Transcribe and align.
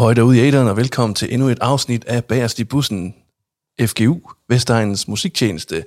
Høj 0.00 0.14
derude 0.14 0.38
i 0.38 0.40
æderen, 0.40 0.68
og 0.68 0.76
velkommen 0.76 1.14
til 1.14 1.34
endnu 1.34 1.48
et 1.48 1.58
afsnit 1.60 2.04
af 2.04 2.24
Bagerst 2.24 2.58
i 2.58 2.64
bussen, 2.64 3.14
FGU, 3.86 4.20
Vestegnens 4.48 5.08
musiktjeneste. 5.08 5.84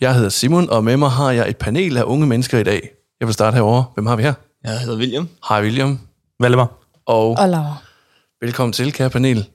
Jeg 0.00 0.14
hedder 0.14 0.28
Simon, 0.28 0.70
og 0.70 0.84
med 0.84 0.96
mig 0.96 1.10
har 1.10 1.30
jeg 1.30 1.48
et 1.48 1.56
panel 1.56 1.96
af 1.96 2.02
unge 2.02 2.26
mennesker 2.26 2.58
i 2.58 2.62
dag. 2.62 2.90
Jeg 3.20 3.28
vil 3.28 3.34
starte 3.34 3.54
herovre. 3.54 3.84
Hvem 3.94 4.06
har 4.06 4.16
vi 4.16 4.22
her? 4.22 4.34
Jeg 4.64 4.78
hedder 4.80 4.96
William. 4.98 5.28
Hej 5.48 5.62
William, 5.62 5.98
Valdemar. 6.40 6.72
og 7.06 7.30
Og 7.30 7.48
Laura. 7.48 7.76
velkommen 8.40 8.72
til, 8.72 8.92
kære 8.92 9.10
panel. 9.10 9.48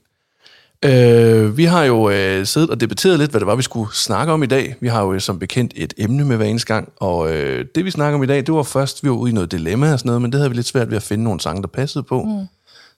Øh, 0.85 1.57
vi 1.57 1.65
har 1.65 1.83
jo 1.83 2.09
øh, 2.09 2.45
siddet 2.45 2.69
og 2.69 2.81
debatteret 2.81 3.19
lidt, 3.19 3.31
hvad 3.31 3.39
det 3.39 3.47
var, 3.47 3.55
vi 3.55 3.63
skulle 3.63 3.95
snakke 3.95 4.33
om 4.33 4.43
i 4.43 4.47
dag. 4.47 4.75
Vi 4.81 4.87
har 4.87 5.01
jo 5.01 5.13
øh, 5.13 5.21
som 5.21 5.39
bekendt 5.39 5.73
et 5.75 5.93
emne 5.97 6.25
med 6.25 6.37
hver 6.37 6.45
eneste 6.45 6.73
gang, 6.73 6.91
og 6.95 7.33
øh, 7.33 7.65
det 7.75 7.85
vi 7.85 7.91
snakker 7.91 8.17
om 8.17 8.23
i 8.23 8.27
dag, 8.27 8.37
det 8.37 8.53
var 8.53 8.63
først, 8.63 9.03
vi 9.03 9.09
var 9.09 9.15
ude 9.15 9.31
i 9.31 9.33
noget 9.33 9.51
dilemma 9.51 9.93
og 9.93 9.99
sådan 9.99 10.07
noget, 10.07 10.21
men 10.21 10.31
det 10.31 10.39
havde 10.39 10.49
vi 10.49 10.55
lidt 10.55 10.67
svært 10.67 10.89
ved 10.89 10.97
at 10.97 11.03
finde 11.03 11.23
nogle 11.23 11.39
sange, 11.39 11.61
der 11.61 11.67
passede 11.67 12.03
på. 12.03 12.23
Mm. 12.23 12.47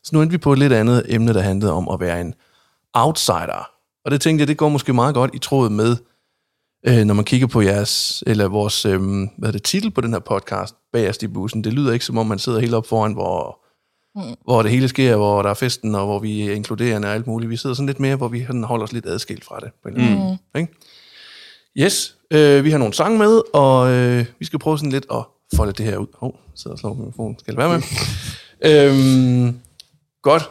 Så 0.08 0.11
nu 0.13 0.22
endte 0.22 0.31
vi 0.31 0.38
på 0.38 0.53
et 0.53 0.59
lidt 0.59 0.73
andet 0.73 1.05
emne, 1.08 1.33
der 1.33 1.41
handlede 1.41 1.73
om 1.73 1.89
at 1.89 2.00
være 2.00 2.22
en 2.22 2.33
outsider. 2.94 3.69
Og 4.05 4.11
det 4.11 4.22
tænkte 4.22 4.41
jeg, 4.41 4.47
det 4.47 4.58
går 4.58 4.69
måske 4.69 4.94
meget 4.94 5.16
godt 5.16 5.36
i 5.36 5.39
tråd 5.39 5.69
med, 5.69 5.95
øh, 6.88 7.05
når 7.05 7.14
man 7.14 7.25
kigger 7.25 7.47
på 7.47 7.61
jeres, 7.61 8.23
eller 8.27 8.47
vores, 8.47 8.86
øh, 8.86 9.02
hvad 9.38 9.49
er 9.49 9.52
det, 9.52 9.64
titel 9.64 9.91
på 9.91 10.02
den 10.02 10.14
her 10.14 10.19
podcast, 10.19 10.75
Bagerst 10.94 11.23
i 11.23 11.27
bussen. 11.27 11.64
Det 11.64 11.73
lyder 11.73 11.94
ikke 11.94 12.05
som 12.05 12.17
om, 12.17 12.27
man 12.27 12.39
sidder 12.39 12.59
helt 12.59 12.73
op 12.73 12.88
foran, 12.88 13.14
hvor, 13.14 13.59
mm. 14.16 14.36
hvor 14.44 14.61
det 14.61 14.72
hele 14.72 14.88
sker, 14.88 15.16
hvor 15.16 15.41
der 15.41 15.49
er 15.49 15.53
festen, 15.53 15.95
og 15.95 16.05
hvor 16.05 16.19
vi 16.19 16.47
er 16.47 16.53
inkluderende 16.53 17.08
og 17.08 17.14
alt 17.14 17.27
muligt. 17.27 17.49
Vi 17.49 17.58
sidder 17.58 17.75
sådan 17.75 17.88
lidt 17.88 17.99
mere, 17.99 18.16
hvor 18.16 18.27
vi 18.27 18.47
holder 18.64 18.83
os 18.83 18.94
lidt 18.94 19.05
adskilt 19.05 19.45
fra 19.45 19.59
det. 19.59 19.71
På 19.83 19.89
en 19.89 19.97
anden 19.97 20.17
måde, 20.17 20.38
ikke? 20.55 20.73
Yes, 21.77 22.16
øh, 22.31 22.64
vi 22.64 22.71
har 22.71 22.77
nogle 22.77 22.94
sange 22.94 23.17
med, 23.17 23.42
og 23.53 23.92
øh, 23.92 24.25
vi 24.39 24.45
skal 24.45 24.59
prøve 24.59 24.77
sådan 24.77 24.92
lidt 24.92 25.05
at 25.11 25.23
folde 25.55 25.71
det 25.71 25.86
her 25.86 25.97
ud. 25.97 26.08
Åh, 26.21 26.30
oh, 26.30 26.33
sidder 26.55 26.75
og 26.75 26.80
slår 26.80 26.94
på 26.94 27.02
mikrofonen. 27.02 27.39
Skal 27.39 27.53
det 27.53 27.58
være 27.58 27.69
med? 27.69 27.81
øhm, 28.69 29.59
godt. 30.31 30.50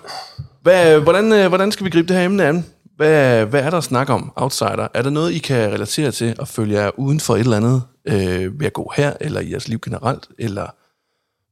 Hvad, 0.63 1.01
hvordan, 1.01 1.33
øh, 1.33 1.49
hvordan 1.49 1.73
skal 1.73 1.85
vi 1.87 1.91
gribe 1.91 2.09
det 2.09 2.17
her 2.17 2.25
emne 2.25 2.45
an? 2.45 2.65
Hvad, 2.97 3.47
hvad 3.47 3.63
er 3.63 3.71
der 3.71 3.77
at 3.79 3.85
snakke 3.85 4.13
om, 4.13 4.33
outsider? 4.37 4.89
Er 4.95 5.03
der 5.03 5.11
noget, 5.11 5.33
I 5.33 5.39
kan 5.39 5.73
relatere 5.73 6.11
til 6.13 6.37
at 6.41 6.49
følge 6.49 6.81
jer 6.81 6.91
uden 6.99 7.21
for 7.21 7.35
et 7.35 7.41
eller 7.41 7.57
andet 7.57 7.83
øh, 8.05 8.61
ved 8.61 8.67
at 8.67 8.73
gå 8.73 8.93
her, 8.97 9.13
eller 9.21 9.41
i 9.41 9.51
jeres 9.51 9.69
liv 9.69 9.79
generelt? 9.81 10.29
Eller 10.39 10.67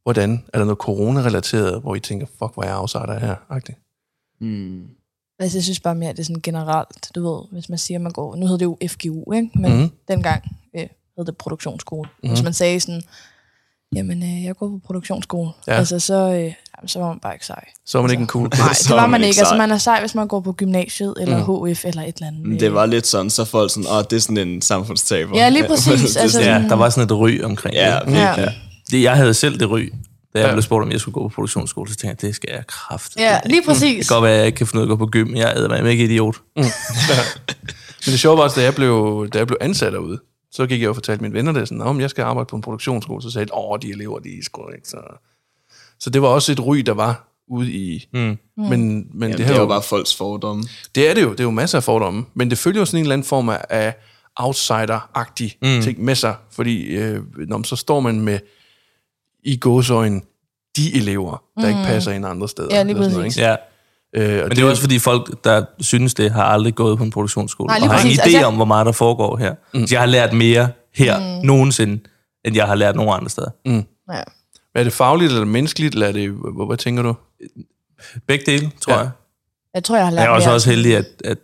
hvordan? 0.02 0.44
Er 0.52 0.58
der 0.58 0.64
noget 0.64 0.78
corona-relateret, 0.78 1.80
hvor 1.80 1.94
I 1.94 2.00
tænker, 2.00 2.26
fuck, 2.26 2.54
hvor 2.54 2.62
er 2.62 2.66
jeg 2.68 2.76
outsider 2.76 3.18
her? 3.18 3.34
-agtigt? 3.50 3.80
Altså, 5.38 5.58
jeg 5.58 5.62
synes 5.64 5.80
bare 5.80 5.94
mere, 5.94 6.10
at 6.10 6.16
det 6.16 6.22
er 6.22 6.24
sådan 6.24 6.42
generelt, 6.42 7.10
du 7.14 7.32
ved, 7.34 7.42
hvis 7.52 7.68
man 7.68 7.78
siger, 7.78 7.98
at 7.98 8.02
man 8.02 8.12
går, 8.12 8.36
nu 8.36 8.46
hedder 8.46 8.58
det 8.58 8.64
jo 8.64 8.78
FGU, 8.88 9.32
ikke? 9.32 9.50
men 9.54 9.72
Mhm. 9.72 9.80
mm. 9.82 9.90
dengang 10.08 10.44
øh, 10.76 10.86
hed 11.18 11.24
det 11.24 11.36
produktionsskole. 11.36 12.08
Mm. 12.22 12.28
Hvis 12.28 12.42
man 12.42 12.52
sagde 12.52 12.80
sådan, 12.80 13.02
jamen, 13.96 14.22
øh, 14.22 14.44
jeg 14.44 14.56
går 14.56 14.68
på 14.68 14.80
produktionsskole, 14.86 15.50
Ja. 15.66 15.72
ja. 15.72 15.78
altså, 15.78 15.98
så, 15.98 16.14
øh, 16.14 16.32
jamen, 16.42 16.54
så 16.86 16.98
var 16.98 17.08
man 17.08 17.18
bare 17.18 17.34
ikke 17.34 17.46
sej. 17.46 17.64
Så 17.86 17.98
er 17.98 18.02
man 18.02 18.10
ikke 18.10 18.20
en 18.20 18.26
cool 18.26 18.48
Nej, 18.58 18.72
Så 18.72 18.84
det 18.88 18.96
var 18.96 19.06
man 19.06 19.24
ikke. 19.24 19.40
Altså, 19.40 19.54
man 19.56 19.70
er 19.70 19.78
sej, 19.78 20.00
hvis 20.00 20.14
man 20.14 20.28
går 20.28 20.40
på 20.40 20.52
gymnasiet, 20.52 21.14
eller 21.20 21.46
mm. 21.46 21.72
HF, 21.72 21.84
eller 21.84 22.02
et 22.02 22.14
eller 22.16 22.26
andet. 22.26 22.46
Men 22.46 22.60
det 22.60 22.74
var 22.74 22.86
lidt 22.86 23.06
sådan, 23.06 23.30
så 23.30 23.44
folk 23.44 23.70
sådan, 23.70 23.86
åh, 23.90 24.02
det 24.10 24.12
er 24.12 24.20
sådan 24.20 24.36
en 24.48 24.62
samfundstaber. 24.62 25.38
Ja, 25.38 25.48
lige 25.48 25.64
præcis. 25.70 25.86
Det 26.12 26.16
Altså, 26.20 26.38
sådan- 26.38 26.62
Ja, 26.62 26.68
der 26.68 26.74
var 26.74 26.88
sådan 26.90 27.04
et 27.04 27.12
ry 27.18 27.40
omkring 27.42 27.74
ja, 27.74 27.90
det. 27.98 28.06
virkelig. 28.06 28.22
Ja. 28.36 28.48
det. 28.90 29.02
Jeg 29.02 29.16
havde 29.16 29.34
selv 29.34 29.60
det 29.60 29.70
ry, 29.70 29.80
da 30.34 30.38
jeg 30.40 30.46
Ja. 30.48 30.52
blev 30.52 30.62
spurgt, 30.62 30.82
om 30.82 30.92
jeg 30.92 31.00
skulle 31.00 31.12
gå 31.12 31.28
på 31.28 31.34
produktionsskole, 31.34 31.90
så 31.90 31.96
tænkte 31.96 32.08
jeg, 32.22 32.28
det 32.28 32.34
skal 32.36 32.48
jeg 32.52 32.66
kraft. 32.66 33.12
Ja, 33.18 33.38
lige 33.46 33.60
Det 33.60 33.66
præcis. 33.68 34.08
kan 34.08 34.14
godt 34.14 34.22
være, 34.24 34.32
at 34.32 34.38
jeg 34.38 34.46
ikke 34.46 34.56
kan 34.56 34.66
finde 34.66 34.82
ud 34.84 34.88
af 34.88 34.92
at 34.92 34.98
gå 34.98 35.06
på 35.06 35.10
gym, 35.10 35.34
jeg 35.36 35.52
er 35.56 35.68
mig 35.82 35.90
ikke 35.92 36.04
idiot. 36.04 36.36
Men 36.56 38.12
det 38.12 38.20
sjove 38.20 38.36
var 38.36 38.44
også, 38.44 38.60
da 38.60 38.64
jeg 38.64 38.74
blev, 38.74 39.26
da 39.32 39.38
jeg 39.38 39.46
blev 39.46 39.56
ansat 39.60 39.92
derude, 39.92 40.18
så 40.54 40.66
gik 40.66 40.80
jeg 40.80 40.88
og 40.88 40.96
fortalte 40.96 41.22
mine 41.22 41.34
venner 41.34 41.52
det 41.52 41.68
sådan, 41.68 41.82
om 41.82 42.00
jeg 42.00 42.10
skal 42.10 42.22
arbejde 42.22 42.46
på 42.46 42.56
en 42.56 42.62
produktionsskole, 42.62 43.22
så 43.22 43.30
sagde 43.30 43.46
de, 43.46 43.54
åh, 43.54 43.78
de 43.82 43.90
elever, 43.90 44.18
de 44.18 44.28
er 44.38 44.42
sgu 44.42 44.68
ikke 44.76 44.88
så... 44.88 45.00
Så 46.00 46.10
det 46.10 46.22
var 46.22 46.28
også 46.28 46.52
et 46.52 46.66
ry, 46.66 46.78
der 46.78 46.92
var 46.92 47.28
ude 47.48 47.72
i... 47.72 48.08
Mm. 48.12 48.18
Men, 48.20 48.38
men 48.56 48.78
Jamen, 49.12 49.30
det, 49.30 49.38
det, 49.38 49.46
her 49.46 49.54
er 49.54 49.60
jo 49.60 49.66
bare 49.66 49.82
folks 49.82 50.16
fordomme. 50.16 50.64
det 50.94 51.10
er 51.10 51.14
det 51.14 51.22
jo, 51.22 51.30
det 51.30 51.40
er 51.40 51.44
jo 51.44 51.50
masser 51.50 51.78
af 51.78 51.84
fordomme, 51.84 52.24
men 52.34 52.50
det 52.50 52.58
følger 52.58 52.80
jo 52.80 52.84
sådan 52.84 52.98
en 52.98 53.04
eller 53.04 53.12
anden 53.12 53.26
form 53.26 53.48
af- 53.70 53.94
outsider-agtig 54.40 55.58
mm. 55.62 55.82
ting 55.82 56.04
med 56.04 56.14
sig, 56.14 56.34
fordi 56.50 56.82
øh, 56.82 57.22
når 57.48 57.56
man, 57.56 57.64
så 57.64 57.76
står 57.76 58.00
man 58.00 58.20
med 58.20 58.38
i 59.44 59.56
gåsøjne 59.56 60.20
de 60.76 60.94
elever, 60.96 61.42
der 61.56 61.62
mm. 61.62 61.68
ikke 61.68 61.80
passer 61.84 62.12
ind 62.12 62.26
andre 62.26 62.48
steder. 62.48 62.76
Ja, 62.76 62.82
lige 62.82 62.96
præcis. 62.96 63.36
ikke? 63.36 63.48
Ja. 63.48 63.56
Øh, 64.16 64.42
og 64.42 64.48
Men 64.48 64.56
det 64.56 64.64
er 64.64 64.68
også 64.70 64.82
fordi 64.82 64.98
folk, 64.98 65.44
der 65.44 65.64
synes 65.80 66.14
det, 66.14 66.30
har 66.30 66.44
aldrig 66.44 66.74
gået 66.74 66.98
på 66.98 67.04
en 67.04 67.10
produktionsskole. 67.10 67.66
Nej, 67.66 67.78
og 67.82 67.90
har 67.94 67.98
ingen 68.00 68.18
idé 68.18 68.22
Altså, 68.22 68.38
jeg- 68.38 68.46
om, 68.46 68.54
hvor 68.54 68.64
meget 68.64 68.86
der 68.86 68.92
foregår 68.92 69.36
her. 69.36 69.54
Mm. 69.74 69.86
Så 69.86 69.94
jeg 69.94 70.00
har 70.02 70.06
lært 70.06 70.32
mere 70.32 70.68
her 70.94 71.18
mm. 71.40 71.46
nogensinde, 71.46 72.00
end 72.44 72.56
jeg 72.56 72.66
har 72.66 72.74
lært 72.74 72.96
nogen 72.96 73.12
andre 73.14 73.30
steder. 73.30 73.50
Ja. 74.12 74.22
Er 74.74 74.84
det 74.84 74.92
fagligt 74.92 75.32
eller 75.32 75.44
menneskeligt, 75.44 75.94
eller 75.94 76.06
er 76.06 76.12
det, 76.12 76.30
hvad, 76.30 76.66
hvad 76.66 76.76
tænker 76.76 77.02
du? 77.02 77.14
Begge 78.28 78.52
dele, 78.52 78.70
tror 78.80 78.92
Ja. 78.92 78.98
jeg. 78.98 79.10
Jeg 79.74 79.84
tror, 79.84 79.96
jeg 79.96 80.04
har 80.04 80.10
lært 80.12 80.20
Jeg 80.22 80.26
er 80.26 80.34
også, 80.34 80.48
mere. 80.48 80.54
også 80.54 80.70
heldig, 80.70 80.96
at, 80.96 81.06
at 81.24 81.38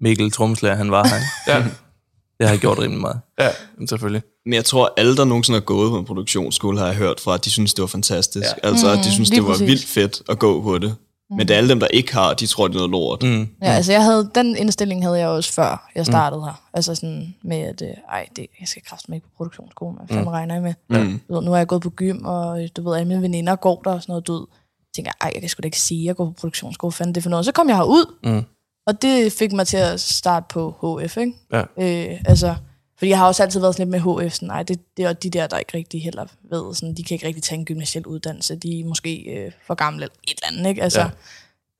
Mikkel 0.00 0.30
Tromslærer, 0.30 0.74
han 0.74 0.90
var 0.90 1.06
her. 1.08 1.54
Ja, 1.54 1.64
Det 2.38 2.46
har 2.46 2.52
jeg 2.54 2.60
gjort 2.60 2.78
rimelig 2.78 3.00
meget. 3.00 3.20
ja 3.40 3.48
selvfølgelig. 3.88 4.22
Men 4.46 4.52
jeg 4.54 4.64
tror, 4.64 4.92
alle, 4.96 5.16
der 5.16 5.24
nogensinde 5.24 5.56
har 5.56 5.64
gået 5.64 5.90
på 5.90 5.98
en 5.98 6.04
produktionsskole, 6.04 6.78
har 6.78 6.86
jeg 6.86 6.94
hørt 6.96 7.20
fra, 7.20 7.34
at 7.34 7.44
de 7.44 7.50
synes, 7.50 7.74
det 7.74 7.82
var 7.82 7.86
fantastisk. 7.86 8.46
Ja. 8.64 8.68
Altså, 8.68 8.90
at 8.90 8.98
de 9.04 9.12
synes, 9.12 9.28
lige 9.28 9.40
det 9.40 9.46
var 9.46 9.52
præcis. 9.52 9.66
vildt 9.68 9.86
fedt 9.86 10.22
at 10.28 10.38
gå 10.38 10.62
på 10.62 10.78
det. 10.78 10.96
Men 11.30 11.38
det 11.38 11.50
er 11.50 11.56
alle 11.56 11.68
dem, 11.68 11.80
der 11.80 11.86
ikke 11.86 12.14
har, 12.14 12.34
de 12.34 12.46
tror, 12.46 12.68
det 12.68 12.74
er 12.74 12.78
noget 12.78 12.90
lort. 12.90 13.22
Mm. 13.22 13.48
Ja, 13.62 13.72
altså 13.72 13.92
jeg 13.92 14.04
havde, 14.04 14.30
den 14.34 14.56
indstilling 14.56 15.02
havde 15.04 15.18
jeg 15.18 15.28
også 15.28 15.52
før 15.52 15.90
jeg 15.94 16.06
startede 16.06 16.40
mm. 16.40 16.44
her. 16.44 16.62
Altså 16.74 16.94
sådan 16.94 17.34
med, 17.42 17.56
at 17.56 17.82
øh, 17.82 17.88
ej, 17.88 18.26
det, 18.36 18.46
jeg 18.60 18.68
skal 18.68 18.82
kraftigt 18.82 19.14
ikke 19.14 19.26
på 19.26 19.32
produktionsskolen. 19.36 19.96
Hvad 19.96 20.08
fanden 20.08 20.24
mm. 20.24 20.28
regner 20.28 20.54
jeg 20.54 20.62
med? 20.62 20.74
Mm. 20.88 21.20
Du 21.28 21.34
ved, 21.34 21.42
nu 21.42 21.50
har 21.50 21.58
jeg 21.58 21.66
gået 21.66 21.82
på 21.82 21.90
gym, 21.90 22.24
og 22.24 22.62
øh, 22.62 22.68
du 22.76 22.88
ved, 22.88 22.96
alle 22.96 23.08
mine 23.08 23.22
veninder 23.22 23.56
går 23.56 23.82
der 23.84 23.92
og 23.92 24.02
sådan 24.02 24.12
noget. 24.12 24.26
Du 24.26 24.32
ved, 24.32 24.46
tænker 24.94 25.10
jeg, 25.20 25.26
ej, 25.26 25.30
jeg 25.34 25.42
kan 25.42 25.48
sgu 25.48 25.60
da 25.62 25.66
ikke 25.66 25.80
sige, 25.80 26.00
at 26.00 26.06
jeg 26.06 26.16
går 26.16 26.24
på 26.24 26.34
produktionsskole. 26.40 26.90
Hvad 26.90 26.96
fanden 26.96 27.10
er 27.10 27.14
det 27.14 27.22
for 27.22 27.30
noget? 27.30 27.44
Så 27.44 27.52
kom 27.52 27.68
jeg 27.68 27.76
herud, 27.76 28.14
mm. 28.24 28.44
og 28.86 29.02
det 29.02 29.32
fik 29.32 29.52
mig 29.52 29.66
til 29.66 29.76
at 29.76 30.00
starte 30.00 30.46
på 30.50 31.00
HF, 31.04 31.16
ikke? 31.16 31.32
Ja. 31.52 31.60
Øh, 31.60 32.20
altså, 32.26 32.54
fordi 32.98 33.08
jeg 33.10 33.18
har 33.18 33.26
også 33.26 33.42
altid 33.42 33.60
været 33.60 33.74
sådan 33.74 33.90
lidt 33.92 34.04
med 34.04 34.24
HF, 34.28 34.32
sådan, 34.34 34.48
nej, 34.48 34.62
det, 34.62 34.96
det 34.96 35.04
er 35.04 35.12
de 35.12 35.30
der, 35.30 35.46
der 35.46 35.58
ikke 35.58 35.76
rigtig 35.78 36.02
heller 36.02 36.26
ved, 36.50 36.74
sådan, 36.74 36.94
de 36.94 37.02
kan 37.04 37.14
ikke 37.14 37.26
rigtig 37.26 37.42
tage 37.42 37.58
en 37.58 37.64
gymnasiel 37.64 38.06
uddannelse, 38.06 38.56
de 38.56 38.80
er 38.80 38.84
måske 38.84 39.22
øh, 39.22 39.52
for 39.66 39.74
gamle 39.74 40.02
eller 40.02 40.14
et 40.28 40.38
eller 40.42 40.58
andet, 40.58 40.70
ikke? 40.70 40.82
Altså, 40.82 41.00
Ja. 41.00 41.08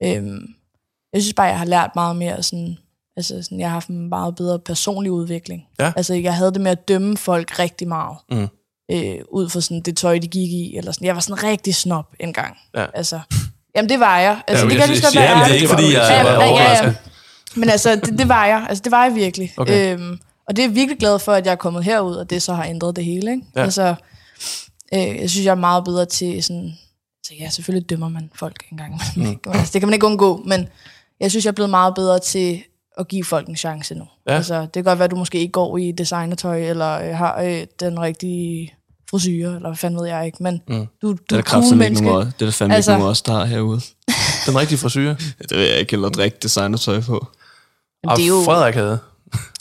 ja. 0.09 0.17
øhm, 0.17 0.47
jeg 1.13 1.23
synes 1.23 1.35
bare, 1.35 1.47
jeg 1.47 1.59
har 1.59 1.65
lært 1.65 1.91
meget 1.95 2.17
mere 2.17 2.43
sådan, 2.43 2.79
altså 3.17 3.43
sådan, 3.43 3.61
jeg 3.61 3.69
har 3.69 3.73
haft 3.73 3.89
en 3.89 4.09
meget 4.09 4.37
bedre 4.37 4.59
personlig 4.59 5.13
udvikling. 5.13 5.63
Ja. 5.81 5.93
Altså, 5.97 6.15
jeg 6.15 6.35
havde 6.35 6.53
det 6.53 6.61
med 6.61 6.71
at 6.71 6.89
dømme 6.89 7.17
folk 7.17 7.59
rigtig 7.59 7.89
meget, 7.89 8.17
Mm. 8.31 8.49
øh, 8.93 9.19
ud 9.31 9.49
fra 9.49 9.61
sådan 9.61 9.81
det 9.81 9.97
tøj, 9.97 10.19
de 10.19 10.27
gik 10.29 10.51
i, 10.53 10.77
eller 10.77 10.93
sådan. 10.93 11.07
Jeg 11.07 11.15
var 11.15 11.21
sådan 11.21 11.45
rigtig 11.45 11.75
snob 11.75 12.07
engang. 12.21 12.57
Ja. 12.75 12.87
Altså, 12.95 13.21
jamen, 13.77 13.89
det 13.89 14.01
var 14.01 14.19
jeg. 14.19 14.41
Altså, 14.49 14.65
Jamen, 14.65 14.71
det 14.71 14.79
kan 14.79 14.81
jeg 14.81 14.89
lige 14.89 15.01
så 15.01 15.07
godt 15.07 15.15
Ja, 15.15 15.35
være 15.35 15.45
det 15.45 15.51
er 15.51 15.55
ikke, 15.55 15.69
fordi 15.69 15.93
jeg 15.93 16.07
Ja, 16.11 16.23
var 16.23 16.31
ja, 16.31 16.39
ja, 16.39 16.45
ja. 16.47 16.51
overrasket. 16.53 16.97
Men 17.57 17.69
altså, 17.71 17.95
det, 17.97 18.19
det 18.19 18.29
var 18.29 18.47
jeg. 18.47 18.67
Altså, 18.69 18.83
det 18.85 18.93
var 18.93 19.05
jeg 19.05 19.15
virkelig. 19.15 19.53
Okay. 19.57 19.93
Øhm, 19.95 20.19
og 20.49 20.57
det 20.57 20.63
er 20.65 20.67
jeg 20.69 20.75
virkelig 20.75 20.99
glad 20.99 21.19
for, 21.19 21.33
at 21.33 21.47
jeg 21.47 21.53
er 21.53 21.57
kommet 21.57 21.85
herud, 21.85 22.15
og 22.17 22.31
det 22.31 22.43
så 22.43 22.55
har 22.55 22.65
ændret 22.65 22.97
det 22.97 23.05
hele. 23.05 23.31
Ikke? 23.31 23.43
Ja. 23.57 23.63
Altså, 23.63 23.95
øh, 24.95 25.01
jeg 25.21 25.31
synes, 25.31 25.45
jeg 25.45 25.51
er 25.51 25.55
meget 25.55 25.85
bedre 25.85 26.05
til 26.07 26.43
sådan... 26.43 26.73
Så 27.27 27.33
ja, 27.41 27.51
selvfølgelig 27.51 27.91
dømmer 27.91 28.09
man 28.09 28.31
folk 28.35 28.65
engang. 28.73 29.01
Mm. 29.17 29.37
altså, 29.47 29.71
det 29.73 29.81
kan 29.81 29.89
man 29.89 29.95
ikke 29.95 30.07
undgå, 30.07 30.43
men 30.47 30.69
jeg 31.21 31.31
synes, 31.31 31.45
jeg 31.45 31.51
er 31.51 31.55
blevet 31.55 31.71
meget 31.71 31.95
bedre 31.95 32.19
til 32.19 32.63
at 32.99 33.09
give 33.09 33.25
folk 33.25 33.49
en 33.49 33.57
chance 33.57 33.95
nu. 33.95 34.05
Ja. 34.29 34.35
Altså, 34.37 34.61
det 34.61 34.73
kan 34.73 34.85
godt 34.85 34.99
være, 34.99 35.05
at 35.05 35.11
du 35.11 35.17
måske 35.17 35.39
ikke 35.39 35.53
går 35.53 35.79
i 35.79 35.93
designertøj, 35.93 36.61
eller 36.61 37.01
øh, 37.01 37.17
har 37.17 37.41
øh, 37.43 37.67
den 37.81 38.01
rigtige 38.01 38.75
frisyre, 39.11 39.55
eller 39.57 39.69
hvad 39.69 39.77
fanden 39.77 40.01
ved 40.01 40.07
jeg 40.09 40.27
ikke, 40.27 40.43
men 40.43 40.63
mm. 40.69 40.87
du, 41.03 41.13
du 41.13 41.13
Det 41.13 41.33
er 41.33 41.39
er 41.39 41.43
cool 41.43 41.77
menneske. 41.77 42.07
nogen, 42.07 42.27
det 42.27 42.43
er 42.43 42.47
der 42.47 42.51
fandme 42.53 42.75
Altså- 42.75 42.93
ikke 42.93 42.99
nogen 42.99 43.11
os, 43.11 43.23
der 43.23 43.33
har 43.33 43.45
herude. 43.45 43.81
Den 44.47 44.59
rigtige 44.59 44.79
frisyr. 44.79 45.15
Det 45.49 45.59
vil 45.59 45.67
jeg 45.67 45.79
ikke 45.79 45.91
heller 45.91 46.09
drikke 46.09 46.37
designertøj 46.43 47.01
på. 47.01 47.27
Jamen, 48.05 48.17
det 48.17 48.23
er 48.25 48.29
jo, 48.29 48.43
Frederik 48.45 48.75
havde. 48.75 48.99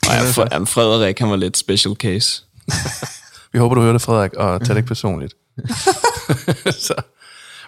Jeg, 0.10 0.34
for, 0.34 0.48
jamen, 0.52 0.68
Frederik, 0.68 1.19
han 1.19 1.30
var 1.30 1.36
lidt 1.36 1.57
special 1.57 1.96
case. 1.96 2.44
Vi 3.54 3.60
håber, 3.60 3.75
du 3.75 3.81
hører 3.81 3.92
det, 3.94 4.02
Frederik, 4.02 4.34
og 4.34 4.60
tag 4.66 4.69
det 4.75 4.78
ikke 4.80 4.88
personligt. 4.88 5.34
så. 6.88 6.94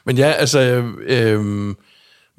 Men 0.05 0.17
ja, 0.17 0.31
altså, 0.31 0.59
øh, 0.99 1.45
man 1.45 1.75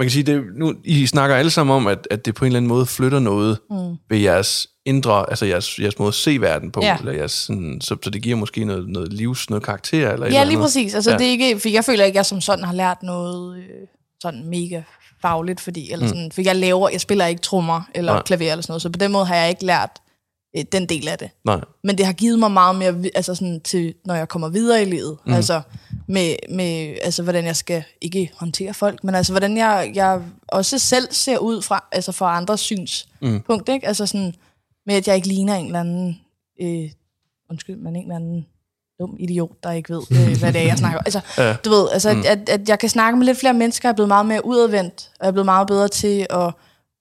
kan 0.00 0.11
sige, 0.11 0.23
det, 0.23 0.43
nu, 0.56 0.75
I 0.85 1.06
snakker 1.06 1.37
alle 1.37 1.50
sammen 1.50 1.77
om, 1.77 1.87
at, 1.87 2.09
at 2.11 2.27
det 2.27 2.35
på 2.35 2.45
en 2.45 2.47
eller 2.47 2.56
anden 2.56 2.69
måde 2.69 2.87
flytter 2.87 3.19
noget 3.19 3.59
mm. 3.71 3.97
ved 4.11 4.19
jeres 4.19 4.67
indre, 4.85 5.31
altså 5.31 5.47
jeres, 5.47 5.79
jeres 5.79 5.99
måde 5.99 6.09
at 6.09 6.15
se 6.15 6.41
verden 6.41 6.71
på, 6.71 6.81
Ja. 6.83 6.99
eller 6.99 7.12
jeres, 7.12 7.33
sådan, 7.33 7.81
så, 7.81 7.97
så 8.03 8.11
det 8.11 8.23
giver 8.23 8.37
måske 8.37 8.65
noget, 8.65 8.89
noget 8.89 9.12
livs, 9.12 9.50
noget 9.50 9.62
karakter, 9.65 10.12
eller 10.12 10.27
Ja, 10.27 10.31
eller 10.33 10.45
lige 10.45 10.53
andet. 10.53 10.65
præcis. 10.65 10.95
Altså, 10.95 11.11
Ja. 11.11 11.15
ja. 11.15 11.19
det 11.19 11.27
er 11.27 11.31
ikke, 11.31 11.61
for 11.61 11.69
jeg 11.69 11.85
føler 11.85 12.05
ikke, 12.05 12.15
at 12.17 12.21
jeg 12.21 12.27
som 12.27 12.41
sådan 12.41 12.65
har 12.65 12.75
lært 12.75 12.99
noget 13.03 13.59
øh, 13.59 13.65
sådan 14.23 14.47
mega 14.47 14.83
fagligt, 15.23 15.61
fordi, 15.61 15.93
eller 15.93 16.06
sådan, 16.06 16.32
for 16.32 16.43
jeg 16.43 16.56
laver, 16.56 16.88
jeg 16.88 17.00
spiller 17.00 17.26
ikke 17.26 17.43
trommer 17.43 17.82
eller 17.94 18.12
Nej. 18.12 18.23
Klaver 18.23 18.53
eller 18.53 18.62
sådan 18.62 18.73
noget, 18.73 18.82
så 18.82 18.91
på 18.91 18.99
den 18.99 19.12
måde 19.12 19.26
har 19.26 19.37
jeg 19.37 19.49
ikke 19.49 19.65
lært 19.65 19.91
øh, 20.56 20.65
den 20.73 20.87
del 20.87 21.09
af 21.09 21.19
det. 21.19 21.31
Nej. 21.44 21.61
Men 21.85 21.99
det 21.99 22.06
har 22.06 22.12
givet 22.12 22.38
mig 22.38 22.50
meget 22.50 22.76
mere, 22.76 23.11
altså 23.15 23.35
sådan 23.35 23.61
til, 23.61 23.94
når 24.05 24.15
jeg 24.15 24.29
kommer 24.29 24.49
videre 24.49 24.82
i 24.82 24.85
livet, 24.85 25.19
mm. 25.26 25.32
altså 25.32 25.61
med, 26.06 26.35
med, 26.50 26.97
altså 27.03 27.23
hvordan 27.23 27.44
jeg 27.44 27.56
skal, 27.56 27.85
ikke 28.00 28.31
håndtere 28.35 28.75
folk, 28.75 29.05
men 29.05 29.15
altså 29.15 29.32
hvordan 29.32 29.56
jeg, 29.56 29.93
jeg 29.94 30.23
også 30.49 30.79
selv 30.79 31.09
ser 31.11 31.38
ud 31.38 31.62
fra, 31.62 31.85
altså 31.93 32.12
fra 32.12 32.37
andres 32.37 32.61
synspunkt, 32.61 33.69
mm. 33.69 33.75
ikke? 33.75 33.87
Altså 33.87 34.06
sådan, 34.06 34.35
med 34.87 34.94
at 34.94 35.09
jeg 35.09 35.17
ikke 35.17 35.29
ligner 35.29 35.55
en 35.55 35.67
eller 35.67 35.81
anden, 35.81 36.21
øh, 36.62 36.91
undskyld, 37.50 37.76
men 37.76 37.97
en 37.97 38.03
eller 38.03 38.17
anden 38.17 38.47
dum 38.99 39.17
idiot, 39.19 39.50
der 39.62 39.73
ikke 39.73 39.95
ved, 39.95 40.03
øh, 40.11 40.39
hvad 40.39 40.53
det 40.53 40.61
er, 40.61 40.67
jeg 40.67 40.79
snakker 40.83 40.99
om. 40.99 41.03
Altså, 41.06 41.21
ja. 41.39 41.56
du 41.65 41.71
ved, 41.71 41.89
altså, 41.93 42.12
mm. 42.15 42.23
at, 42.27 42.49
at 42.49 42.69
jeg 42.69 42.79
kan 42.79 42.89
snakke 42.89 43.19
med 43.19 43.27
lidt 43.27 43.39
flere 43.39 43.55
mennesker, 43.55 43.89
jeg 43.89 43.93
er 43.93 43.97
blevet 43.97 44.09
meget 44.09 44.27
mere 44.27 44.45
udadvendt, 44.47 45.11
og 45.21 45.25
jeg 45.25 45.29
er 45.29 45.33
blevet 45.33 45.45
meget 45.47 45.67
bedre 45.69 45.89
til 45.89 46.27
at 46.31 46.53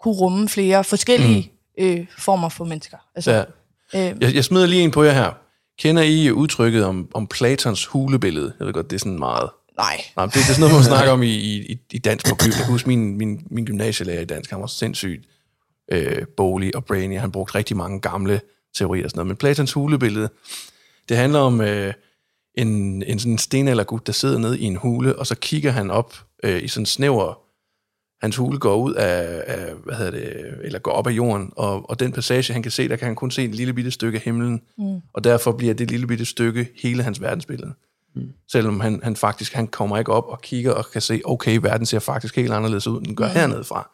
kunne 0.02 0.14
rumme 0.14 0.50
flere 0.50 0.84
forskellige 0.84 1.52
mm. 1.78 1.84
øh, 1.86 2.06
former 2.20 2.50
for 2.50 2.66
mennesker. 2.66 2.98
Altså, 3.16 3.46
Ja. 3.94 4.10
øh, 4.12 4.16
Jeg, 4.22 4.36
jeg 4.36 4.44
smider 4.46 4.66
lige 4.66 4.82
en 4.84 4.92
på 4.92 5.04
jer 5.04 5.12
her. 5.12 5.32
Kender 5.80 6.04
I 6.04 6.32
udtrykket 6.32 6.86
om, 6.86 7.08
om 7.14 7.28
Platons 7.28 7.86
hulebillede? 7.86 8.54
Jeg 8.60 8.68
ved 8.68 8.74
godt, 8.74 8.90
det 8.90 8.96
er 8.96 9.00
sådan 9.00 9.20
meget... 9.20 9.50
nej. 9.78 10.02
Nej, 10.16 10.26
det, 10.26 10.34
det 10.34 10.40
er 10.40 10.46
sådan 10.46 10.60
noget, 10.60 10.76
man 10.76 10.84
snakker 10.94 11.12
om 11.12 11.24
i, 11.24 11.36
i, 11.36 11.78
i 11.92 11.98
dansk 11.98 12.30
på 12.30 12.36
gym. 12.36 12.48
Jeg 12.48 12.56
kan 12.56 12.66
huske, 12.66 12.88
min, 12.88 13.18
min, 13.18 13.42
min 13.52 13.66
gymnasielærer 13.66 14.22
i 14.22 14.26
dansk, 14.26 14.50
han 14.52 14.60
var 14.60 14.68
sindssygt 14.68 15.26
øh, 15.92 16.26
bolig 16.38 16.76
og 16.76 16.86
brainy. 16.86 17.20
Han 17.20 17.32
brugte 17.32 17.56
rigtig 17.56 17.78
mange 17.78 18.00
gamle 18.02 18.42
teorier 18.78 19.04
og 19.04 19.10
sådan 19.10 19.18
noget. 19.20 19.28
Men 19.28 19.36
Platons 19.38 19.74
hulebillede, 19.74 20.30
det 21.10 21.18
handler 21.18 21.40
om 21.40 21.62
øh, 21.62 21.94
en, 22.56 23.04
en 23.04 23.20
sådan 23.20 23.38
stenaldergut, 23.38 24.08
der 24.08 24.14
sidder 24.14 24.38
nede 24.38 24.60
i 24.60 24.64
en 24.64 24.76
hule, 24.76 25.20
og 25.20 25.28
så 25.28 25.36
kigger 25.36 25.72
han 25.72 25.92
op 25.92 26.16
øh, 26.44 26.64
i 26.64 26.68
sådan 26.68 26.82
en 26.82 26.86
snæver... 26.86 27.40
Hans 28.22 28.36
hule 28.36 28.60
går 28.60 28.76
ud 28.76 28.94
af, 28.94 29.44
af, 29.48 29.74
hvad 29.84 29.96
hedder 29.96 30.12
det, 30.12 30.58
eller 30.64 30.80
går 30.80 30.92
op 30.92 31.08
af 31.08 31.12
jorden, 31.12 31.54
og, 31.56 31.90
og 31.90 32.00
den 32.00 32.12
passage, 32.12 32.54
han 32.54 32.64
kan 32.64 32.72
se, 32.72 32.90
der 32.90 32.96
kan 32.96 33.06
han 33.06 33.16
kun 33.16 33.32
se 33.32 33.44
et 33.44 33.56
lille 33.56 33.74
bitte 33.74 33.92
stykke 33.92 34.18
af 34.18 34.22
himlen, 34.22 34.62
mm. 34.78 35.02
og 35.14 35.24
derfor 35.24 35.52
bliver 35.52 35.74
det 35.74 35.92
lille 35.92 36.08
bitte 36.08 36.26
stykke 36.26 36.70
hele 36.82 37.04
hans 37.04 37.22
verdensbillede. 37.22 37.74
Selvom 38.52 38.80
han, 38.80 39.00
han 39.04 39.16
faktisk 39.16 39.54
han 39.54 39.68
kommer 39.68 39.98
ikke 39.98 40.12
op 40.12 40.28
og 40.28 40.42
kigger 40.42 40.72
og 40.72 40.86
kan 40.92 41.02
se, 41.02 41.22
okay, 41.26 41.60
verden 41.62 41.86
ser 41.86 42.00
faktisk 42.00 42.36
helt 42.36 42.52
anderledes 42.52 42.88
ud, 42.88 42.98
end 42.98 43.06
den 43.06 43.16
gør 43.16 43.28
hernede 43.28 43.64
fra. 43.64 43.90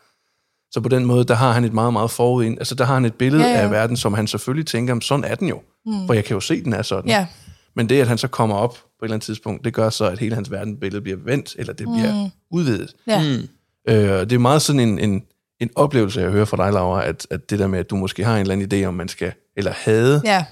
Så 0.73 0.81
på 0.81 0.89
den 0.89 1.05
måde, 1.05 1.23
der 1.23 1.35
har 1.35 1.51
han 1.51 1.63
et 1.63 1.73
meget, 1.73 1.93
meget 1.93 2.11
forud. 2.11 2.45
Altså, 2.45 2.75
der 2.75 2.83
har 2.85 2.93
han 2.93 3.05
et 3.05 3.13
billede 3.13 3.43
Ja, 3.43 3.49
ja, 3.49 3.57
af 3.57 3.71
verden, 3.71 3.97
som 3.97 4.13
han 4.13 4.27
selvfølgelig 4.27 4.67
tænker, 4.67 4.93
"Men 4.93 5.01
sådan 5.01 5.25
er 5.25 5.35
den 5.35 5.47
jo. 5.49 5.61
Mm. 5.85 6.07
For 6.07 6.13
jeg 6.13 6.25
kan 6.25 6.33
jo 6.33 6.39
se, 6.39 6.63
den 6.63 6.73
er 6.73 6.81
sådan. 6.81 7.09
Ja. 7.09 7.27
Men 7.75 7.89
det, 7.89 8.01
at 8.01 8.07
han 8.07 8.17
så 8.17 8.27
kommer 8.27 8.55
op 8.55 8.73
på 8.73 8.77
et 8.77 9.05
eller 9.05 9.13
andet 9.13 9.25
tidspunkt, 9.25 9.65
det 9.65 9.73
gør 9.73 9.89
så, 9.89 10.05
at 10.05 10.19
hele 10.19 10.35
hans 10.35 10.51
verdenbillede 10.51 11.01
bliver 11.01 11.17
vendt, 11.25 11.55
eller 11.57 11.73
det 11.73 11.87
bliver 11.87 12.29
udvidet. 12.51 12.93
Ja. 13.07 13.21
Mm. 13.23 13.47
Øh, 13.93 14.19
det 14.19 14.31
er 14.33 14.37
meget 14.39 14.61
sådan 14.61 14.79
en, 14.79 14.99
en, 14.99 15.23
en 15.59 15.69
oplevelse, 15.75 16.21
jeg 16.21 16.29
hører 16.31 16.45
fra 16.45 16.57
dig, 16.57 16.73
Laura, 16.73 17.05
at, 17.05 17.27
at 17.31 17.49
det 17.49 17.59
der 17.59 17.67
med, 17.67 17.79
at 17.79 17.89
du 17.89 17.95
måske 17.95 18.23
har 18.23 18.35
en 18.35 18.41
eller 18.41 18.53
anden 18.53 18.83
idé 18.83 18.85
om, 18.85 18.93
man 18.93 19.07
skal, 19.07 19.33
eller 19.57 19.71
havde, 19.75 20.21
ja. 20.25 20.45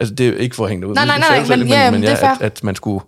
Altså, 0.00 0.14
det 0.14 0.26
er 0.26 0.30
jo 0.30 0.36
ikke 0.36 0.56
for 0.56 0.64
at 0.64 0.70
hænge 0.70 0.82
det 0.82 0.88
ud. 0.88 0.94
Nej, 0.94 1.04
men 1.04 1.08
nej, 1.08 1.38
nej, 1.38 1.56
men 1.56 1.60
det, 1.66 1.68
ja, 1.74 1.90
men 1.90 2.02
det 2.02 2.10
er 2.10 2.18
ja, 2.26 2.32
at, 2.32 2.42
at 2.42 2.64
man 2.64 2.74
skulle 2.74 3.00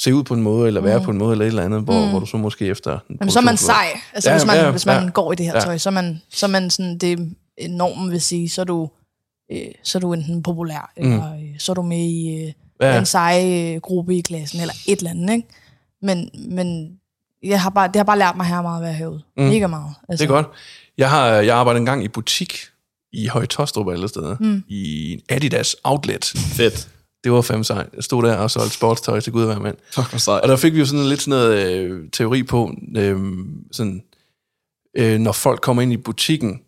se 0.00 0.14
ud 0.14 0.24
på 0.24 0.34
en 0.34 0.42
måde, 0.42 0.66
eller 0.66 0.80
være 0.80 0.98
mm. 0.98 1.04
på 1.04 1.10
en 1.10 1.18
måde, 1.18 1.32
eller 1.32 1.44
et 1.44 1.48
eller 1.48 1.62
andet, 1.64 1.82
hvor, 1.82 2.04
mm. 2.04 2.10
hvor 2.10 2.18
du 2.18 2.26
så 2.26 2.36
måske 2.36 2.66
efter... 2.66 2.98
en 3.10 3.16
Jamen, 3.20 3.30
så 3.30 3.38
er 3.38 3.42
man 3.42 3.56
sej. 3.56 3.86
Altså, 4.12 4.30
Ja, 4.30 4.36
hvis 4.36 4.46
man, 4.46 4.56
ja, 4.56 4.64
ja, 4.64 4.70
hvis 4.70 4.86
man 4.86 5.02
ja. 5.04 5.10
går 5.10 5.32
i 5.32 5.36
det 5.36 5.46
her 5.46 5.52
Ja. 5.54 5.60
tøj, 5.60 5.78
så 5.78 5.88
er 5.88 5.92
man, 5.92 6.22
så 6.30 6.46
er 6.46 6.50
man 6.50 6.70
sådan, 6.70 6.98
det 6.98 7.34
normen 7.68 8.10
vil 8.10 8.20
sige, 8.20 8.48
så 8.48 8.60
er 8.60 8.64
du, 8.64 8.90
øh, 9.52 9.58
så 9.84 9.98
er 9.98 10.00
du 10.00 10.12
enten 10.12 10.42
populær, 10.42 10.92
mm. 10.96 11.12
eller 11.12 11.34
øh, 11.34 11.58
så 11.58 11.72
er 11.72 11.74
du 11.74 11.82
med 11.82 11.98
i 11.98 12.44
øh, 12.46 12.52
Ja. 12.80 12.92
ja. 12.92 12.98
en 12.98 13.06
seje 13.06 13.74
øh, 13.74 13.80
gruppe 13.80 14.16
i 14.16 14.20
klassen, 14.20 14.60
eller 14.60 14.74
et 14.86 14.98
eller 14.98 15.10
andet, 15.10 15.34
ikke? 15.34 15.48
Men, 16.02 16.30
men 16.34 16.90
jeg 17.42 17.62
har 17.62 17.70
bare, 17.70 17.88
det 17.88 17.96
har 17.96 18.04
bare 18.04 18.18
lært 18.18 18.36
mig 18.36 18.46
her 18.46 18.62
meget 18.62 18.76
at 18.76 18.82
være 18.84 18.92
herude. 18.94 19.22
Mm. 19.36 19.42
Mega 19.42 19.66
meget. 19.66 19.94
Altså, 20.08 20.24
Det 20.24 20.30
er 20.30 20.34
godt. 20.34 20.46
Jeg 20.98 21.10
har 21.10 21.26
jeg 21.26 21.56
arbejdede 21.56 21.80
engang 21.80 22.04
i 22.04 22.08
butik 22.08 22.58
i 23.12 23.26
Høje 23.26 23.46
Tostrup 23.46 23.88
alle 23.88 24.08
steder, 24.08 24.36
mm. 24.40 24.62
i 24.68 25.12
en 25.12 25.20
Adidas 25.28 25.76
Outlet. 25.84 26.24
Fedt. 26.36 26.88
Det 27.24 27.32
var 27.32 27.40
fandme 27.40 27.64
sejt. 27.64 27.88
Jeg 27.94 28.04
stod 28.04 28.22
der 28.22 28.36
og 28.36 28.50
solgte 28.50 28.74
sportstøj 28.74 29.20
til 29.20 29.32
Gud 29.32 29.44
være 29.44 29.60
mand. 29.60 29.76
Fuck, 29.92 30.10
hvor 30.10 30.18
sejt. 30.18 30.42
Og 30.42 30.48
der 30.48 30.56
fik 30.56 30.74
vi 30.74 30.78
jo 30.78 30.86
sådan 30.86 31.04
lidt 31.04 31.22
sådan 31.22 31.40
noget 31.40 31.66
øh, 31.66 32.10
teori 32.12 32.42
på, 32.42 32.74
øh, 32.96 33.20
sådan, 33.72 34.02
øh, 34.96 35.18
når 35.18 35.32
folk 35.32 35.60
kommer 35.60 35.82
ind 35.82 35.92
i 35.92 35.96
butikken, 35.96 36.60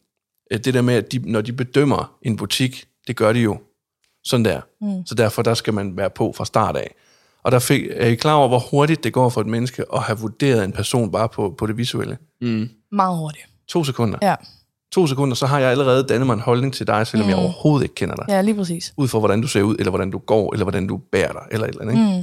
øh, 0.52 0.58
det 0.58 0.74
der 0.74 0.82
med, 0.82 0.94
at 0.94 1.12
de, 1.12 1.30
når 1.32 1.40
de 1.40 1.52
bedømmer 1.52 2.16
en 2.22 2.36
butik, 2.36 2.84
det 3.06 3.16
gør 3.16 3.32
de 3.32 3.40
jo 3.40 3.60
sådan 4.24 4.44
der. 4.44 4.60
Mm. 4.80 5.06
Så 5.06 5.14
derfor 5.14 5.42
der 5.42 5.54
skal 5.54 5.74
man 5.74 5.96
være 5.96 6.10
på 6.10 6.32
fra 6.36 6.44
start 6.44 6.76
af. 6.76 6.94
Og 7.42 7.52
der 7.52 7.58
fik, 7.58 7.82
er 7.90 8.06
I 8.06 8.14
klar 8.14 8.34
over, 8.34 8.48
hvor 8.48 8.58
hurtigt 8.58 9.04
det 9.04 9.12
går 9.12 9.28
for 9.28 9.40
et 9.40 9.46
menneske 9.46 9.84
at 9.94 10.02
have 10.02 10.18
vurderet 10.18 10.64
en 10.64 10.72
person 10.72 11.12
bare 11.12 11.28
på, 11.28 11.54
på 11.58 11.66
det 11.66 11.76
visuelle? 11.76 12.18
Meget 12.92 13.18
hurtigt. 13.18 13.46
To 13.68 13.84
sekunder. 13.84 14.18
Ja, 14.22 14.34
To 14.92 15.06
sekunder, 15.06 15.34
så 15.34 15.46
har 15.46 15.58
jeg 15.58 15.70
allerede 15.70 16.04
dannet 16.04 16.26
mig 16.26 16.34
en 16.34 16.40
holdning 16.40 16.74
til 16.74 16.86
dig, 16.86 17.06
selvom 17.06 17.26
mm. 17.26 17.30
jeg 17.30 17.38
overhovedet 17.38 17.84
ikke 17.84 17.94
kender 17.94 18.14
dig. 18.14 18.24
ja 18.28 18.40
lige 18.42 18.54
præcis. 18.54 18.94
Ud 18.96 19.08
fra, 19.08 19.18
hvordan 19.18 19.40
du 19.40 19.48
ser 19.48 19.62
ud, 19.62 19.76
eller 19.78 19.90
hvordan 19.90 20.10
du 20.10 20.18
går, 20.18 20.52
eller 20.52 20.64
hvordan 20.64 20.86
du 20.86 20.96
bærer 21.12 21.32
dig, 21.32 21.42
eller 21.50 21.66
et 21.66 21.70
eller 21.70 21.82
andet. 21.82 22.18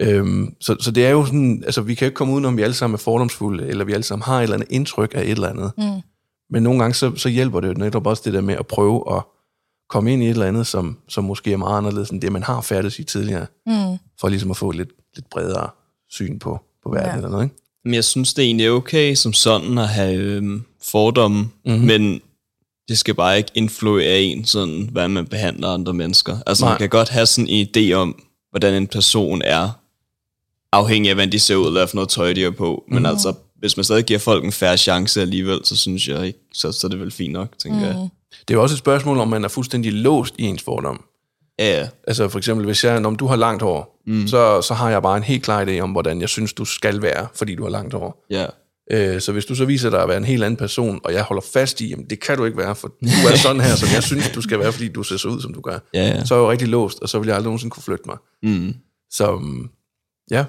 Ikke? 0.00 0.16
Øhm, 0.18 0.54
så, 0.60 0.76
så 0.80 0.90
det 0.90 1.06
er 1.06 1.10
jo 1.10 1.24
sådan, 1.24 1.62
altså 1.66 1.80
vi 1.80 1.94
kan 1.94 2.06
jo 2.06 2.08
ikke 2.08 2.16
komme 2.16 2.32
udenom, 2.34 2.54
at 2.54 2.56
vi 2.56 2.62
alle 2.62 2.74
sammen 2.74 2.94
er 2.94 2.98
fordomsfulde, 2.98 3.66
eller 3.68 3.84
vi 3.84 3.92
alle 3.92 4.02
sammen 4.02 4.22
har 4.24 4.38
et 4.38 4.42
eller 4.42 4.56
andet 4.56 4.68
indtryk 4.70 5.12
af 5.14 5.22
et 5.22 5.30
eller 5.30 5.48
andet. 5.48 5.72
Mm. 5.78 5.84
Men 6.50 6.62
nogle 6.62 6.80
gange, 6.80 6.94
så, 6.94 7.12
så 7.16 7.28
hjælper 7.28 7.60
det 7.60 7.68
jo 7.68 7.72
netop 7.72 8.06
også 8.06 8.22
det 8.24 8.32
der 8.32 8.40
med 8.40 8.54
at 8.54 8.66
prøve 8.66 9.16
at 9.16 9.22
komme 9.88 10.12
ind 10.12 10.22
i 10.22 10.26
et 10.26 10.30
eller 10.30 10.46
andet, 10.46 10.66
som, 10.66 10.98
som 11.08 11.24
måske 11.24 11.52
er 11.52 11.56
meget 11.56 11.78
anderledes 11.78 12.10
end 12.10 12.20
det, 12.20 12.32
man 12.32 12.42
har 12.42 12.60
færdes 12.60 12.98
i 12.98 13.04
tidligere, 13.04 13.46
mm. 13.66 13.72
for 14.20 14.28
ligesom 14.28 14.50
at 14.50 14.56
få 14.56 14.70
et 14.70 14.76
lidt, 14.76 14.88
lidt 15.14 15.30
bredere 15.30 15.70
syn 16.10 16.38
på, 16.38 16.60
på 16.82 16.90
verden 16.90 17.10
Ja. 17.10 17.16
eller 17.16 17.28
noget, 17.28 17.44
ikke? 17.44 17.56
Men 17.84 17.94
jeg 17.94 18.04
synes, 18.04 18.34
det 18.34 18.42
er 18.42 18.46
egentlig 18.46 18.70
okay 18.70 19.14
som 19.14 19.32
sådan 19.32 19.78
at 19.78 19.88
have 19.88 20.14
øhm, 20.14 20.64
fordomme, 20.82 21.48
mm-hmm. 21.66 21.86
men 21.86 22.20
det 22.88 22.98
skal 22.98 23.14
bare 23.14 23.38
ikke 23.38 23.50
influere 23.54 24.20
en, 24.20 24.44
sådan, 24.44 24.88
hvad 24.92 25.08
man 25.08 25.26
behandler 25.26 25.68
andre 25.68 25.92
mennesker. 25.92 26.36
Altså 26.46 26.64
Nej. 26.64 26.72
man 26.72 26.78
kan 26.78 26.88
godt 26.88 27.08
have 27.08 27.26
sådan 27.26 27.48
en 27.48 27.68
idé 27.76 27.92
om, 27.92 28.22
hvordan 28.50 28.74
en 28.74 28.86
person 28.86 29.42
er, 29.44 29.70
afhængig 30.72 31.08
af, 31.10 31.14
hvordan 31.14 31.32
de 31.32 31.40
ser 31.40 31.56
ud, 31.56 31.66
eller 31.66 31.80
hvad 31.80 31.86
for 31.86 31.96
noget 31.96 32.08
tøj, 32.08 32.32
de 32.32 32.42
har 32.42 32.50
på. 32.50 32.84
Men 32.88 33.06
altså, 33.06 33.34
hvis 33.58 33.76
man 33.76 33.84
stadig 33.84 34.04
giver 34.04 34.18
folk 34.18 34.44
en 34.44 34.52
færre 34.52 34.76
chance 34.76 35.20
alligevel, 35.20 35.60
så 35.64 35.76
synes 35.76 36.08
jeg 36.08 36.26
ikke, 36.26 36.38
så, 36.52 36.72
så 36.72 36.86
er 36.86 36.88
det 36.88 37.00
vel 37.00 37.10
fint 37.10 37.32
nok, 37.32 37.58
tænker 37.58 37.78
mm. 37.78 37.84
jeg. 37.84 38.08
Det 38.48 38.54
er 38.54 38.58
jo 38.58 38.62
også 38.62 38.74
et 38.74 38.78
spørgsmål, 38.78 39.18
om 39.18 39.28
man 39.28 39.44
er 39.44 39.48
fuldstændig 39.48 39.92
låst 39.92 40.34
i 40.38 40.42
ens 40.42 40.62
fordom. 40.62 41.04
Ja, 41.58 41.80
ja. 41.80 41.88
Altså 42.06 42.28
for 42.28 42.38
eksempel, 42.38 42.66
hvis 42.66 42.84
jeg, 42.84 43.06
om 43.06 43.16
du 43.16 43.26
har 43.26 43.36
langt 43.36 43.62
hår, 43.62 44.00
mm. 44.06 44.26
så, 44.28 44.62
så 44.62 44.74
har 44.74 44.90
jeg 44.90 45.02
bare 45.02 45.16
en 45.16 45.22
helt 45.22 45.42
klar 45.42 45.64
idé 45.64 45.80
om, 45.80 45.90
hvordan 45.90 46.20
jeg 46.20 46.28
synes, 46.28 46.52
du 46.52 46.64
skal 46.64 47.02
være, 47.02 47.26
fordi 47.34 47.54
du 47.54 47.62
har 47.62 47.70
langt 47.70 47.94
hår. 47.94 48.26
ja. 48.30 48.46
Øh, 48.90 49.20
så 49.20 49.32
hvis 49.32 49.44
du 49.44 49.54
så 49.54 49.64
viser 49.64 49.90
dig 49.90 50.02
at 50.02 50.08
være 50.08 50.16
en 50.16 50.24
helt 50.24 50.44
anden 50.44 50.56
person, 50.56 51.00
og 51.04 51.12
jeg 51.12 51.22
holder 51.22 51.42
fast 51.52 51.80
i, 51.80 51.88
jamen 51.88 52.10
det 52.10 52.20
kan 52.20 52.36
du 52.36 52.44
ikke 52.44 52.58
være, 52.58 52.76
for 52.76 52.88
du 52.88 53.28
er 53.32 53.36
sådan 53.36 53.60
her, 53.60 53.76
som 53.76 53.88
jeg 53.94 54.02
synes, 54.02 54.30
du 54.30 54.40
skal 54.40 54.58
være, 54.58 54.72
fordi 54.72 54.88
du 54.88 55.02
ser 55.02 55.16
så 55.16 55.28
ud, 55.28 55.40
som 55.40 55.54
du 55.54 55.60
gør. 55.60 55.78
Ja, 55.94 56.06
ja. 56.06 56.24
Så 56.24 56.34
er 56.34 56.38
jeg 56.38 56.44
jo 56.44 56.50
rigtig 56.50 56.68
låst, 56.68 56.98
og 57.02 57.08
så 57.08 57.18
vil 57.18 57.26
jeg 57.26 57.36
aldrig 57.36 57.46
nogensinde 57.46 57.70
kunne 57.70 57.82
flytte 57.82 58.04
mig. 58.06 58.16
Mm. 58.42 58.74
Så 59.10 59.32
um, 59.32 59.70
ja. 60.30 60.44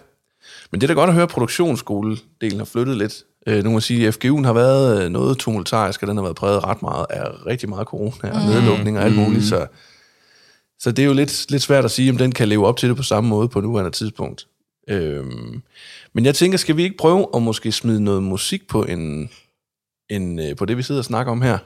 Men 0.71 0.81
det 0.81 0.89
er 0.89 0.93
da 0.93 1.00
godt 1.00 1.07
at 1.07 1.13
høre, 1.13 1.24
at 1.24 1.29
produktionsskoledelen 1.29 2.57
har 2.57 2.65
flyttet 2.65 2.98
lidt. 2.98 3.24
Øh, 3.48 3.63
nu 3.63 3.71
må 3.71 3.79
sige, 3.79 4.07
at 4.07 4.25
FGU'en 4.25 4.45
har 4.45 4.53
været 4.53 5.03
øh, 5.03 5.10
noget 5.10 5.38
tumultarisk, 5.38 6.01
og 6.01 6.07
den 6.07 6.17
har 6.17 6.24
været 6.24 6.36
præget 6.36 6.63
ret 6.63 6.81
meget 6.81 7.05
af 7.10 7.45
rigtig 7.45 7.69
meget 7.69 7.88
corona 7.88 8.31
og 8.31 8.45
nedlukning 8.45 8.98
og 8.98 9.03
alt 9.03 9.15
muligt. 9.15 9.45
Så, 9.45 9.67
så 10.79 10.91
det 10.91 11.03
er 11.03 11.07
jo 11.07 11.13
lidt, 11.13 11.51
lidt 11.51 11.62
svært 11.62 11.86
at 11.86 11.91
sige, 11.91 12.12
om 12.12 12.17
den 12.17 12.31
kan 12.31 12.48
leve 12.48 12.67
op 12.67 12.77
til 12.77 12.89
det 12.89 12.98
på 12.98 13.03
samme 13.03 13.29
måde 13.29 13.48
på 13.48 13.62
nuværende 13.62 13.91
tidspunkt. 13.91 14.48
Øhm, 14.90 15.62
men 16.14 16.26
jeg 16.26 16.36
tænker, 16.36 16.58
skal 16.58 16.78
vi 16.78 16.84
ikke 16.84 16.98
prøve 16.98 17.28
at 17.36 17.42
måske 17.42 17.72
smide 17.72 18.04
noget 18.04 18.24
musik 18.24 18.68
på, 18.68 18.84
en, 18.84 19.30
en, 20.10 20.40
øh, 20.40 20.56
på 20.56 20.66
det, 20.66 20.78
vi 20.78 20.84
sidder 20.84 21.02
og 21.02 21.06
snakker 21.06 21.32
om 21.32 21.42
her? 21.42 21.58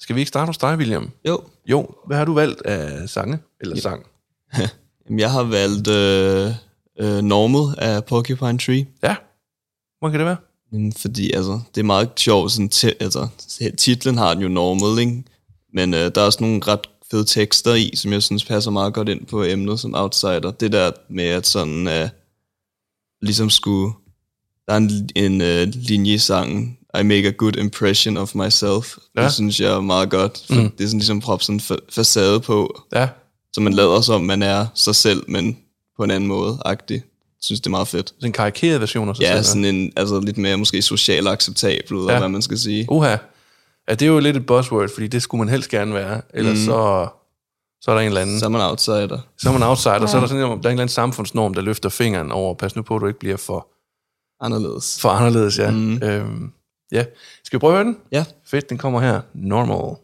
Skal 0.00 0.16
vi 0.16 0.20
ikke 0.20 0.28
starte 0.28 0.46
hos 0.48 0.58
dig, 0.58 0.76
William? 0.76 1.10
Jo, 1.28 1.40
Jo, 1.70 1.94
hvad 2.06 2.16
har 2.16 2.24
du 2.24 2.34
valgt 2.34 2.62
af 2.62 3.08
sange? 3.08 3.38
Eller 3.60 3.76
sang? 3.80 4.06
Jamen, 5.06 5.20
jeg 5.20 5.30
har 5.30 5.42
valgt 5.42 5.88
øh, 5.88 6.52
øh, 6.98 7.22
Normal 7.22 7.74
af 7.78 8.04
Porcupine 8.04 8.58
Tree. 8.58 8.86
Ja, 9.02 9.16
hvor 9.98 10.10
kan 10.10 10.20
det 10.20 10.26
være? 10.26 10.36
Fordi 10.96 11.32
altså, 11.32 11.60
det 11.74 11.80
er 11.80 11.84
meget 11.84 12.10
sjovt, 12.16 12.52
sådan, 12.52 12.94
altså, 13.00 13.28
titlen 13.76 14.18
har 14.18 14.34
den 14.34 14.42
jo 14.42 14.48
normal, 14.48 15.00
ikke? 15.00 15.24
men 15.74 15.94
øh, 15.94 16.00
der 16.14 16.20
er 16.20 16.24
også 16.24 16.38
nogle 16.40 16.60
ret 16.66 16.80
fede 17.10 17.24
tekster 17.24 17.74
i, 17.74 17.90
som 17.96 18.12
jeg 18.12 18.22
synes 18.22 18.44
passer 18.44 18.70
meget 18.70 18.94
godt 18.94 19.08
ind 19.08 19.26
på 19.26 19.44
emnet 19.44 19.80
som 19.80 19.94
outsider. 19.94 20.50
Det 20.50 20.72
der 20.72 20.92
med, 21.08 21.24
at 21.24 21.46
sådan, 21.46 21.88
øh, 21.88 22.08
ligesom 23.22 23.50
skulle, 23.50 23.92
der 24.68 24.72
er 24.72 24.76
en, 24.76 25.08
en 25.16 25.40
øh, 25.40 25.66
linje 25.74 26.12
i 26.14 26.18
sangen, 26.18 26.76
I 27.00 27.02
make 27.02 27.28
a 27.28 27.30
good 27.30 27.56
impression 27.56 28.16
of 28.16 28.34
myself. 28.34 28.96
Ja. 29.16 29.24
Det 29.24 29.32
synes 29.32 29.60
jeg 29.60 29.70
er 29.72 29.80
meget 29.80 30.10
godt, 30.10 30.44
for 30.46 30.54
mm. 30.54 30.70
det 30.70 30.84
er 30.84 30.88
sådan 30.88 30.98
ligesom 30.98 31.20
prop 31.20 31.42
sådan 31.42 31.60
fa- 31.60 31.86
facade 31.90 32.40
på, 32.40 32.82
Ja, 32.94 33.08
så 33.52 33.60
man 33.60 33.72
lader 33.72 34.00
som, 34.00 34.20
man 34.22 34.42
er 34.42 34.66
sig 34.74 34.94
selv, 34.94 35.24
men 35.28 35.58
på 35.96 36.04
en 36.04 36.10
anden 36.10 36.28
måde, 36.28 36.58
agtig. 36.64 37.02
Synes, 37.42 37.60
det 37.60 37.66
er 37.66 37.70
meget 37.70 37.88
fedt. 37.88 38.08
sådan 38.08 38.28
en 38.28 38.32
karikeret 38.32 38.80
version 38.80 39.08
af 39.08 39.16
sig 39.16 39.22
Ja, 39.22 39.34
selv. 39.34 39.44
sådan 39.44 39.64
en, 39.64 39.92
altså 39.96 40.20
lidt 40.20 40.38
mere 40.38 40.56
måske 40.56 40.82
socialt 40.82 41.28
acceptabel, 41.28 41.96
eller 41.98 42.12
Ja. 42.12 42.18
hvad 42.18 42.28
man 42.28 42.42
skal 42.42 42.58
sige. 42.58 42.86
Uha. 42.88 43.16
Ja, 43.88 43.94
det 43.94 44.02
er 44.02 44.06
jo 44.06 44.18
lidt 44.18 44.36
et 44.36 44.46
buzzword, 44.46 44.88
fordi 44.94 45.06
det 45.06 45.22
skulle 45.22 45.38
man 45.38 45.48
helst 45.48 45.68
gerne 45.70 45.94
være. 45.94 46.20
Ellers 46.34 46.58
mm. 46.58 46.64
så, 46.64 47.08
så 47.80 47.90
er 47.90 47.94
der 47.94 48.00
en 48.00 48.06
eller 48.06 48.20
anden... 48.20 48.38
Så 48.38 48.44
er 48.44 48.48
man 48.48 48.60
outsider. 48.60 49.18
Så 49.38 49.48
er 49.48 49.52
man 49.52 49.62
outsider, 49.62 50.00
ja. 50.00 50.06
så 50.06 50.16
er 50.16 50.20
der 50.20 50.28
sådan 50.28 50.44
en, 50.44 50.48
der 50.50 50.54
er 50.54 50.54
en 50.54 50.58
eller 50.58 50.70
anden 50.70 50.88
samfundsnorm, 50.88 51.54
der 51.54 51.62
løfter 51.62 51.88
fingeren 51.88 52.32
over, 52.32 52.54
pas 52.54 52.76
nu 52.76 52.82
på, 52.82 52.96
at 52.96 53.00
du 53.00 53.06
ikke 53.06 53.18
bliver 53.18 53.36
for, 53.36 53.68
Anderledes. 54.40 55.00
for 55.00 55.08
anderledes, 55.08 55.58
ja. 55.58 55.70
Mm. 55.70 56.02
Øhm, 56.02 56.52
ja. 56.92 57.04
Skal 57.44 57.56
vi 57.56 57.60
prøve 57.60 57.72
at 57.72 57.76
høre 57.76 57.84
den? 57.84 57.96
Ja. 58.12 58.24
Fedt, 58.46 58.70
den 58.70 58.78
kommer 58.78 59.00
her. 59.00 59.20
Normal. 59.34 59.96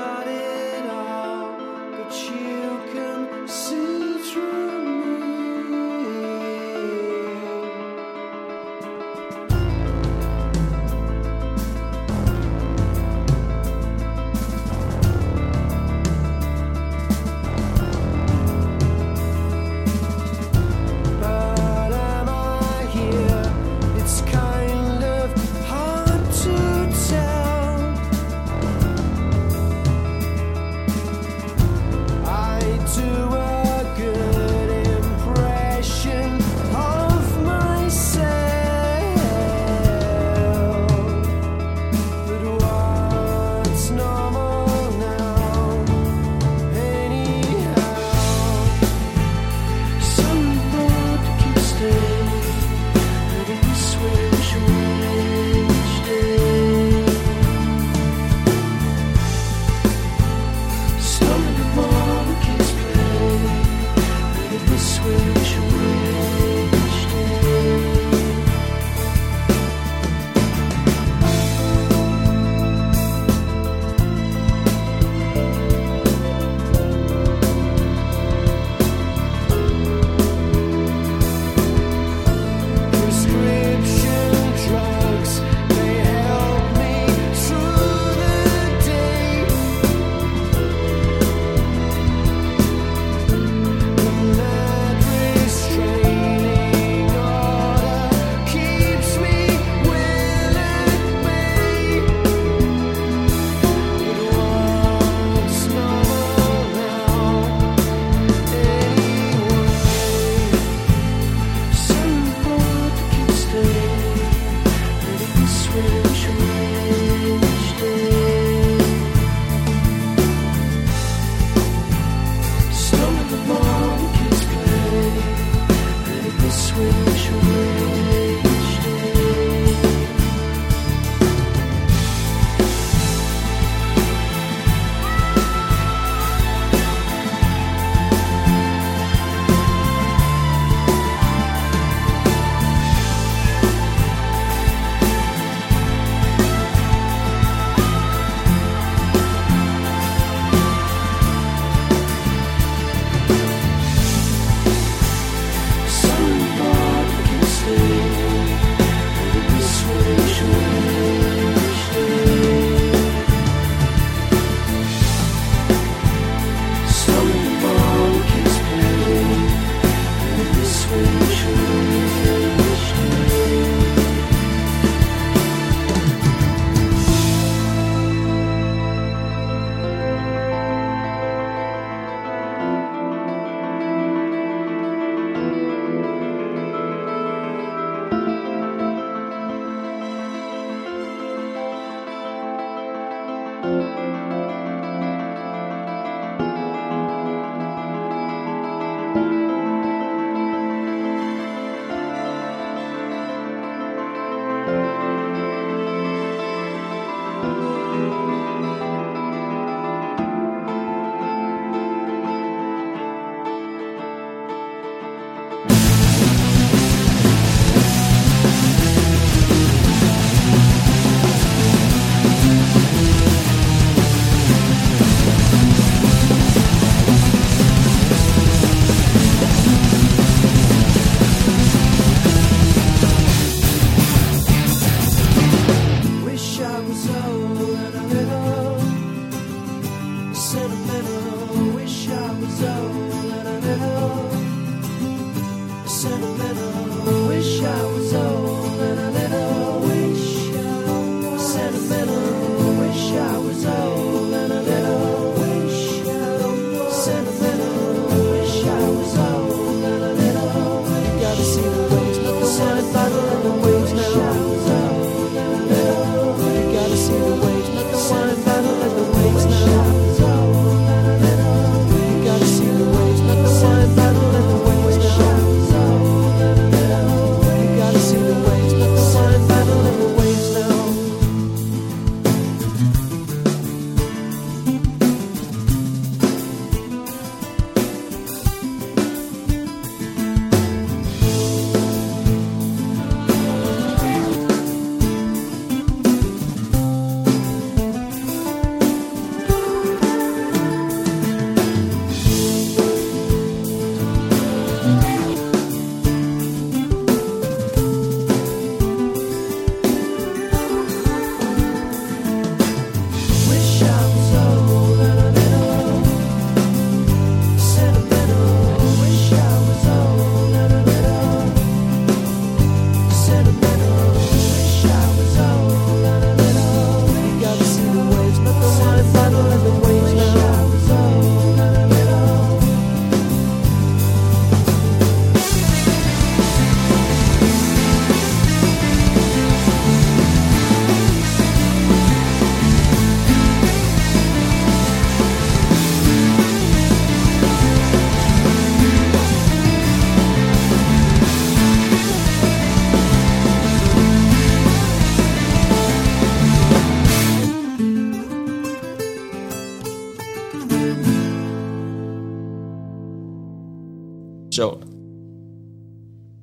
about 0.00 0.26
it. 0.28 0.39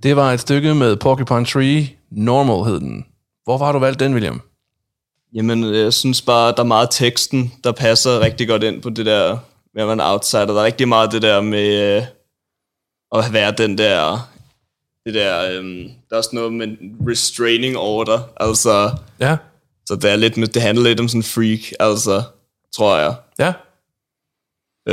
Det 0.07 0.15
var 0.15 0.33
et 0.33 0.39
stykke 0.39 0.75
med 0.75 0.95
Porcupine 0.95 1.45
Tree, 1.45 1.89
Normal 2.11 2.71
hed 2.71 2.79
den. 2.79 3.05
Hvorfor 3.43 3.65
har 3.65 3.71
du 3.71 3.79
valgt 3.79 3.99
den, 3.99 4.13
William? 4.13 4.41
Jamen, 5.33 5.73
jeg 5.75 5.93
synes 5.93 6.21
bare, 6.21 6.51
der 6.51 6.59
er 6.59 6.63
meget 6.67 6.87
teksten, 6.91 7.53
der 7.63 7.71
passer 7.71 8.19
rigtig 8.19 8.47
godt 8.47 8.63
ind 8.63 8.81
på 8.81 8.89
det 8.89 9.05
der 9.05 9.37
med 9.73 9.81
at 9.81 9.87
være 9.87 9.93
en 9.93 10.01
outsider. 10.01 10.45
Der 10.45 10.53
er 10.53 10.63
rigtig 10.63 10.87
meget 10.87 11.11
det 11.11 11.21
der 11.21 11.41
med 11.41 11.97
øh, 11.97 12.03
at 13.15 13.33
være 13.33 13.51
den 13.57 13.77
der... 13.77 14.29
Det 15.05 15.13
der, 15.13 15.51
øhm, 15.51 15.83
der 16.09 16.15
er 16.15 16.17
også 16.17 16.29
noget 16.33 16.53
med 16.53 16.67
restraining 17.09 17.77
order. 17.77 18.19
Altså, 18.37 18.91
Ja, 19.19 19.37
så 19.85 19.95
det, 19.95 20.11
er 20.11 20.15
lidt, 20.15 20.37
med- 20.37 20.47
det 20.47 20.61
handler 20.61 20.83
lidt 20.83 20.99
om 20.99 21.07
sådan 21.07 21.19
en 21.19 21.23
freak, 21.23 21.59
altså, 21.79 22.23
tror 22.75 22.97
jeg. 22.97 23.15
ja, 23.39 23.53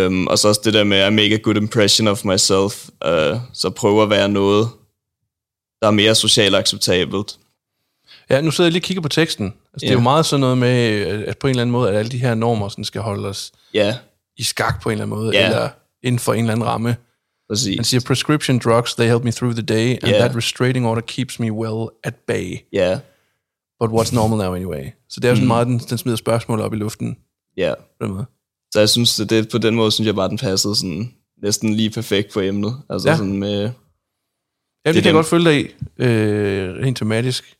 Um, 0.07 0.27
og 0.27 0.39
så 0.39 0.49
også 0.49 0.61
det 0.65 0.75
der 0.75 0.85
med 0.85 0.97
at 0.99 1.13
make 1.13 1.35
a 1.35 1.39
good 1.39 1.57
impression 1.57 2.09
of 2.09 2.25
myself. 2.25 2.89
Uh, 3.07 3.41
så 3.53 3.71
prøve 3.77 4.03
at 4.03 4.11
være 4.11 4.29
noget, 4.29 4.69
der 5.83 5.87
er 5.87 5.91
mere 5.91 6.15
socialt 6.15 6.55
acceptabelt. 6.57 7.39
ja. 8.31 8.41
Nu 8.41 8.51
sidder 8.51 8.69
jeg 8.69 8.73
lige 8.73 8.81
og 8.81 8.85
kigger 8.85 9.01
på 9.03 9.09
teksten. 9.09 9.47
Altså, 9.47 9.61
Det 9.81 9.83
er 9.83 9.89
Ja. 9.89 9.93
jo 9.93 10.01
meget 10.01 10.27
sådan 10.27 10.41
noget 10.41 10.59
med, 10.59 10.69
at 11.27 11.39
på 11.39 11.47
en 11.47 11.51
eller 11.51 11.63
anden 11.63 11.73
måde, 11.73 11.91
at 11.91 11.97
alle 11.97 12.11
de 12.11 12.19
her 12.19 12.35
normer 12.35 12.69
sådan 12.69 12.85
skal 12.85 13.01
holde 13.01 13.29
os 13.29 13.53
Ja, 13.75 13.97
i 14.37 14.43
skak 14.43 14.83
på 14.83 14.89
en 14.89 14.93
eller 14.93 15.05
anden 15.05 15.19
måde, 15.19 15.31
Ja. 15.37 15.47
eller 15.47 15.69
inden 16.03 16.19
for 16.19 16.35
en 16.35 16.41
eller 16.41 16.53
anden 16.53 16.67
ramme. 16.67 16.97
præcis. 17.51 17.77
Han 17.77 17.85
siger, 17.85 18.01
prescription 18.07 18.59
drugs, 18.59 18.95
they 18.95 19.09
help 19.09 19.25
me 19.25 19.33
through 19.33 19.55
the 19.55 19.63
day, 19.63 19.91
and 20.03 20.07
Ja. 20.13 20.19
that 20.19 20.37
restraining 20.37 20.87
order 20.87 21.03
keeps 21.03 21.39
me 21.39 21.53
well 21.53 21.89
at 22.05 22.15
bay. 22.15 22.57
Ja, 22.73 22.99
But 23.81 23.91
what's 23.91 24.15
normal 24.15 24.39
now 24.39 24.55
anyway? 24.55 24.85
Så 25.09 25.21
det 25.21 25.25
er 25.25 25.29
jo 25.29 25.35
Mm. 25.35 25.37
sådan 25.37 25.49
meget, 25.49 25.67
den, 25.67 25.79
den 25.79 25.99
smider 25.99 26.17
spørgsmål 26.17 26.61
op 26.61 26.75
i 26.75 26.77
luften 26.77 27.17
ja. 27.57 27.75
på 28.01 28.07
den 28.07 28.13
måde. 28.15 28.25
Så 28.73 28.79
jeg 28.81 28.89
synes, 28.89 29.17
det, 29.17 29.49
på 29.49 29.59
den 29.59 29.75
måde, 29.75 29.91
synes 29.91 30.07
jeg 30.07 30.15
bare, 30.15 30.29
den 30.29 30.39
passede 30.39 30.77
sådan 30.77 31.13
næsten 31.43 31.75
lige 31.75 31.91
perfekt 31.91 32.33
på 32.33 32.41
emnet. 32.41 32.77
Altså 32.91 33.09
Ja. 33.09 33.13
ja. 33.13 33.19
sådan 33.19 33.37
med... 33.39 33.71
Ja, 34.85 34.89
det, 34.91 34.95
Det 34.95 35.01
er 35.01 35.03
kan 35.03 35.07
jeg 35.07 35.15
godt 35.15 35.27
følge 35.27 35.45
dig 35.51 35.61
i, 35.61 35.65
øh, 35.99 36.75
rent 36.85 36.99
tematisk. 36.99 37.57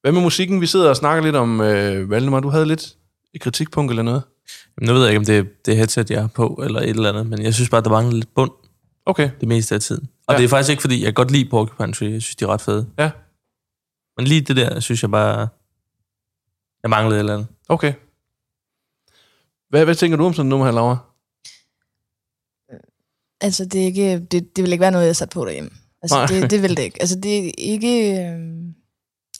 Hvad 0.00 0.12
med 0.12 0.20
musikken? 0.22 0.60
Vi 0.60 0.66
sidder 0.66 0.88
og 0.88 0.96
snakker 0.96 1.24
lidt 1.24 1.36
om, 1.36 1.60
øh, 1.60 2.10
Valdemar, 2.10 2.40
du 2.40 2.48
havde 2.48 2.66
lidt 2.66 2.96
et 3.34 3.40
kritikpunkt 3.40 3.90
eller 3.92 4.02
noget? 4.02 4.22
Jamen, 4.78 4.88
Nu 4.88 4.92
ved 4.94 5.02
jeg 5.02 5.10
ikke, 5.10 5.18
om 5.18 5.24
det 5.24 5.38
er 5.38 5.44
det 5.66 5.76
headset, 5.76 6.10
jeg 6.10 6.20
har 6.20 6.28
på, 6.28 6.60
eller 6.64 6.80
et 6.80 6.88
eller 6.90 7.08
andet, 7.08 7.26
men 7.26 7.42
jeg 7.42 7.54
synes 7.54 7.70
bare, 7.70 7.80
der 7.82 7.90
mangler 7.90 8.14
lidt 8.14 8.34
bund 8.34 8.50
Okay, 9.06 9.30
det 9.40 9.48
meste 9.48 9.74
af 9.74 9.80
tiden. 9.80 10.08
Og 10.26 10.34
Ja. 10.34 10.38
det 10.38 10.44
er 10.44 10.48
faktisk 10.48 10.70
ikke, 10.70 10.80
fordi 10.80 11.04
jeg 11.04 11.14
godt 11.14 11.30
lide 11.30 11.48
Porcupine 11.50 11.92
Tree. 11.92 12.10
Jeg 12.12 12.22
synes, 12.22 12.36
de 12.36 12.44
er 12.44 12.48
ret 12.48 12.60
fede. 12.60 12.88
ja, 12.98 13.10
Men 14.16 14.26
lige 14.26 14.40
det 14.40 14.56
der, 14.56 14.80
synes 14.80 15.02
jeg 15.02 15.10
bare, 15.10 15.48
jeg 16.82 16.90
manglede 16.90 17.16
et 17.16 17.18
eller 17.20 17.34
andet. 17.34 17.46
okay. 17.68 17.92
Hvad, 19.68 19.84
hvad 19.84 19.94
tænker 19.94 20.16
du 20.16 20.24
om 20.26 20.32
sådan 20.32 20.46
et 20.46 20.50
nummer 20.50 20.66
her, 20.66 20.72
Laura? 20.72 20.96
Altså, 23.40 23.64
det, 23.64 23.80
er 23.80 23.84
ikke, 23.84 24.18
det, 24.18 24.56
det 24.56 24.64
vil 24.64 24.72
ikke 24.72 24.80
være 24.82 24.90
noget, 24.90 25.06
jeg 25.06 25.16
sat 25.16 25.30
på 25.30 25.44
derhjemme. 25.44 25.70
Altså, 26.02 26.16
Nej. 26.16 26.26
det, 26.26 26.50
det 26.50 26.62
vil 26.62 26.76
det 26.76 26.82
ikke. 26.82 26.96
Altså, 27.00 27.20
det 27.20 27.38
er 27.46 27.52
ikke... 27.58 28.22
Øh, 28.24 28.38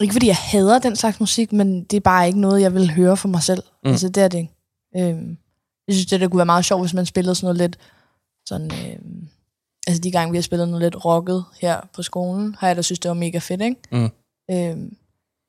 ikke 0.01 0.13
fordi 0.13 0.27
jeg 0.27 0.37
hader 0.37 0.79
den 0.79 0.97
slags 0.97 1.21
musik, 1.21 1.53
men 1.53 1.85
det 1.85 1.97
er 1.97 2.01
bare 2.01 2.27
ikke 2.27 2.41
noget, 2.41 2.61
jeg 2.63 2.75
vil 2.75 2.91
høre 2.91 3.17
for 3.17 3.29
mig 3.29 3.43
selv. 3.43 3.63
Mm. 3.85 3.91
Altså, 3.91 4.09
det 4.09 4.23
er 4.23 4.29
det 4.29 4.39
ikke. 4.39 4.53
Øh, 4.97 5.37
jeg 5.89 5.95
synes, 5.95 6.07
det 6.07 6.21
der 6.21 6.29
kunne 6.29 6.39
være 6.39 6.47
meget 6.47 6.65
sjovt, 6.65 6.83
hvis 6.83 6.95
man 6.95 7.07
spillede 7.07 7.35
sådan 7.35 7.45
noget 7.45 7.59
lidt... 7.59 7.79
Sådan, 8.47 8.71
øh, 8.71 8.99
altså, 9.87 10.01
de 10.01 10.11
gange, 10.11 10.33
vi 10.33 10.37
har 10.37 10.43
spillet 10.43 10.69
noget 10.69 10.83
lidt 10.83 11.05
rocket 11.05 11.45
her 11.61 11.81
på 11.95 12.03
skolen, 12.03 12.57
har 12.59 12.67
jeg 12.67 12.77
da 12.77 12.83
synes, 12.83 12.99
det 12.99 13.09
var 13.09 13.15
mega 13.15 13.39
fedt, 13.39 13.63
ikke? 13.63 13.77
Mm. 13.93 14.11
Øh, 14.51 14.77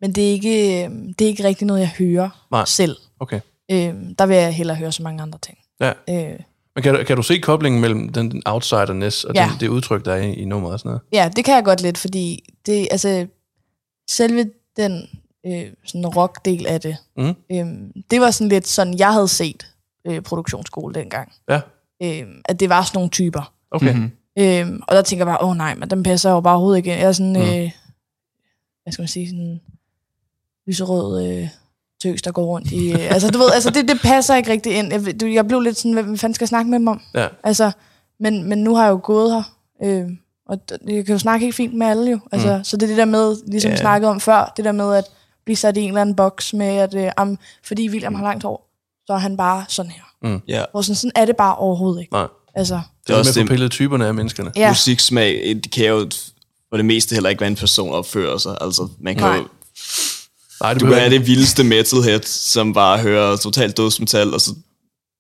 men 0.01 0.15
det 0.15 0.27
er, 0.27 0.31
ikke, 0.31 0.85
øh, 0.85 0.91
det 1.19 1.21
er 1.21 1.29
ikke 1.29 1.43
rigtig 1.43 1.67
noget, 1.67 1.79
jeg 1.79 1.89
hører 1.89 2.47
Nej. 2.51 2.65
selv. 2.65 2.97
Okay. 3.19 3.39
Øh, 3.71 3.95
der 4.19 4.25
vil 4.25 4.37
jeg 4.37 4.53
hellere 4.53 4.77
høre 4.77 4.91
så 4.91 5.03
mange 5.03 5.21
andre 5.21 5.39
ting. 5.39 5.57
Ja. 5.79 5.93
Øh, 6.09 6.39
Men 6.75 6.83
kan, 6.83 6.93
du- 6.95 7.03
kan 7.03 7.15
du 7.17 7.23
se 7.23 7.39
koblingen 7.39 7.81
mellem 7.81 8.09
den, 8.09 8.31
den 8.31 8.41
outsiderness 8.45 9.23
og 9.23 9.35
Ja. 9.35 9.49
den, 9.51 9.59
det 9.59 9.67
udtryk, 9.67 10.05
der 10.05 10.13
er 10.13 10.21
i, 10.21 10.33
i 10.33 10.45
nummeret 10.45 10.73
og 10.73 10.79
sådan 10.79 10.89
noget? 10.89 11.01
Ja, 11.13 11.29
det 11.35 11.45
kan 11.45 11.55
jeg 11.55 11.63
godt 11.63 11.81
lidt, 11.81 11.97
fordi 11.97 12.53
det, 12.65 12.87
altså, 12.91 13.27
selve 14.09 14.49
den 14.77 15.09
øh, 15.45 15.65
sådan 15.85 16.07
rock-del 16.07 16.67
af 16.67 16.81
det, 16.81 16.97
Mhm. 17.17 17.33
øhm, 17.51 17.91
det 18.11 18.21
var 18.21 18.31
sådan 18.31 18.49
lidt 18.49 18.67
sådan, 18.67 18.99
jeg 18.99 19.13
havde 19.13 19.27
set 19.27 19.67
øh, 20.07 20.21
produktionsskole 20.21 20.93
dengang. 20.93 21.31
Ja, 21.49 21.61
Øhm, 22.03 22.41
at 22.45 22.59
det 22.59 22.69
var 22.69 22.83
sådan 22.83 22.97
nogle 22.97 23.09
typer. 23.09 23.53
okay. 23.71 23.93
Mhm. 23.93 24.11
Øhm, 24.39 24.81
og 24.87 24.95
der 24.95 25.01
tænker 25.01 25.25
jeg 25.25 25.31
bare, 25.31 25.41
åh 25.43 25.49
oh, 25.49 25.57
nej, 25.57 25.75
men 25.75 25.89
dem 25.89 26.03
passer 26.03 26.31
jo 26.31 26.41
bare 26.41 26.53
overhovedet 26.53 26.77
ikke. 26.77 26.89
Jeg 26.89 27.01
er 27.01 27.11
sådan, 27.11 27.31
Mhm. 27.33 27.41
øh, 27.41 27.71
hvad 28.83 28.91
skal 28.93 29.01
man 29.01 29.07
sige, 29.07 29.29
sådan 29.29 29.61
lyserød 30.67 31.27
øh, 31.27 31.47
tøs, 32.01 32.21
der 32.21 32.31
går 32.31 32.45
rundt 32.45 32.71
i... 32.71 32.91
Øh, 32.93 33.11
altså, 33.13 33.31
du 33.31 33.37
ved, 33.37 33.51
altså, 33.53 33.69
det, 33.69 33.87
det 33.87 33.99
passer 34.01 34.35
ikke 34.35 34.51
rigtig 34.51 34.73
ind. 34.73 34.93
Jeg, 34.93 35.21
du, 35.21 35.25
jeg 35.25 35.47
blev 35.47 35.59
lidt 35.59 35.77
sådan, 35.77 35.93
hvad, 35.93 36.03
hvad 36.03 36.17
fanden 36.17 36.33
skal 36.35 36.43
jeg 36.43 36.49
snakke 36.49 36.71
med 36.71 36.79
dem 36.79 36.87
om? 36.87 37.01
Ja. 37.15 37.27
Altså, 37.43 37.71
men, 38.19 38.49
men 38.49 38.57
nu 38.63 38.75
har 38.75 38.83
jeg 38.83 38.91
jo 38.91 38.99
gået 39.03 39.31
her, 39.33 39.43
øh, 39.83 40.05
og 40.49 40.57
jeg 40.87 41.05
kan 41.05 41.13
jo 41.15 41.19
snakke 41.19 41.45
helt 41.45 41.55
fint 41.55 41.73
med 41.73 41.87
alle 41.87 42.11
jo. 42.11 42.19
Altså, 42.31 42.57
mm. 42.57 42.63
Så 42.63 42.77
det 42.77 42.83
er 42.83 42.87
det 42.87 42.97
der 42.97 43.05
med, 43.05 43.35
ligesom 43.47 43.69
yeah. 43.69 43.79
snakket 43.79 44.09
om 44.09 44.19
før, 44.19 44.53
det 44.57 44.65
der 44.65 44.71
med 44.71 44.93
at 44.95 45.03
blive 45.45 45.55
sat 45.55 45.77
i 45.77 45.81
en 45.81 45.87
eller 45.87 46.01
anden 46.01 46.15
boks 46.15 46.53
med, 46.53 46.67
at 46.67 46.93
øh, 46.93 47.11
am, 47.17 47.37
fordi 47.65 47.89
William 47.89 48.15
har 48.15 48.23
langt 48.23 48.43
hår, 48.43 48.67
så 49.07 49.13
er 49.13 49.17
han 49.17 49.37
bare 49.37 49.65
sådan 49.67 49.91
her. 49.91 50.39
Ja. 50.47 50.63
Hvor 50.71 50.81
sådan, 50.81 50.95
sådan 50.95 51.11
er 51.15 51.25
det 51.25 51.35
bare 51.35 51.55
overhovedet 51.55 52.01
ikke. 52.01 52.13
Nej. 52.13 52.27
Altså, 52.55 52.75
Det 52.75 52.83
Det 53.07 53.13
er 53.13 53.15
er 53.15 53.19
også 53.19 53.39
med 53.39 53.47
pillet 53.47 53.71
typerne 53.71 54.07
af 54.07 54.13
menneskerne. 54.13 54.51
ja. 54.55 54.69
musiksmag, 54.69 55.59
det 55.63 55.71
kan 55.71 55.85
jo 55.85 56.09
for 56.69 56.77
det 56.77 56.85
meste 56.85 57.13
heller 57.13 57.29
ikke, 57.29 57.39
hvad 57.39 57.47
en 57.47 57.55
person 57.55 57.91
opfører 57.91 58.37
sig. 58.37 58.57
Altså, 58.61 58.87
man 58.99 59.15
kan 59.15 59.27
Nej. 59.27 59.37
jo, 59.37 59.47
Nej, 60.61 60.73
det 60.73 60.81
du 60.81 60.85
kan 60.85 60.95
have 60.95 61.09
det 61.09 61.27
vildeste 61.27 61.63
metalhead, 61.63 62.19
som 62.25 62.73
bare 62.73 62.97
hører 62.97 63.35
totalt 63.35 63.77
dødsmetal, 63.77 64.33
og 64.33 64.41
så, 64.41 64.51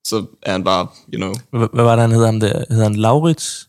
så 0.07 0.25
er 0.43 0.51
han 0.51 0.63
bare, 0.63 0.87
you 1.13 1.17
know... 1.17 1.33
Hvad, 1.59 1.67
hvad 1.73 1.83
var 1.83 1.91
det, 1.95 2.01
han 2.01 2.11
hed 2.11 2.25
ham 2.25 2.39
der? 2.39 2.63
Hed 2.69 2.83
han 2.83 2.95
Laurits? 2.95 3.67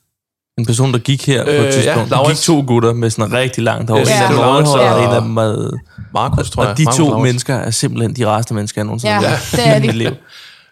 En 0.59 0.67
person, 0.67 0.93
der 0.93 0.99
gik 0.99 1.27
her 1.27 1.41
øh, 1.41 1.47
på 1.47 1.53
Øh, 1.53 1.59
et 1.61 1.65
ja, 1.65 1.71
tidspunkt. 1.73 2.11
Ja, 2.11 2.17
Laurits. 2.17 2.41
gik 2.41 2.47
to 2.47 2.65
gutter 2.67 2.93
med 2.93 3.11
sådan 3.11 3.33
rigtig 3.33 3.65
langt 3.65 3.91
hår. 3.91 3.99
Yes, 4.01 4.09
en 4.09 4.15
af 4.15 4.29
dem 4.29 4.37
det 4.37 4.45
og- 4.45 4.55
og 4.95 5.05
en 5.05 5.11
af 5.11 5.23
dem 5.23 5.37
var... 5.37 5.71
Markus, 6.15 6.51
tror 6.51 6.63
jeg. 6.63 6.71
Og 6.71 6.79
de 6.79 6.85
Markus 6.85 6.97
to 6.97 7.05
Laurits. 7.09 7.23
mennesker 7.23 7.55
er 7.55 7.71
simpelthen 7.71 8.17
de 8.17 8.27
rareste 8.27 8.55
mennesker, 8.55 8.81
jeg 8.81 8.87
nogensinde 8.87 9.15
Ja, 9.15 9.21
har 9.21 9.57
det 9.57 9.67
er 9.69 9.77
i 9.77 9.81
de. 9.81 9.87
mit 9.87 9.97
liv. 9.97 10.11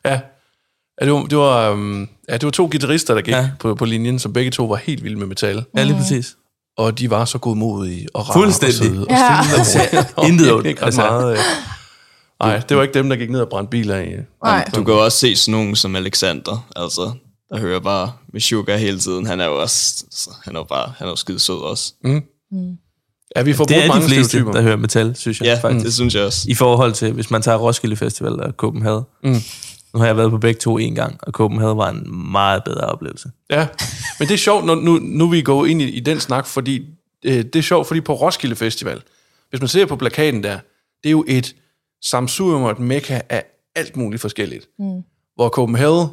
Ja. 0.04 0.20
Ja, 1.00 1.04
det 1.06 1.12
var, 1.12 1.22
det 1.22 1.38
var, 1.38 1.70
um, 1.70 2.08
ja, 2.28 2.32
det 2.34 2.44
var 2.44 2.50
to 2.50 2.64
guitarister, 2.70 3.14
der 3.14 3.20
gik 3.22 3.34
ja. 3.34 3.40
Ja. 3.40 3.50
på, 3.60 3.74
på 3.74 3.84
linjen, 3.84 4.18
som 4.18 4.32
begge 4.32 4.50
to 4.50 4.64
var 4.64 4.76
helt 4.76 5.04
vilde 5.04 5.16
med 5.18 5.26
metal. 5.26 5.64
Ja, 5.76 5.82
lige 5.82 5.96
præcis. 5.96 6.36
Og 6.80 6.98
de 6.98 7.10
var 7.10 7.24
så 7.24 7.38
godmodige 7.38 8.06
og 8.14 8.28
rare 8.28 8.32
Fuldstændig. 8.34 8.80
og 8.80 8.86
søde. 8.86 9.00
Og 9.04 9.10
Ja. 9.10 10.04
og 10.16 10.26
Intet 10.28 10.52
ondt, 10.52 10.66
altså. 10.82 11.00
meget. 11.00 11.32
øh. 11.32 11.38
Nej, 12.42 12.58
det 12.68 12.76
var 12.76 12.82
ikke 12.82 12.94
dem, 12.94 13.08
der 13.08 13.16
gik 13.16 13.30
ned 13.30 13.40
og 13.40 13.48
brændte 13.48 13.70
biler 13.70 13.98
i. 13.98 14.08
Nej. 14.44 14.70
Du 14.74 14.84
kan 14.84 14.94
jo 14.94 15.04
også 15.04 15.18
se 15.18 15.36
sådan 15.36 15.52
nogen 15.52 15.76
som 15.76 15.96
Alexander, 15.96 16.68
altså, 16.76 17.12
der 17.50 17.58
hører 17.58 17.80
bare 17.80 18.12
med 18.32 18.40
Sugar 18.40 18.76
hele 18.76 18.98
tiden. 18.98 19.26
Han 19.26 19.40
er 19.40 19.44
jo 19.46 19.60
også, 19.62 20.04
altså, 20.06 20.30
han 20.44 20.56
er 20.56 20.60
jo 20.60 20.64
bare, 20.64 20.92
han 20.98 21.06
er 21.06 21.10
jo 21.10 21.16
skide 21.16 21.38
sød 21.38 21.54
også. 21.58 21.92
Ja, 23.36 23.42
vi 23.42 23.52
får 23.52 23.64
Det 23.64 23.84
er 23.84 23.88
mange 23.88 24.02
de 24.04 24.08
fleste, 24.08 24.24
stereotyper. 24.28 24.52
der 24.52 24.62
hører 24.62 24.76
metal, 24.76 25.16
synes 25.16 25.40
jeg 25.40 25.46
Ja, 25.46 25.58
faktisk. 25.68 25.84
det 25.84 25.94
synes 25.94 26.14
jeg 26.14 26.24
også. 26.24 26.46
I 26.48 26.54
forhold 26.54 26.92
til, 26.92 27.12
hvis 27.12 27.30
man 27.30 27.42
tager 27.42 27.58
Roskilde 27.58 27.96
Festival 27.96 28.40
og 28.40 28.52
Copenhagen. 28.56 29.02
Mm. 29.24 29.34
Nu 29.94 29.98
har 30.00 30.06
jeg 30.06 30.16
været 30.16 30.30
på 30.30 30.38
begge 30.38 30.58
to 30.60 30.78
en 30.78 30.94
gang, 30.94 31.16
og 31.22 31.32
Copenhagen 31.32 31.76
var 31.78 31.88
en 31.90 32.30
meget 32.32 32.64
bedre 32.64 32.80
oplevelse. 32.86 33.30
Ja, 33.50 33.66
men 34.18 34.28
det 34.28 34.34
er 34.34 34.38
sjovt, 34.38 34.64
når, 34.66 34.74
nu, 34.74 34.98
nu 35.02 35.28
vi 35.28 35.42
går 35.42 35.66
ind 35.66 35.82
i, 35.82 35.84
i 35.90 36.00
den 36.00 36.20
snak, 36.20 36.46
fordi 36.46 36.82
øh, 37.24 37.32
det 37.44 37.56
er 37.56 37.62
sjovt, 37.62 37.86
fordi 37.88 38.00
på 38.00 38.14
Roskilde 38.14 38.56
Festival, 38.56 39.02
hvis 39.50 39.60
man 39.60 39.68
ser 39.68 39.86
på 39.86 39.96
plakaten 39.96 40.42
der, 40.42 40.58
det 41.02 41.08
er 41.08 41.10
jo 41.10 41.24
et 41.28 41.54
samsurium 42.04 42.62
og 42.62 42.70
et 42.70 42.78
mekka 42.78 43.20
af 43.28 43.44
alt 43.76 43.96
muligt 43.96 44.20
forskelligt. 44.20 44.66
Mm. 44.78 45.02
Hvor 45.34 45.48
Copenhagen, 45.48 46.08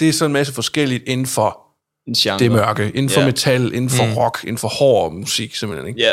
det 0.00 0.08
er 0.08 0.12
sådan 0.12 0.30
en 0.30 0.32
masse 0.32 0.52
forskelligt 0.52 1.04
inden 1.06 1.26
for 1.26 1.58
En 2.06 2.14
genre. 2.14 2.38
det 2.38 2.50
mørke, 2.52 2.92
inden 2.94 3.08
for 3.10 3.20
Ja. 3.20 3.26
metal, 3.26 3.64
inden 3.74 3.90
for 3.90 4.04
mm. 4.06 4.12
rock, 4.12 4.38
inden 4.44 4.58
for 4.58 4.68
hård 4.68 5.12
musik 5.12 5.54
simpelthen. 5.54 5.88
Ikke? 5.88 6.00
Ja, 6.00 6.12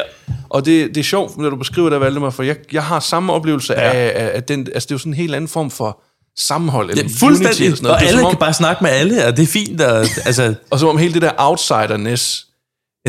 Og 0.49 0.65
det, 0.65 0.87
det 0.95 0.97
er 0.97 1.03
sjovt, 1.03 1.37
når 1.37 1.49
du 1.49 1.55
beskriver 1.55 1.89
det, 1.89 1.99
Valdemar, 1.99 2.29
for 2.29 2.43
jeg, 2.43 2.57
jeg 2.71 2.83
har 2.83 2.99
samme 2.99 3.33
oplevelse 3.33 3.73
ja. 3.73 3.91
af, 3.91 4.11
af, 4.25 4.31
af 4.35 4.43
den, 4.43 4.59
altså 4.73 4.85
det 4.87 4.91
er 4.91 4.95
jo 4.95 4.99
sådan 4.99 5.11
en 5.13 5.17
helt 5.17 5.35
anden 5.35 5.47
form 5.47 5.71
for 5.71 6.01
sammenhold, 6.39 6.89
eller 6.89 7.03
Ja, 7.03 7.05
unity 7.05 7.19
fuldstændig. 7.19 7.65
eller 7.65 7.75
sådan 7.75 7.83
noget. 7.83 7.95
Og 7.95 8.01
Det 8.01 8.07
alle 8.07 8.19
som 8.19 8.25
om, 8.25 8.31
kan 8.31 8.39
bare 8.39 8.53
snakke 8.53 8.83
med 8.83 8.91
alle, 8.91 9.25
og 9.25 9.37
det 9.37 9.43
er 9.43 9.47
fint. 9.47 9.81
Og, 9.81 9.97
altså, 10.25 10.53
og 10.71 10.79
som 10.79 10.89
om 10.89 10.97
hele 10.97 11.13
det 11.13 11.21
der 11.21 11.31
outsiderness, 11.37 12.45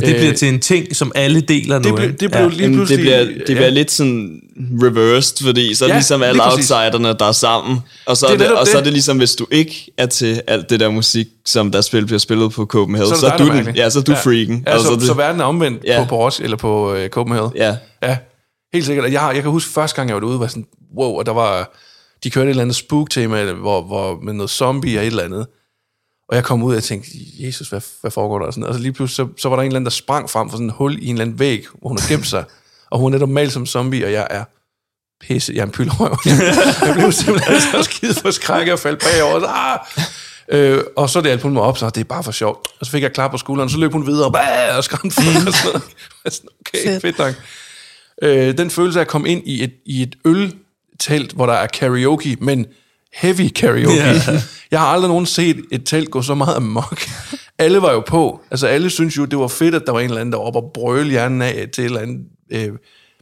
ja, 0.00 0.06
det 0.06 0.14
bliver 0.16 0.30
Øh, 0.30 0.36
til 0.36 0.48
en 0.48 0.60
ting, 0.60 0.96
som 0.96 1.12
alle 1.14 1.40
deler 1.40 1.78
nu. 1.78 1.84
det, 1.84 1.94
blev, 1.94 2.08
ikke? 2.08 2.18
det 2.20 2.30
blev 2.30 2.42
ja. 2.42 2.48
lige 2.48 2.72
pludselig... 2.72 2.98
det 2.98 3.04
bliver, 3.04 3.24
det 3.46 3.56
bliver 3.56 3.70
lidt 3.70 3.90
sådan 3.90 4.40
reversed, 4.82 5.44
fordi 5.46 5.74
så 5.74 5.84
er 5.84 5.88
det 5.88 5.92
Ja, 5.92 5.98
ligesom 5.98 6.22
alle 6.22 6.44
outsiderne, 6.52 7.08
der 7.18 7.24
er 7.24 7.32
sammen. 7.32 7.78
Og 8.06 8.16
så 8.16 8.26
Det 8.26 8.32
er 8.32 8.38
det, 8.38 8.46
netop 8.46 8.58
og 8.60 8.66
så 8.66 8.72
er 8.72 8.76
det. 8.76 8.84
det 8.84 8.92
ligesom, 8.92 9.16
hvis 9.18 9.34
du 9.34 9.46
ikke 9.50 9.90
er 9.98 10.06
til 10.06 10.42
alt 10.46 10.70
det 10.70 10.80
der 10.80 10.90
musik, 10.90 11.26
som 11.46 11.70
der 11.70 11.80
spil 11.80 12.06
bliver 12.06 12.18
spillet 12.18 12.52
på 12.52 12.64
Copenhagen, 12.66 13.08
Så 13.08 13.14
er 13.14 13.18
så, 13.18 13.26
det 13.26 13.32
er 13.32 13.36
du, 13.38 13.44
den, 13.46 13.54
mærkelig. 13.54 13.76
ja, 13.76 13.90
så 13.90 13.98
er 13.98 14.02
du 14.02 14.14
freaken. 14.14 14.64
Ja, 14.66 14.78
så, 14.78 14.94
det, 14.94 15.02
så 15.02 15.14
verden 15.14 15.40
er 15.40 15.44
omvendt 15.44 15.84
Ja. 15.84 15.98
på, 16.02 16.08
på 16.08 16.26
os, 16.26 16.40
eller 16.40 16.56
på 16.56 16.94
øh, 16.94 17.08
Copenhagen. 17.08 17.50
ja. 17.56 17.76
Ja, 18.02 18.16
helt 18.72 18.86
sikkert. 18.86 19.04
Og 19.04 19.12
Jeg, 19.12 19.20
har- 19.20 19.32
jeg 19.32 19.42
kan 19.42 19.50
huske 19.50 19.72
første 19.72 19.96
gang, 19.96 20.08
jeg 20.08 20.14
var 20.14 20.20
derude, 20.20 20.40
var 20.40 20.46
sådan, 20.46 20.66
wow, 20.98 21.10
og 21.18 21.26
der 21.26 21.32
var, 21.32 21.70
de 22.24 22.30
kørte 22.30 22.46
et 22.46 22.50
eller 22.50 22.62
andet 22.62 22.76
spook-tema, 22.76 23.52
hvor, 23.52 23.82
hvor, 23.82 24.20
med 24.22 24.32
noget 24.32 24.50
zombie 24.50 24.98
og 24.98 25.02
et 25.02 25.06
eller 25.06 25.22
andet. 25.22 25.46
Og 26.28 26.36
jeg 26.36 26.44
kom 26.44 26.62
ud, 26.62 26.70
og 26.70 26.74
jeg 26.74 26.82
tænkte, 26.82 27.10
Jesus, 27.38 27.68
hvad, 27.68 27.80
hvad 28.00 28.10
foregår 28.10 28.38
der? 28.38 28.46
Og, 28.46 28.54
sådan, 28.54 28.68
og 28.68 28.74
så 28.74 28.80
lige 28.80 28.92
pludselig, 28.92 29.28
så, 29.28 29.42
så 29.42 29.48
var 29.48 29.56
der 29.56 29.62
en 29.62 29.66
eller 29.66 29.76
anden, 29.76 29.86
der 29.86 29.90
sprang 29.90 30.30
frem 30.30 30.50
for 30.50 30.56
sådan 30.56 30.66
et 30.66 30.72
hul 30.72 31.02
i 31.02 31.06
en 31.06 31.14
eller 31.14 31.24
anden 31.24 31.38
væg, 31.38 31.66
hvor 31.80 31.88
hun 31.88 31.98
havde 31.98 32.12
gemt 32.12 32.26
sig. 32.26 32.44
Og 32.90 32.98
hun 32.98 33.12
er 33.12 33.18
netop 33.18 33.28
malet 33.28 33.52
som 33.52 33.66
zombie, 33.66 34.04
og 34.04 34.12
jeg 34.12 34.26
er 34.30 34.44
pisse, 35.20 35.52
jeg 35.54 35.60
er 35.60 35.66
en 35.66 35.72
pylrøv. 35.72 36.18
jeg 36.86 36.94
blev 36.94 37.12
simpelthen 37.12 37.60
så 37.60 37.82
skide 37.82 38.14
for 38.14 38.30
skræk 38.30 38.68
og 38.68 38.78
faldt 38.78 39.02
bagover. 39.02 39.40
Så, 39.40 39.46
ah! 39.46 39.78
Øh, 40.52 40.84
og 40.96 41.10
så 41.10 41.18
er 41.18 41.22
det 41.22 41.30
alt, 41.30 41.42
hun 41.42 41.54
var 41.54 41.60
op, 41.60 41.78
så 41.78 41.90
det 41.90 42.00
er 42.00 42.04
bare 42.04 42.24
for 42.24 42.32
sjovt. 42.32 42.68
Og 42.80 42.86
så 42.86 42.92
fik 42.92 43.02
jeg 43.02 43.12
klap 43.12 43.30
på 43.30 43.38
skulderen, 43.38 43.66
og 43.66 43.70
så 43.70 43.78
løb 43.78 43.92
hun 43.92 44.06
videre, 44.06 44.26
og, 44.26 44.32
bah, 44.32 44.76
og 44.76 44.84
skræmte 44.84 45.14
for 45.14 45.22
og 46.24 46.32
sådan 46.32 46.50
okay, 46.60 47.00
fedt, 47.00 47.18
nok. 47.18 47.34
Øh, 48.22 48.58
den 48.58 48.70
følelse 48.70 48.98
af 48.98 49.00
at 49.00 49.08
komme 49.08 49.28
ind 49.28 49.42
i 49.46 49.64
et, 49.64 49.72
i 49.86 50.02
et 50.02 50.16
øltelt, 51.00 51.32
hvor 51.32 51.46
der 51.46 51.52
er 51.52 51.66
karaoke, 51.66 52.36
men 52.40 52.66
heavy 53.14 53.48
karaoke. 53.48 53.94
Ja. 53.94 54.14
Jeg 54.70 54.80
har 54.80 54.86
aldrig 54.86 55.08
nogen 55.08 55.26
set 55.26 55.64
et 55.72 55.82
telt 55.86 56.10
gå 56.10 56.22
så 56.22 56.34
meget 56.34 56.56
amok. 56.56 57.00
Alle 57.58 57.82
var 57.82 57.92
jo 57.92 58.00
på. 58.00 58.40
Altså 58.50 58.66
alle 58.66 58.90
synes 58.90 59.16
jo, 59.16 59.24
det 59.24 59.38
var 59.38 59.48
fedt, 59.48 59.74
at 59.74 59.82
der 59.86 59.92
var 59.92 60.00
en 60.00 60.04
eller 60.04 60.20
anden, 60.20 60.32
der 60.32 60.38
var 60.38 60.44
oppe 60.44 60.58
og 60.58 60.70
brøle 60.74 61.10
hjernen 61.10 61.42
af 61.42 61.68
til 61.72 61.82
et 61.82 61.86
eller 61.86 62.00
andet 62.00 62.26
øh, 62.50 62.72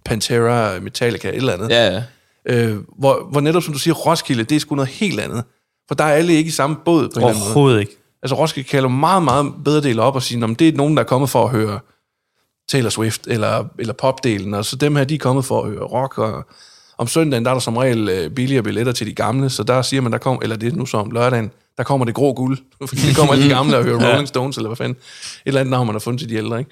Pantera, 0.04 0.80
Metallica, 0.80 1.28
et 1.28 1.34
eller 1.34 1.52
andet. 1.52 1.70
Ja, 1.70 1.92
ja. 1.94 2.02
Øh, 2.46 2.78
hvor, 2.98 3.28
hvor 3.30 3.40
netop, 3.40 3.62
som 3.62 3.72
du 3.72 3.78
siger, 3.78 3.94
Roskilde, 3.94 4.44
det 4.44 4.56
er 4.56 4.60
sgu 4.60 4.74
noget 4.74 4.88
helt 4.88 5.20
andet. 5.20 5.44
For 5.88 5.94
der 5.94 6.04
er 6.04 6.12
alle 6.12 6.32
ikke 6.32 6.48
i 6.48 6.50
samme 6.50 6.76
båd 6.84 7.08
på 7.08 7.12
en 7.12 7.16
eller 7.16 7.28
anden 7.28 7.40
måde. 7.40 7.46
Overhovedet 7.46 7.80
ikke. 7.80 7.96
Altså 8.22 8.36
Roskilde 8.36 8.68
kan 8.68 8.82
jo 8.82 8.88
meget, 8.88 9.22
meget 9.22 9.52
bedre 9.64 9.82
dele 9.82 10.02
op 10.02 10.14
og 10.14 10.22
sige, 10.22 10.44
om 10.44 10.54
det 10.54 10.68
er 10.68 10.72
nogen, 10.72 10.96
der 10.96 11.02
er 11.02 11.06
kommet 11.06 11.30
for 11.30 11.44
at 11.44 11.50
høre 11.50 11.80
Taylor 12.68 12.90
Swift 12.90 13.26
eller, 13.26 13.64
eller 13.78 13.94
popdelen, 13.94 14.54
og 14.54 14.64
så 14.64 14.76
dem 14.76 14.96
her, 14.96 15.04
de 15.04 15.14
er 15.14 15.18
kommet 15.18 15.44
for 15.44 15.62
at 15.62 15.70
høre 15.70 15.84
rock, 15.84 16.18
og 16.18 16.46
om 16.98 17.06
søndagen, 17.06 17.44
der 17.44 17.50
er 17.50 17.54
der 17.54 17.60
som 17.60 17.76
regel 17.76 18.08
øh, 18.08 18.30
billigere 18.30 18.62
billetter 18.62 18.92
til 18.92 19.06
de 19.06 19.12
gamle, 19.12 19.50
så 19.50 19.62
der 19.62 19.82
siger 19.82 20.00
man, 20.00 20.12
der 20.12 20.18
kommer, 20.18 20.42
eller 20.42 20.56
det 20.56 20.72
er 20.72 20.76
nu 20.76 20.86
så 20.86 20.96
om 20.96 21.10
lørdagen, 21.10 21.50
der 21.76 21.82
kommer 21.82 22.06
det 22.06 22.14
grå 22.14 22.32
guld, 22.32 22.58
fordi 22.88 23.00
det 23.00 23.16
kommer 23.16 23.32
alle 23.32 23.44
de 23.44 23.48
gamle 23.50 23.76
og 23.76 23.84
hører 23.84 24.04
Rolling 24.08 24.28
Stones, 24.28 24.56
eller 24.56 24.68
hvad 24.68 24.76
fanden, 24.76 24.96
et 24.96 25.42
eller 25.46 25.60
andet 25.60 25.70
navn, 25.70 25.86
man 25.86 25.94
har 25.94 26.00
fundet 26.00 26.20
til 26.20 26.28
de 26.28 26.34
ældre, 26.34 26.58
ikke? 26.58 26.70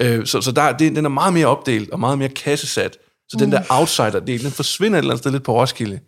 Øh, 0.00 0.26
så 0.26 0.40
så 0.40 0.52
der, 0.52 0.72
det, 0.72 0.96
den 0.96 1.04
er 1.04 1.08
meget 1.08 1.34
mere 1.34 1.46
opdelt, 1.46 1.90
og 1.90 2.00
meget 2.00 2.18
mere 2.18 2.28
kassesat, 2.28 2.96
så 3.28 3.36
den 3.40 3.52
der 3.52 3.62
outsider-del, 3.70 4.44
den 4.44 4.50
forsvinder 4.50 4.98
et 4.98 5.02
eller 5.02 5.10
andet 5.10 5.22
sted 5.22 5.32
lidt 5.32 5.42
på 5.42 5.60
Roskilde, 5.60 6.00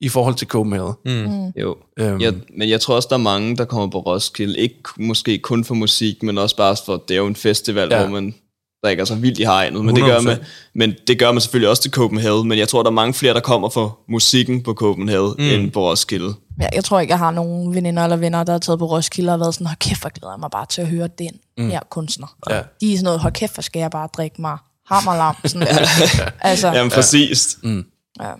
i 0.00 0.08
forhold 0.08 0.34
til 0.34 0.46
Copenhagen. 0.46 0.94
Mm. 1.04 1.60
Jo. 1.60 1.76
Øhm. 1.98 2.20
Ja, 2.20 2.32
men 2.56 2.68
jeg 2.68 2.80
tror 2.80 2.94
også, 2.94 3.06
der 3.10 3.16
er 3.16 3.20
mange, 3.20 3.56
der 3.56 3.64
kommer 3.64 3.86
på 3.86 3.98
Roskilde. 3.98 4.58
Ikke 4.58 4.76
måske 4.96 5.38
kun 5.38 5.64
for 5.64 5.74
musik, 5.74 6.22
men 6.22 6.38
også 6.38 6.56
bare 6.56 6.76
for, 6.86 7.04
det 7.08 7.14
er 7.14 7.18
jo 7.18 7.26
en 7.26 7.36
festival, 7.36 7.88
ja. 7.90 8.00
hvor 8.00 8.08
man 8.08 8.34
drikker 8.84 9.04
sig 9.04 9.22
vildt 9.22 9.38
i 9.38 9.44
hegnet. 9.44 9.84
Men 9.84 9.96
det, 9.96 10.04
gør 10.04 10.18
100%. 10.18 10.22
man, 10.22 10.38
men 10.74 10.94
det 11.06 11.18
gør 11.18 11.32
man 11.32 11.40
selvfølgelig 11.40 11.70
også 11.70 11.82
til 11.82 11.90
Copenhagen. 11.90 12.48
Men 12.48 12.58
jeg 12.58 12.68
tror, 12.68 12.82
der 12.82 12.90
er 12.90 12.94
mange 12.94 13.14
flere, 13.14 13.34
der 13.34 13.40
kommer 13.40 13.68
for 13.68 13.98
musikken 14.08 14.62
på 14.62 14.74
Copenhagen, 14.74 15.34
mm. 15.38 15.44
end 15.44 15.70
på 15.70 15.90
Roskilde. 15.90 16.34
Ja, 16.60 16.68
jeg 16.74 16.84
tror 16.84 17.00
ikke, 17.00 17.10
jeg 17.10 17.18
har 17.18 17.30
nogen 17.30 17.74
veninder 17.74 18.04
eller 18.04 18.16
venner, 18.16 18.44
der 18.44 18.52
har 18.52 18.58
taget 18.58 18.78
på 18.78 18.86
Roskilde 18.86 19.32
og 19.32 19.40
været 19.40 19.54
sådan, 19.54 19.66
hold 19.66 19.76
kæft, 19.78 20.00
hvor 20.00 20.10
glæder 20.10 20.32
jeg 20.32 20.40
mig 20.40 20.50
bare 20.50 20.66
til 20.66 20.80
at 20.80 20.88
høre 20.88 21.08
den 21.18 21.30
mm. 21.58 21.70
her 21.70 21.80
kunstner. 21.90 22.36
Ja. 22.50 22.62
De 22.80 22.92
er 22.92 22.96
sådan 22.96 23.04
noget, 23.04 23.20
hold 23.20 23.32
kæft, 23.32 23.54
hvor 23.54 23.62
skal 23.62 23.80
jeg 23.80 23.90
bare 23.90 24.08
drikke 24.16 24.40
mig 24.40 24.58
hammerlam. 24.86 25.36
Sådan 25.44 25.66
der. 25.66 26.30
altså, 26.40 26.68
Jamen 26.68 26.90
præcis. 26.90 27.58
Mm. 27.62 27.84
ja. 28.20 28.32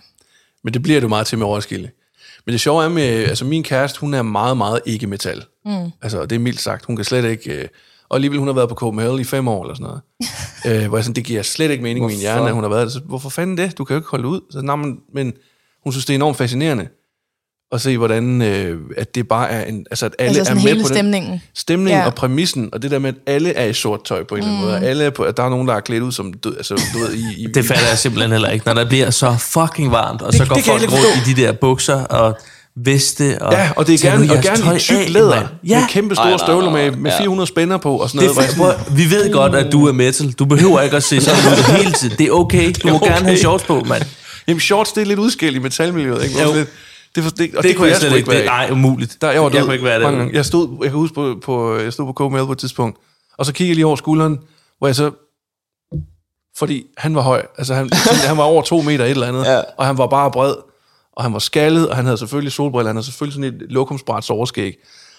Men 0.63 0.73
det 0.73 0.81
bliver 0.81 1.01
jo 1.01 1.07
meget 1.07 1.27
til 1.27 1.37
med 1.37 1.47
Roskilde. 1.47 1.89
Men 2.45 2.53
det 2.53 2.61
sjove 2.61 2.83
er 2.83 2.89
med, 2.89 3.03
altså 3.03 3.45
min 3.45 3.63
kæreste, 3.63 3.99
hun 3.99 4.13
er 4.13 4.21
meget, 4.21 4.57
meget 4.57 4.81
ikke 4.85 5.07
metal. 5.07 5.43
Mm. 5.65 5.91
Altså, 6.01 6.25
det 6.25 6.35
er 6.35 6.39
mildt 6.39 6.61
sagt. 6.61 6.85
Hun 6.85 6.95
kan 6.95 7.05
slet 7.05 7.25
ikke... 7.25 7.51
Øh, 7.51 7.67
og 8.09 8.15
alligevel, 8.15 8.39
hun 8.39 8.47
har 8.47 8.53
været 8.55 8.69
på 8.69 8.75
Copenhagen 8.75 9.19
i 9.19 9.23
fem 9.23 9.47
år 9.47 9.63
eller 9.63 9.75
sådan 9.75 9.87
noget. 10.65 10.81
øh, 10.83 10.87
hvor 10.87 10.97
jeg 10.97 11.03
sådan, 11.03 11.15
det 11.15 11.23
giver 11.23 11.41
slet 11.43 11.71
ikke 11.71 11.83
mening 11.83 12.05
i 12.05 12.07
min 12.07 12.17
hjerne, 12.19 12.47
at 12.47 12.53
hun 12.53 12.63
har 12.63 12.69
været 12.69 12.85
der. 12.85 12.91
Så, 12.93 12.99
hvorfor 13.05 13.29
fanden 13.29 13.57
det? 13.57 13.77
Du 13.77 13.83
kan 13.83 13.93
jo 13.93 13.99
ikke 13.99 14.09
holde 14.11 14.27
ud. 14.27 14.41
Så, 14.51 14.61
nej, 14.61 14.75
men, 14.75 14.97
men 15.13 15.33
hun 15.83 15.93
synes, 15.93 16.05
det 16.05 16.13
er 16.13 16.15
enormt 16.15 16.37
fascinerende 16.37 16.87
at 17.71 17.81
se, 17.81 17.97
hvordan 17.97 18.41
øh, 18.41 18.79
at 18.97 19.15
det 19.15 19.27
bare 19.27 19.49
er 19.49 19.65
en... 19.65 19.85
Altså, 19.91 20.05
at 20.05 20.15
alle 20.19 20.37
altså 20.37 20.51
er 20.51 20.55
med 20.55 20.61
hele 20.61 20.75
på 20.75 20.87
den 20.87 20.95
stemningen. 20.95 21.41
stemning 21.55 21.97
Ja. 21.97 22.05
og 22.05 22.15
præmissen, 22.15 22.69
og 22.73 22.81
det 22.81 22.91
der 22.91 22.99
med, 22.99 23.09
at 23.09 23.15
alle 23.33 23.53
er 23.53 23.65
i 23.65 23.73
sort 23.73 24.03
tøj 24.05 24.23
på 24.23 24.35
en 24.35 24.41
eller 24.41 24.51
anden 24.53 24.65
måde. 24.69 24.79
Alle 24.89 25.03
er 25.03 25.09
på, 25.09 25.23
at 25.23 25.37
der 25.37 25.43
er 25.43 25.49
nogen, 25.49 25.67
der 25.67 25.73
er 25.73 25.79
klædt 25.79 26.03
ud 26.03 26.11
som 26.11 26.33
død, 26.33 26.57
altså, 26.57 26.81
du 26.93 26.99
ved, 26.99 27.13
i, 27.13 27.23
i, 27.43 27.47
Det 27.53 27.65
fatter 27.65 27.87
jeg 27.89 27.97
simpelthen 27.97 28.31
heller 28.31 28.49
ikke, 28.49 28.65
når 28.65 28.73
der 28.73 28.85
bliver 28.89 29.09
så 29.09 29.35
fucking 29.39 29.91
varmt, 29.91 30.21
og 30.21 30.33
så 30.33 30.39
Det- 30.43 30.49
går 30.49 30.55
kan 30.55 30.63
jeg 30.73 30.89
folk 30.89 30.91
rundt 30.91 31.27
i 31.27 31.33
de 31.33 31.41
der 31.41 31.51
bukser 31.51 32.03
og 32.03 32.37
veste. 32.85 33.37
Og 33.41 33.53
Ja, 33.53 33.71
og 33.75 33.87
det 33.87 33.93
er 34.05 34.09
gerne, 34.09 34.31
og 34.33 34.43
gerne 34.43 34.75
i 34.75 34.79
tyk 34.79 35.09
læder, 35.09 35.35
mand. 35.35 35.47
Ja, 35.67 35.79
med 35.79 35.87
kæmpe 35.89 36.15
store 36.15 36.25
Ej, 36.25 36.31
nej, 36.31 36.37
støvler 36.45 36.71
nej, 36.71 36.81
med, 36.81 36.91
nej. 36.91 36.99
med 36.99 37.11
Ja. 37.11 37.19
400 37.19 37.47
spænder 37.47 37.77
på 37.77 37.97
og 37.97 38.09
sådan 38.09 38.27
det 38.27 38.35
noget. 38.35 38.37
er, 38.37 38.41
jeg 38.41 38.49
fa- 38.71 38.73
sådan, 38.75 38.85
prøv, 38.87 38.97
vi 38.97 39.09
ved 39.11 39.31
godt, 39.33 39.55
at 39.55 39.71
du 39.71 39.87
er 39.87 39.91
metal. 39.91 40.31
Du 40.31 40.45
behøver 40.45 40.81
ikke 40.81 40.95
at 40.97 41.03
se 41.03 41.21
sådan 41.21 41.39
ud 41.39 41.77
hele 41.77 41.91
tiden. 41.91 42.17
Det 42.17 42.27
er 42.27 42.31
okay. 42.31 42.73
Du 42.83 42.87
må 42.87 42.95
Okay. 42.95 43.07
gerne 43.07 43.25
have 43.25 43.37
shorts 43.37 43.63
på, 43.63 43.83
mand. 43.87 44.03
Jamen 44.47 44.59
shorts, 44.59 44.91
det 44.91 45.01
er 45.01 45.05
lidt 45.05 45.19
udskilt 45.19 45.55
i 45.55 45.59
metalmiljøet, 45.59 46.23
ikke? 46.23 46.41
Jo. 46.43 46.53
Lidt- 46.53 46.69
Det, 47.15 47.23
for, 47.23 47.31
det, 47.31 47.49
og 47.55 47.63
Det, 47.63 47.69
det 47.69 47.77
kunne 47.77 47.87
jeg 47.89 47.97
slet 47.97 48.15
ikke. 48.17 48.29
være 48.29 48.37
Det, 48.37 48.45
nej, 48.45 48.69
umuligt. 48.71 49.17
Der, 49.21 49.31
jeg 49.31 49.41
var 49.43 49.47
jeg 49.49 49.53
død 49.53 49.61
kunne 49.63 49.73
ikke 49.73 49.85
være 49.85 49.99
gange. 49.99 50.29
Jeg 50.33 50.45
stod, 50.45 50.69
jeg 50.81 50.89
kan 50.91 50.99
huske 50.99 51.15
på, 51.15 51.35
på, 51.45 51.77
jeg 51.77 51.93
stod 51.93 52.13
på 52.13 52.29
KML 52.29 52.45
på 52.45 52.51
et 52.51 52.57
tidspunkt, 52.57 52.97
og 53.37 53.45
så 53.45 53.53
kiggede 53.53 53.69
jeg 53.69 53.75
lige 53.75 53.85
over 53.85 53.95
skulderen, 53.95 54.37
hvor 54.77 54.87
jeg 54.87 54.95
så, 54.95 55.11
fordi 56.57 56.83
han 56.97 57.15
var 57.15 57.21
høj, 57.21 57.41
altså 57.57 57.73
han, 57.73 57.89
han 58.27 58.37
var 58.37 58.43
over 58.43 58.61
to 58.61 58.81
meter 58.81 59.05
et 59.05 59.11
eller 59.11 59.27
andet, 59.27 59.45
Ja. 59.45 59.61
og 59.77 59.85
han 59.85 59.97
var 59.97 60.07
bare 60.07 60.31
bred, 60.31 60.53
og 61.19 61.25
han 61.25 61.33
var 61.33 61.39
skaldet, 61.39 61.89
og 61.89 61.95
han 61.95 62.05
havde 62.05 62.17
selvfølgelig 62.17 62.51
solbriller, 62.51 62.87
han 62.89 62.95
havde 62.95 63.05
selvfølgelig 63.05 63.33
sådan 63.33 63.53
et 63.55 63.71
lokumsbræts 63.71 64.29
overskæg, 64.29 64.77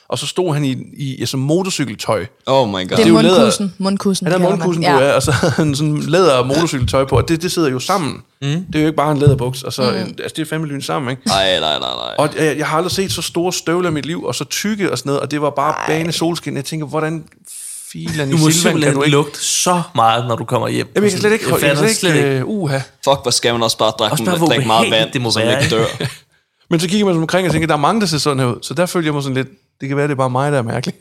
og 0.09 0.19
så 0.19 0.27
stod 0.27 0.55
han 0.55 0.65
i, 0.65 0.71
i, 0.97 1.15
i 1.23 1.27
sådan 1.27 1.45
motorcykeltøj. 1.47 2.27
Oh 2.47 2.69
my 2.69 2.73
god. 2.73 2.85
Det 2.89 2.99
er 2.99 3.09
jo 3.09 3.21
læder- 3.21 3.35
mundkussen. 3.39 3.75
Mundkussen. 3.79 4.27
Han 4.27 4.41
havde 4.41 4.51
mundkussen 4.51 4.85
på, 4.85 4.91
ja. 4.91 5.13
og 5.13 5.23
så 5.23 5.31
havde 5.41 5.53
han 5.53 5.75
sådan 5.75 5.97
læder 5.99 6.45
motorcykeltøj 6.45 7.05
på, 7.05 7.17
og 7.17 7.29
det, 7.29 7.43
det 7.43 7.53
sidder 7.53 7.69
jo 7.71 7.79
sammen. 7.79 8.13
Mm. 8.43 8.49
Det 8.49 8.75
er 8.75 8.81
jo 8.81 8.87
ikke 8.87 8.97
bare 8.97 9.13
en 9.13 9.19
læderbuks, 9.19 9.63
og 9.63 9.73
så, 9.73 9.83
mm. 9.83 9.89
altså 9.99 10.33
det 10.37 10.39
er 10.39 10.45
fandme 10.47 10.67
lyn 10.69 10.81
sammen, 10.81 11.11
ikke? 11.11 11.23
Nej, 11.27 11.61
nej, 11.61 11.79
nej, 11.79 11.79
nej. 11.79 12.15
Og 12.19 12.29
jeg, 12.39 12.59
jeg 12.59 12.67
har 12.67 12.77
aldrig 12.77 12.93
set 12.93 13.13
så 13.13 13.23
store 13.23 13.53
støvler 13.53 13.91
i 13.91 13.93
mit 13.93 14.07
liv, 14.07 14.25
og 14.25 14.35
så 14.35 14.45
tykke 14.45 14.93
og 14.93 14.99
sådan 14.99 15.09
noget, 15.11 15.21
og 15.21 15.31
det 15.31 15.43
var 15.43 15.51
bare 15.51 15.75
bane 15.87 16.13
solskin. 16.13 16.57
Jeg 16.57 16.65
tænker, 16.65 16.87
hvordan 16.87 17.25
filen 17.93 18.31
Du 18.31 18.37
i 18.37 18.41
må 18.41 18.51
Silvan 18.51 18.51
kan 18.51 18.53
simpelthen 18.53 18.95
du 18.95 19.03
ikke... 19.03 19.17
lugte 19.17 19.39
så 19.41 19.83
meget, 19.95 20.27
når 20.29 20.37
du 20.37 20.45
kommer 20.45 20.69
hjem. 20.69 20.89
Jamen, 20.95 21.05
jeg 21.05 21.11
kan 21.13 21.21
slet 21.21 21.33
ikke... 21.33 21.45
Jeg 21.45 21.53
Jeg, 21.63 21.69
fatter 21.69 21.85
kan 21.87 21.95
slet 21.95 22.15
ikke... 22.15 22.45
Uh, 22.45 22.63
uha. 22.63 22.77
Fuck, 22.79 23.23
hvor 23.23 23.31
skal 23.31 23.53
man 23.55 23.63
også 23.63 23.79
bare 23.79 23.91
drikke, 23.91 24.13
Også 24.13 24.25
bare, 24.25 24.37
hvor 24.39 24.47
drikke 24.47 24.67
meget 24.67 24.81
ubehageligt 24.87 25.05
vand, 25.05 25.13
det 25.13 25.21
må 25.21 25.31
som 25.31 25.43
være, 25.43 25.63
ikke 25.65 25.77
dør. 25.77 25.87
Men 26.71 26.81
så 26.81 26.89
kigger 26.89 27.07
man 27.07 27.17
omkring 27.17 27.47
og 27.47 27.53
tænker, 27.53 27.67
der 27.67 27.75
er 27.75 27.79
mange, 27.79 28.01
der 28.01 28.07
ser 28.07 28.19
sådan 28.19 28.39
her 28.39 28.47
ud. 28.47 28.59
Så 28.63 28.75
der 28.75 28.87
følger 28.87 29.07
jeg 29.07 29.15
mig 29.15 29.23
sådan 29.23 29.37
lidt... 29.37 29.49
Det 29.81 29.89
kan 29.89 29.97
være, 29.97 30.07
det 30.07 30.13
er 30.13 30.17
bare 30.17 30.31
mig, 30.31 30.53
der 30.53 30.59
er 30.59 30.63
mærkelig. 30.63 30.95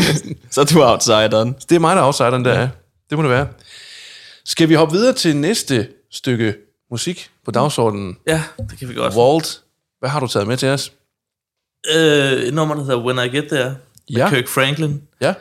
Så 0.50 0.60
er 0.60 0.64
du 0.64 0.84
outsideren. 0.84 1.54
det 1.68 1.74
er 1.76 1.78
mig, 1.78 1.96
der 1.96 2.02
er 2.02 2.06
outsideren, 2.06 2.44
der 2.44 2.52
er. 2.52 2.68
Det 3.10 3.18
må 3.18 3.22
det 3.22 3.30
være. 3.30 3.46
Skal 4.44 4.68
vi 4.68 4.74
hoppe 4.74 4.94
videre 4.94 5.12
til 5.12 5.36
næste 5.36 5.88
stykke 6.12 6.54
musik 6.90 7.30
på 7.44 7.50
dagsordenen? 7.50 8.16
Ja, 8.26 8.42
det 8.70 8.78
kan 8.78 8.88
vi 8.88 8.94
godt. 8.94 9.14
Walt, 9.16 9.60
hvad 10.00 10.10
har 10.10 10.20
du 10.20 10.26
taget 10.26 10.46
med 10.48 10.56
til 10.56 10.68
os? 10.68 10.92
Øh, 11.94 12.32
et 12.32 12.54
nummer, 12.54 12.74
der 12.74 12.82
hedder 12.84 13.04
When 13.04 13.18
I 13.18 13.36
Get 13.36 13.44
There, 13.48 13.64
med 13.64 13.76
Ja. 14.10 14.30
Kirk 14.30 14.48
Franklin. 14.48 15.02
Ja, 15.20 15.34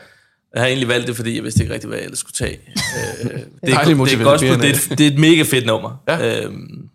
Jeg 0.53 0.61
har 0.61 0.67
egentlig 0.67 0.87
valgt 0.87 1.07
det, 1.07 1.15
fordi 1.15 1.35
jeg 1.35 1.43
vidste 1.43 1.63
ikke 1.63 1.73
rigtig, 1.73 1.87
hvad 1.87 1.97
jeg 1.97 2.05
ellers 2.05 2.19
skulle 2.19 2.33
tage. 2.33 2.59
Øh, 2.67 3.25
det, 3.29 3.73
er, 3.73 3.83
det, 3.83 3.91
er 3.91 4.23
gospel, 4.23 4.49
det, 4.49 4.91
er, 4.91 4.95
det 4.95 5.07
er 5.07 5.11
et 5.11 5.19
mega 5.19 5.43
fedt 5.43 5.65
nummer. 5.65 6.03
Ja. 6.07 6.43
Øhm, 6.43 6.89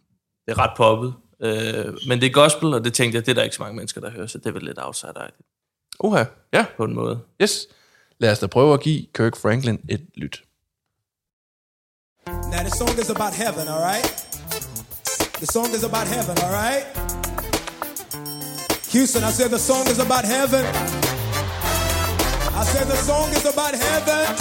det 0.47 0.53
er 0.53 0.59
ret 0.59 0.71
poppet. 0.77 1.15
Øh, 1.43 1.95
men 2.09 2.21
det 2.21 2.27
er 2.27 2.31
gospel, 2.31 2.75
og 2.75 2.85
det 2.85 2.93
tænkte 2.93 3.17
jeg, 3.17 3.27
det 3.27 3.31
er 3.31 3.35
der 3.35 3.43
ikke 3.43 3.57
så 3.57 3.63
mange 3.63 3.77
mennesker, 3.77 4.01
der 4.01 4.11
hører, 4.11 4.27
så 4.27 4.39
det 4.39 4.47
er 4.47 4.53
vel 4.53 4.63
lidt 4.63 4.79
outsider 4.83 5.27
uha. 6.01 6.25
Ja, 6.53 6.67
på 6.77 6.85
en 6.85 6.95
måde. 6.95 7.21
yes. 7.43 7.67
Lad 8.21 8.33
os 8.33 8.39
da 8.39 8.47
prøve 8.47 8.75
at 8.75 8.81
give 8.81 9.07
Kirk 9.15 9.37
Franklin 9.37 9.81
et 9.89 10.01
lyt. 10.15 10.43
Now 12.27 12.63
the 12.69 12.71
song 12.71 12.99
is 12.99 13.11
about 13.11 13.35
heaven, 13.35 13.69
all 13.69 13.83
right? 13.91 14.07
The 15.35 15.47
song 15.47 15.69
is 15.75 15.85
about 15.85 16.07
heaven, 16.09 16.37
all 16.45 16.53
right? 16.53 16.85
Houston, 18.93 19.23
I 19.23 19.31
said 19.31 19.51
the 19.51 19.59
song 19.59 19.87
is 19.87 19.99
about 19.99 20.25
heaven. 20.25 20.65
I 22.59 22.65
said 22.65 22.89
the 22.89 22.97
song 22.97 23.31
is 23.31 23.45
about 23.47 23.73
heaven. 23.73 24.35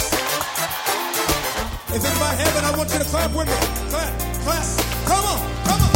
If 1.94 2.02
it's 2.02 2.16
about 2.16 2.34
heaven, 2.34 2.64
I 2.64 2.76
want 2.76 2.92
you 2.92 2.98
to 2.98 3.04
clap 3.04 3.30
with 3.30 3.46
me. 3.46 3.54
Clap, 3.90 4.12
clap. 4.42 4.66
Come 5.06 5.24
on, 5.24 5.38
come 5.62 5.80
on. 5.86 5.92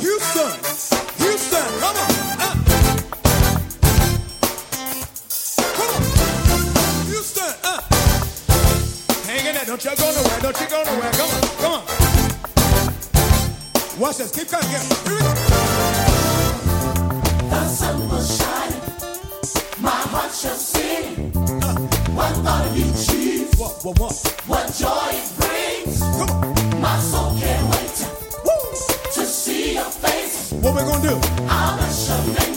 Houston, 0.00 0.52
Houston, 1.20 1.68
come 1.84 1.96
on. 2.00 2.10
Uh. 2.40 2.56
Come 5.76 5.90
on. 5.94 6.02
Houston, 7.12 7.52
uh. 7.62 7.80
Hang 9.28 9.44
in 9.48 9.52
there. 9.54 9.66
Don't 9.66 9.84
you 9.84 9.94
go 9.96 10.10
nowhere. 10.16 10.40
Don't 10.40 10.60
you 10.62 10.68
go 10.68 10.82
nowhere. 10.82 11.12
Come 11.12 11.30
on. 11.30 11.42
Come 11.60 11.72
on. 11.76 11.84
Watch 14.00 14.16
this. 14.16 14.30
Keep 14.32 14.48
coming. 14.48 14.70
Here 14.70 15.14
we 15.14 15.20
go. 15.20 15.32
The 17.50 17.68
sun 17.68 18.08
will 18.08 18.22
shine, 18.24 18.77
my 20.10 20.20
heart 20.20 20.32
shall 20.32 20.54
sing. 20.54 21.32
One 22.14 22.34
thought 22.44 22.72
you, 22.74 22.84
Jesus, 22.84 23.58
What, 23.60 23.84
what, 23.84 23.98
what? 23.98 24.14
what 24.46 24.66
joy. 24.74 25.12
My 26.80 26.98
soul 27.00 27.36
can't 27.38 27.64
wait 27.72 27.94
to 29.14 29.24
see 29.26 29.74
your 29.74 29.84
face. 29.84 30.52
What 30.52 30.74
we 30.76 30.80
gonna 30.80 31.08
do? 31.08 31.20
I'll 31.48 31.76
bless 31.76 32.47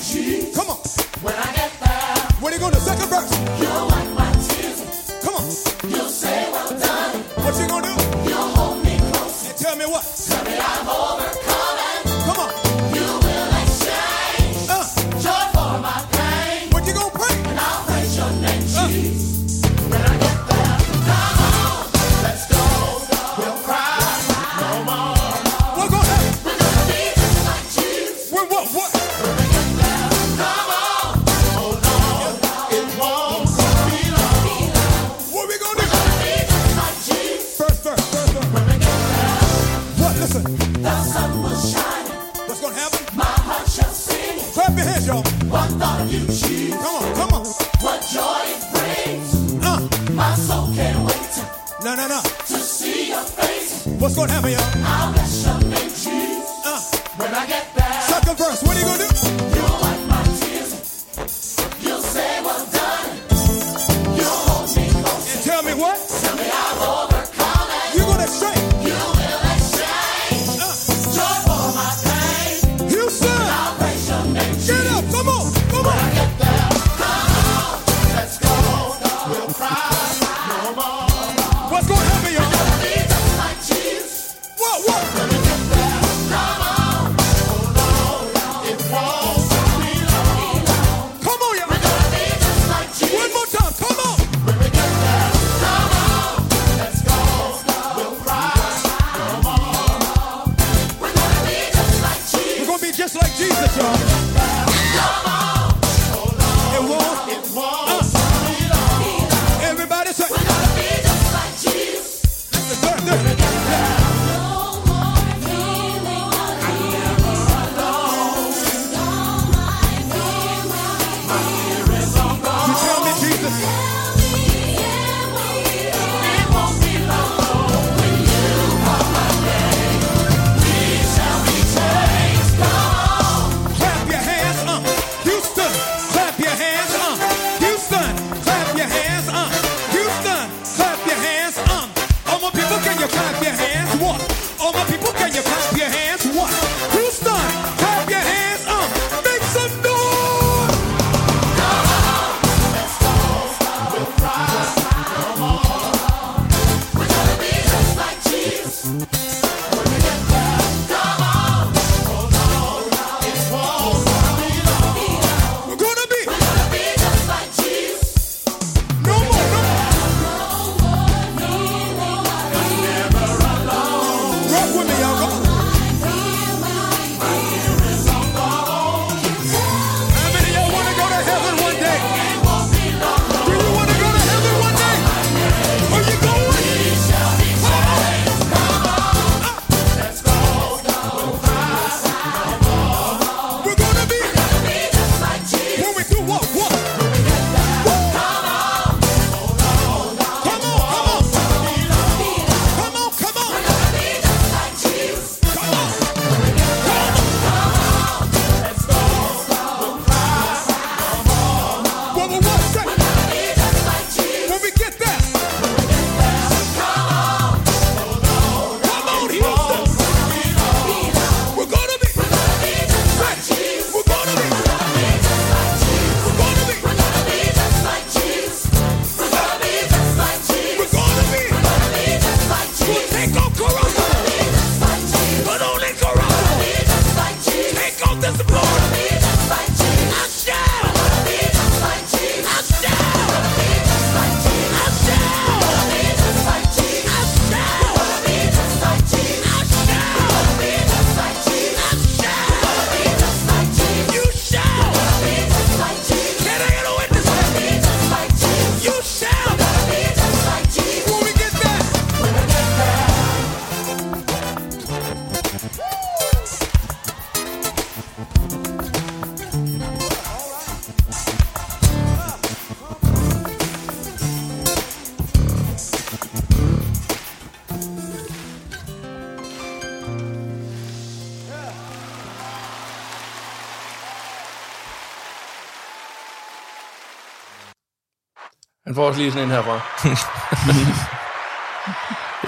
Han 288.91 288.95
får 288.95 289.07
også 289.07 289.19
lige 289.19 289.31
sådan 289.31 289.43
en 289.47 289.51
herfra. 289.51 289.81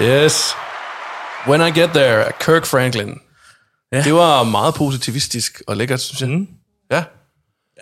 yes. 0.24 0.54
When 1.48 1.60
I 1.60 1.70
Get 1.80 1.90
There, 1.90 2.24
Kirk 2.40 2.66
Franklin. 2.66 3.18
Ja. 3.92 4.02
Det 4.02 4.14
var 4.14 4.42
meget 4.42 4.74
positivistisk 4.74 5.62
og 5.66 5.76
lækkert, 5.76 6.00
synes 6.00 6.20
jeg. 6.20 6.28
Mm. 6.30 6.48
Ja. 6.90 7.04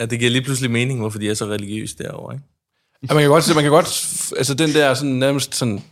Ja, 0.00 0.06
det 0.06 0.18
giver 0.18 0.30
lige 0.30 0.42
pludselig 0.42 0.70
mening, 0.70 1.00
hvorfor 1.00 1.18
de 1.18 1.30
er 1.30 1.34
så 1.34 1.44
religiøse 1.46 1.96
derovre, 1.98 2.34
ikke? 2.34 2.44
ja. 3.08 3.14
man 3.14 3.22
kan 3.22 3.30
godt 3.30 3.44
se, 3.44 3.54
man 3.54 3.62
kan 3.62 3.70
godt, 3.72 4.06
altså 4.38 4.54
den 4.54 4.72
der 4.74 4.94
sådan 4.94 5.10
nærmest 5.12 5.54
sådan 5.54 5.82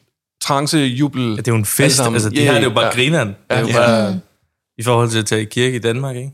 trance, 0.42 0.78
jubel. 0.78 1.22
Ja, 1.30 1.36
det 1.36 1.48
er 1.48 1.52
jo 1.52 1.56
en 1.58 1.64
fest, 1.64 2.00
altså 2.00 2.30
de 2.30 2.40
her 2.40 2.52
det 2.52 2.60
er 2.60 2.64
jo 2.64 2.70
bare 2.74 2.92
grineren. 2.94 3.28
Det 3.28 3.36
er 3.48 3.60
jo 3.60 3.66
Ja. 3.66 3.72
bare, 3.72 4.20
I 4.78 4.82
forhold 4.82 5.10
til 5.10 5.18
at 5.18 5.26
tage 5.26 5.42
i 5.42 5.44
kirke 5.44 5.76
i 5.76 5.78
Danmark, 5.78 6.16
ikke? 6.16 6.30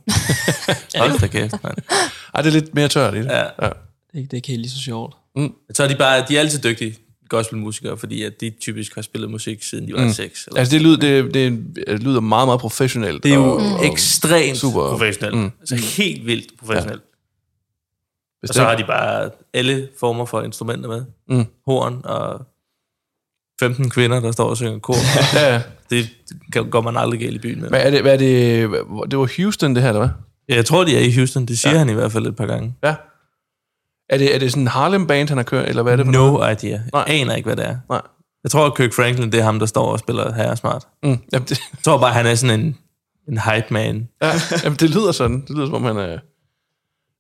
Hold 0.99 1.19
da 1.21 1.27
kæft, 1.27 1.55
mand. 1.65 1.77
Ej, 2.35 2.43
det 2.43 2.49
er 2.49 2.53
lidt 2.61 2.75
mere 2.75 2.89
tørt 2.89 3.15
i 3.15 3.19
det. 3.19 3.25
Ja. 3.27 3.39
Det 3.43 3.47
er, 3.59 3.69
ikke- 4.15 4.25
det 4.27 4.33
er 4.33 4.37
ikke 4.37 4.49
helt 4.49 4.61
lige 4.61 4.71
så 4.71 4.81
sjovt. 4.83 5.17
Så 5.75 5.85
er 5.85 5.89
de 5.89 5.97
bare, 5.97 6.25
de 6.29 6.37
er 6.37 6.41
altid 6.41 6.63
dygtige 6.63 6.97
gospelmusikere, 7.29 7.97
fordi 7.97 8.23
at 8.23 8.41
de 8.41 8.51
typisk 8.61 8.95
har 8.95 9.03
spillet 9.03 9.31
musik, 9.31 9.63
siden 9.63 9.89
de 9.89 9.93
var 9.93 10.05
mm. 10.05 10.11
seks. 10.11 10.47
Eller. 10.47 10.59
Altså 10.61 10.75
det 10.77 10.83
lyder, 10.83 10.97
det, 10.97 11.35
det, 11.35 11.77
det 11.87 12.03
lyder 12.03 12.21
meget, 12.21 12.49
meget 12.49 12.61
professionelt. 12.61 13.23
Det 13.23 13.31
er 13.31 13.37
jo 13.37 13.51
og, 13.51 13.57
og, 13.57 13.87
ekstremt 13.87 14.59
super. 14.59 14.91
professionelt. 14.91 15.37
Mm. 15.37 15.51
Altså 15.61 15.77
helt 16.03 16.27
vildt 16.27 16.59
professionelt. 16.59 17.03
Ja. 17.03 18.49
Og 18.49 18.55
så 18.55 18.65
har 18.65 18.77
de 18.77 18.85
bare 18.85 19.31
alle 19.55 19.89
former 20.01 20.25
for 20.25 20.43
instrumenter 20.43 20.89
med. 20.89 21.05
Mm. 21.29 21.45
Horn 21.67 22.01
og 22.05 22.47
15 23.61 23.91
kvinder, 23.91 24.21
der 24.21 24.33
står 24.33 24.49
og 24.49 24.57
synger 24.57 24.79
kor. 24.79 24.95
Ja, 25.35 25.55
ja. 25.55 25.63
det 25.91 26.71
går 26.71 26.81
man 26.81 26.97
aldrig 26.97 27.21
galt 27.21 27.35
i 27.35 27.39
byen 27.39 27.61
med. 27.61 27.69
Hvad 27.69 27.83
er 27.83 27.91
det, 27.91 28.03
hvad 28.03 28.13
er 28.13 28.17
det, 28.17 28.71
det 29.11 29.19
var 29.19 29.43
Houston 29.43 29.75
det 29.75 29.83
her, 29.83 29.89
eller 29.89 30.01
hvad? 30.01 30.09
Ja, 30.49 30.55
Jeg 30.55 30.65
tror, 30.65 30.85
de 30.85 30.97
er 30.97 31.01
i 31.01 31.13
Houston. 31.13 31.47
Det 31.47 31.59
siger 31.59 31.73
ja. 31.73 31.79
han 31.79 31.89
i 31.89 31.93
hvert 31.93 32.13
fald 32.13 32.27
et 32.27 32.37
par 32.37 32.47
gange. 32.47 32.75
Ja. 32.85 32.95
Er 34.09 34.19
det, 34.19 34.35
er 34.35 34.39
det 34.39 34.51
sådan 34.51 34.63
en 34.63 34.69
Harlem 34.69 35.07
Band, 35.07 35.29
han 35.29 35.39
har 35.39 35.45
kørt, 35.45 35.69
eller 35.69 35.83
hvad 35.83 35.93
er 35.93 35.97
det? 35.97 36.07
for 36.07 36.13
noget? 36.13 36.33
No 36.33 36.49
idea. 36.49 36.79
Nej. 36.93 37.05
Jeg 37.07 37.21
aner 37.21 37.35
ikke, 37.35 37.47
hvad 37.47 37.57
det 37.57 37.67
er. 37.67 37.77
Nej. 37.91 38.01
Jeg 38.45 38.51
tror, 38.51 38.67
at 38.67 38.77
Kirk 38.77 38.93
Franklin, 38.93 39.33
det 39.33 39.41
er 39.41 39.45
ham, 39.45 39.59
der 39.59 39.67
står 39.67 39.93
og 39.93 39.99
spiller 39.99 40.33
Herre 40.35 40.57
Smart. 40.57 40.87
Mm, 41.03 41.09
jamen, 41.33 41.49
det, 41.49 41.51
Jeg 41.51 41.79
tror 41.85 41.99
bare, 41.99 42.13
han 42.13 42.27
er 42.27 42.35
sådan 42.35 42.61
en, 42.61 42.77
en 43.29 43.39
hype 43.39 43.67
man. 43.71 44.09
ja, 44.23 44.33
jamen, 44.65 44.77
det 44.77 44.91
lyder 44.91 45.13
sådan. 45.13 45.41
Det 45.41 45.51
lyder 45.57 45.67
som 45.67 45.75
om, 45.75 45.85
han 45.85 45.97
er... 45.97 46.19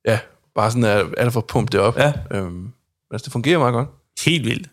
Ja, 0.09 0.18
bare 0.55 0.70
sådan 0.70 0.85
er, 0.85 1.05
er 1.16 1.22
der 1.25 1.31
for 1.31 1.40
at 1.40 1.46
pumpe 1.46 1.72
det 1.72 1.81
op. 1.81 1.99
Ja. 1.99 2.12
Øhm, 2.31 2.68
altså, 3.11 3.25
det 3.25 3.33
fungerer 3.33 3.59
meget 3.59 3.72
godt. 3.72 3.88
Helt 4.25 4.44
vildt. 4.44 4.68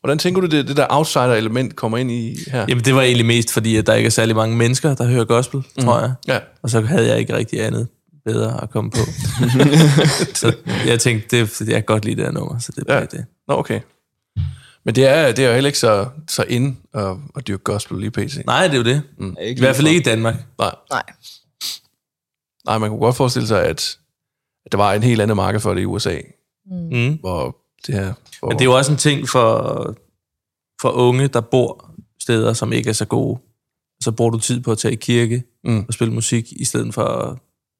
Hvordan 0.00 0.18
tænker 0.18 0.40
du, 0.40 0.46
det, 0.46 0.68
det 0.68 0.76
der 0.76 0.86
outsider-element 0.90 1.76
kommer 1.76 1.98
ind 1.98 2.10
i 2.10 2.36
her? 2.52 2.66
Jamen, 2.68 2.84
det 2.84 2.94
var 2.94 3.02
egentlig 3.02 3.26
mest 3.26 3.52
fordi, 3.52 3.76
at 3.76 3.86
der 3.86 3.94
ikke 3.94 4.06
er 4.06 4.10
særlig 4.10 4.36
mange 4.36 4.56
mennesker, 4.56 4.94
der 4.94 5.04
hører 5.04 5.24
gospel, 5.24 5.62
mm. 5.76 5.84
tror 5.84 6.00
jeg. 6.00 6.12
Ja, 6.28 6.38
Og 6.62 6.70
så 6.70 6.80
havde 6.80 7.08
jeg 7.08 7.18
ikke 7.18 7.36
rigtig 7.36 7.64
andet 7.66 7.88
bedre 8.24 8.62
at 8.62 8.70
komme 8.70 8.90
på. 8.90 8.96
så 10.40 10.56
jeg 10.86 11.00
tænkte, 11.00 11.40
det, 11.40 11.60
jeg 11.60 11.66
kan 11.74 11.82
godt 11.84 12.04
lide 12.04 12.16
det 12.16 12.24
her 12.24 12.32
nummer, 12.32 12.58
så 12.58 12.72
det 12.76 12.84
bliver 12.86 12.98
Ja. 12.98 13.04
det. 13.04 13.26
Nå, 13.48 13.54
okay. 13.54 13.80
Men 14.84 14.94
det 14.94 15.06
er, 15.06 15.32
det 15.32 15.44
er 15.44 15.48
jo 15.48 15.54
heller 15.54 15.68
ikke 15.68 15.78
så, 15.78 16.08
så 16.28 16.42
inde 16.42 16.76
at, 16.94 17.16
at 17.36 17.46
dyrke 17.48 17.62
gospel 17.62 17.98
lige 18.00 18.10
pt. 18.10 18.46
Nej, 18.46 18.62
det 18.66 18.72
er 18.74 18.78
jo 18.78 18.84
det. 18.84 19.02
Mm. 19.18 19.36
I 19.42 19.58
hvert 19.60 19.76
fald 19.76 19.86
ikke 19.88 20.00
i 20.00 20.02
Danmark. 20.02 20.34
Nej. 20.58 20.74
Nej. 20.90 21.02
Nej, 22.66 22.78
man 22.78 22.90
kunne 22.90 23.00
godt 23.00 23.16
forestille 23.16 23.48
sig, 23.48 23.64
at, 23.64 23.98
at 24.66 24.72
der 24.72 24.78
var 24.78 24.92
en 24.94 25.02
helt 25.02 25.20
anden 25.20 25.36
marked 25.36 25.60
for 25.60 25.74
det 25.74 25.80
i 25.80 25.84
USA, 25.84 26.18
Mm. 26.92 27.18
hvor 27.20 27.56
det 27.86 27.94
her... 27.94 28.12
Hvor, 28.38 28.48
Men 28.48 28.58
det 28.58 28.60
er 28.60 28.64
jo 28.68 28.76
også 28.76 28.92
en 28.92 28.98
ting 28.98 29.28
for, 29.28 29.96
for 30.80 30.90
unge, 30.90 31.28
der 31.28 31.40
bor 31.40 31.90
steder, 32.20 32.52
som 32.52 32.72
ikke 32.72 32.88
er 32.90 32.94
så 32.94 33.04
gode. 33.04 33.38
Så 34.02 34.12
bruger 34.12 34.30
du 34.30 34.38
tid 34.38 34.60
på 34.60 34.72
at 34.72 34.78
tage 34.78 34.92
i 34.92 34.96
kirke 34.96 35.42
Mm. 35.64 35.84
og 35.88 35.94
spille 35.94 36.14
musik, 36.14 36.52
i 36.52 36.64
stedet 36.64 36.94
for 36.94 37.02
at 37.04 37.38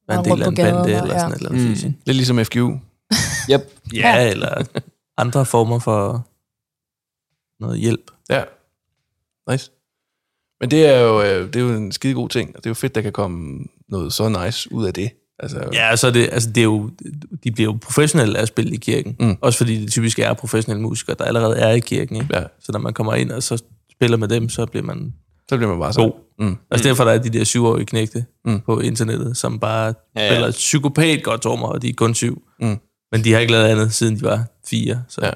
være 0.08 0.18
en 0.18 0.24
del 0.24 0.42
af 0.42 0.48
en 0.48 0.54
bande 0.54 0.80
eller 0.80 1.14
ja. 1.14 1.18
sådan 1.18 1.32
et 1.32 1.36
eller 1.36 1.50
andet. 1.50 1.84
Mm. 1.84 1.94
Lidt 2.06 2.16
ligesom 2.16 2.44
FGU. 2.44 2.78
Yep. 3.52 3.60
Ja, 3.94 4.30
eller 4.30 4.64
andre 5.16 5.46
former 5.46 5.78
for 5.78 6.26
noget 7.60 7.78
hjælp. 7.78 8.10
Ja. 8.30 8.42
Nice. 9.50 9.70
Men 10.60 10.70
det 10.70 10.86
er 10.86 11.00
jo, 11.00 11.22
øh, 11.22 11.46
det 11.46 11.56
er 11.56 11.60
jo 11.60 11.68
en 11.68 11.92
skide 11.92 12.14
god 12.14 12.28
ting, 12.28 12.48
og 12.48 12.56
det 12.56 12.66
er 12.66 12.70
jo 12.70 12.74
fedt, 12.74 12.94
der 12.94 13.00
kan 13.00 13.12
komme 13.12 13.64
noget 13.88 14.12
så 14.12 14.28
nice 14.28 14.72
ud 14.72 14.86
af 14.86 14.94
det. 14.94 15.10
Altså, 15.38 15.68
Ja, 15.72 15.96
så 15.96 16.06
er 16.06 16.10
det, 16.10 16.28
altså 16.32 16.50
det 16.50 16.60
er 16.60 16.64
jo, 16.64 16.90
de 17.44 17.50
bliver 17.52 17.72
jo 17.72 17.78
professionelle 17.82 18.38
af 18.38 18.42
at 18.42 18.48
spille 18.48 18.74
i 18.74 18.76
kirken. 18.76 19.16
Mm. 19.20 19.36
Også 19.40 19.58
fordi 19.58 19.82
det 19.82 19.92
typisk 19.92 20.18
er 20.18 20.32
professionelle 20.34 20.82
musikere, 20.82 21.16
der 21.18 21.24
allerede 21.24 21.56
er 21.56 21.70
i 21.70 21.80
kirken. 21.80 22.16
Ikke? 22.16 22.36
Ja. 22.36 22.44
Så 22.60 22.72
når 22.72 22.78
man 22.78 22.94
kommer 22.94 23.14
ind 23.14 23.30
og 23.30 23.42
så 23.42 23.62
spiller 23.92 24.16
med 24.16 24.28
dem, 24.28 24.48
så 24.48 24.66
bliver 24.66 24.84
man 24.84 25.14
så 25.50 25.56
bliver 25.56 25.70
man 25.70 25.80
bare 25.80 25.92
så. 25.92 26.00
god. 26.00 26.12
Mm. 26.38 26.56
Altså 26.70 26.88
derfor 26.88 27.04
der 27.04 27.12
er 27.12 27.18
de 27.18 27.30
der 27.30 27.44
syvårige 27.44 27.86
knægte 27.86 28.24
Mm. 28.44 28.52
mm. 28.52 28.60
på 28.60 28.80
internettet, 28.80 29.36
som 29.36 29.58
bare 29.60 29.94
Ja, 30.16 30.28
spiller 30.30 30.50
psykopat 30.50 31.22
godt 31.24 31.42
trommer, 31.42 31.68
og 31.68 31.82
de 31.82 31.88
er 31.88 31.92
kun 31.96 32.14
syv. 32.14 32.42
Mm. 32.60 32.78
Men 33.12 33.24
de 33.24 33.32
har 33.32 33.40
ikke 33.40 33.52
lavet 33.52 33.64
andet, 33.64 33.92
siden 33.94 34.16
de 34.16 34.22
var 34.22 34.44
fire. 34.66 35.02
Så. 35.08 35.20
Ja. 35.26 35.30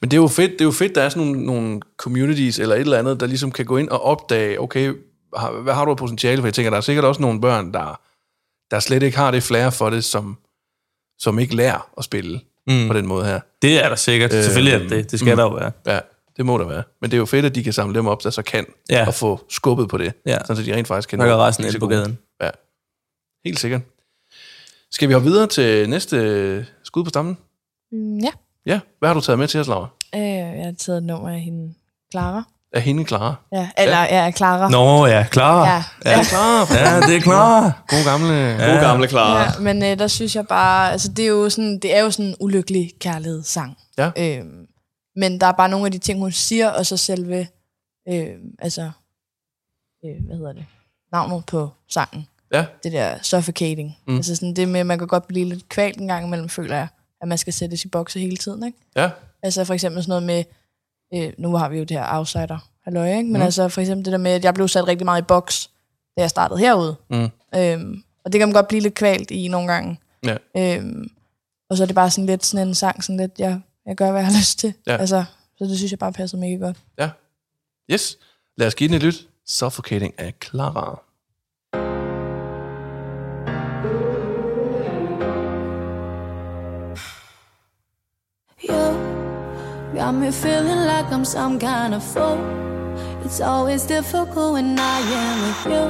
Men 0.00 0.10
det 0.10 0.16
er 0.16 0.20
jo 0.20 0.28
fedt, 0.28 0.52
det 0.52 0.60
er 0.60 0.64
jo 0.64 0.70
fedt, 0.70 0.94
der 0.94 1.02
er 1.02 1.08
sådan 1.08 1.26
nogle, 1.26 1.46
nogle 1.46 1.80
communities 1.96 2.58
eller 2.58 2.74
et 2.74 2.80
eller 2.80 2.98
andet, 2.98 3.20
der 3.20 3.26
ligesom 3.26 3.52
kan 3.52 3.64
gå 3.66 3.76
ind 3.76 3.88
og 3.88 4.02
opdage, 4.02 4.60
okay, 4.60 4.92
har- 5.36 5.60
hvad 5.62 5.74
har 5.74 5.84
du 5.84 5.90
af 5.90 5.96
potentiale? 5.96 6.40
For 6.42 6.46
jeg 6.46 6.54
tænker, 6.54 6.70
der 6.70 6.76
er 6.76 6.80
sikkert 6.80 7.04
også 7.04 7.22
nogle 7.22 7.40
børn, 7.40 7.72
der, 7.72 8.00
der 8.70 8.80
slet 8.80 9.02
ikke 9.02 9.16
har 9.16 9.30
det 9.30 9.42
flair 9.42 9.70
for 9.70 9.90
det, 9.90 10.04
som, 10.04 10.38
som 11.18 11.38
ikke 11.38 11.56
lærer 11.56 11.90
at 11.98 12.04
spille 12.04 12.40
mm. 12.66 12.86
på 12.88 12.92
den 12.94 13.06
måde 13.06 13.24
her. 13.24 13.40
Det 13.62 13.84
er 13.84 13.88
der 13.88 13.96
sikkert. 13.96 14.34
Øh, 14.34 14.42
Selvfølgelig 14.44 14.72
er 14.74 14.78
det 14.78 14.90
det. 14.90 15.10
Det 15.10 15.18
skal 15.20 15.26
mm. 15.26 15.32
mm. 15.32 15.36
der 15.36 15.44
jo 15.44 15.54
være. 15.54 15.72
Ja, 15.86 16.00
det 16.38 16.46
må 16.46 16.58
der 16.58 16.64
være. 16.68 16.82
Men 17.00 17.10
det 17.10 17.16
er 17.16 17.18
jo 17.18 17.26
fedt, 17.26 17.44
at 17.46 17.54
de 17.54 17.64
kan 17.64 17.72
samle 17.72 17.94
dem 17.94 18.06
op, 18.06 18.22
der 18.24 18.30
så 18.30 18.42
kan, 18.42 18.66
Ja. 18.90 19.06
og 19.06 19.14
få 19.14 19.40
skubbet 19.48 19.88
på 19.88 19.98
det, 19.98 20.12
Ja. 20.26 20.38
sådan 20.38 20.56
så 20.56 20.62
de 20.62 20.74
rent 20.74 20.88
faktisk 20.88 21.08
kan 21.08 21.18
nå 21.18 21.24
resten 21.24 21.64
ind 21.64 21.80
på 21.80 21.86
gaden. 21.86 22.18
Ja, 22.42 22.50
helt 23.44 23.58
sikkert. 23.60 23.80
Skal 24.90 25.08
vi 25.08 25.12
hoppe 25.12 25.28
videre 25.28 25.46
til 25.46 25.88
næste 25.90 26.66
skud 26.84 27.04
på 27.04 27.08
stammen? 27.10 27.38
Mm, 27.92 28.18
ja. 28.18 28.30
Ja, 28.66 28.80
hvad 28.98 29.08
har 29.08 29.14
du 29.14 29.20
taget 29.20 29.38
med 29.38 29.48
til 29.48 29.60
os, 29.60 29.66
Laura? 29.68 29.88
Øh, 30.14 30.20
jeg 30.20 30.64
har 30.64 30.74
taget 30.78 30.96
et 30.98 31.04
nummer 31.04 31.28
af 31.28 31.40
hende, 31.40 31.74
Clara. 32.12 32.42
Er 32.72 32.80
hende 32.80 33.04
klar? 33.04 33.46
Ja, 33.52 33.68
eller 33.78 33.98
ja, 33.98 34.24
ja 34.24 34.30
Clara. 34.30 34.70
Nå 34.70 35.06
ja, 35.06 35.26
klar. 35.30 35.64
Ja, 35.66 35.84
ja. 36.10 36.22
Klar. 36.24 36.66
ja 36.74 37.00
det 37.00 37.16
er 37.16 37.20
klar. 37.20 37.84
God 37.88 38.04
gamle... 38.04 38.34
Ja. 38.34 38.72
God 38.72 38.80
gamle 38.80 39.08
Clara. 39.08 39.42
Ja, 39.42 39.50
men 39.60 39.82
øh, 39.84 39.98
der 39.98 40.06
synes 40.06 40.36
jeg 40.36 40.46
bare, 40.46 40.92
altså 40.92 41.08
det 41.12 41.24
er 41.24 41.28
jo 41.28 41.50
sådan, 41.50 41.78
det 41.78 41.96
er 41.96 42.00
jo 42.02 42.10
sådan 42.10 42.24
en 42.26 42.34
ulykkelig 42.40 42.92
kærlighedssang. 43.00 43.76
Ja. 43.98 44.10
Øhm, 44.18 44.66
men 45.16 45.40
der 45.40 45.46
er 45.46 45.52
bare 45.52 45.68
nogle 45.68 45.86
af 45.86 45.92
de 45.92 45.98
ting, 45.98 46.18
hun 46.18 46.32
siger, 46.32 46.70
og 46.70 46.86
så 46.86 46.96
selve, 46.96 47.48
øh, 48.08 48.36
altså, 48.58 48.90
øh, 50.04 50.24
hvad 50.26 50.36
hedder 50.36 50.52
det, 50.52 50.66
navnet 51.12 51.46
på 51.46 51.70
sangen. 51.88 52.26
Ja. 52.52 52.66
Det 52.82 52.92
der 52.92 53.18
suffocating. 53.22 53.98
Mm. 54.06 54.16
Altså 54.16 54.36
sådan 54.36 54.54
det 54.54 54.68
med, 54.68 54.80
at 54.80 54.86
man 54.86 54.98
kan 54.98 55.08
godt 55.08 55.26
blive 55.26 55.48
lidt 55.48 55.68
kvalt 55.68 55.98
en 55.98 56.08
gang 56.08 56.26
imellem, 56.26 56.48
føler 56.48 56.76
jeg, 56.76 56.88
at 57.20 57.28
man 57.28 57.38
skal 57.38 57.52
sættes 57.52 57.84
i 57.84 57.88
bokse 57.88 58.20
hele 58.20 58.36
tiden, 58.36 58.66
ikke? 58.66 58.78
Ja. 58.96 59.10
Altså 59.42 59.64
for 59.64 59.74
eksempel 59.74 60.02
sådan 60.02 60.10
noget 60.10 60.22
med, 60.22 60.44
øh, 61.14 61.32
nu 61.38 61.56
har 61.56 61.68
vi 61.68 61.78
jo 61.78 61.84
det 61.84 61.96
her 61.96 62.16
outsider 62.18 62.68
halløj, 62.84 63.08
ikke? 63.08 63.22
Men 63.22 63.40
mm. 63.40 63.42
altså 63.42 63.68
for 63.68 63.80
eksempel 63.80 64.04
det 64.04 64.12
der 64.12 64.18
med, 64.18 64.30
at 64.30 64.44
jeg 64.44 64.54
blev 64.54 64.68
sat 64.68 64.88
rigtig 64.88 65.04
meget 65.04 65.22
i 65.22 65.24
boks, 65.24 65.70
da 66.16 66.22
jeg 66.22 66.30
startede 66.30 66.60
herude. 66.60 66.96
Mm. 67.10 67.28
Øhm, 67.54 68.02
og 68.24 68.32
det 68.32 68.38
kan 68.38 68.48
man 68.48 68.54
godt 68.54 68.68
blive 68.68 68.82
lidt 68.82 68.94
kvalt 68.94 69.30
i 69.30 69.48
nogle 69.48 69.72
gange. 69.72 70.00
Ja. 70.24 70.36
Øhm, 70.56 71.10
og 71.70 71.76
så 71.76 71.82
er 71.82 71.86
det 71.86 71.94
bare 71.94 72.10
sådan 72.10 72.26
lidt 72.26 72.46
sådan 72.46 72.68
en 72.68 72.74
sang, 72.74 73.04
sådan 73.04 73.16
lidt, 73.16 73.32
jeg, 73.38 73.60
jeg 73.88 73.96
gør, 73.96 74.10
hvad 74.10 74.20
jeg 74.20 74.26
har 74.26 74.38
lyst 74.38 74.58
til. 74.58 74.74
Ja. 74.86 74.96
Altså, 74.96 75.24
så 75.58 75.64
det 75.64 75.76
synes 75.76 75.92
jeg 75.92 75.98
bare 75.98 76.12
passer 76.12 76.38
mega 76.38 76.56
godt. 76.56 76.76
Ja. 76.98 77.10
Yes. 77.90 78.18
Lad 78.56 78.66
os 78.66 78.74
give 78.74 78.88
den 78.88 78.96
et 78.96 79.02
lyt. 79.02 79.28
Suffocating 79.46 80.14
af 80.18 80.34
Clara. 80.44 81.02
Got 89.94 90.14
me 90.14 90.32
feeling 90.32 90.80
like 90.86 91.06
I'm 91.12 91.24
some 91.24 91.58
kind 91.58 91.94
of 91.94 92.02
fool. 92.02 92.38
It's 93.24 93.40
always 93.40 93.82
difficult 93.86 94.52
when 94.52 94.78
I 94.78 94.98
am 95.22 95.36
with 95.46 95.66
you. 95.66 95.84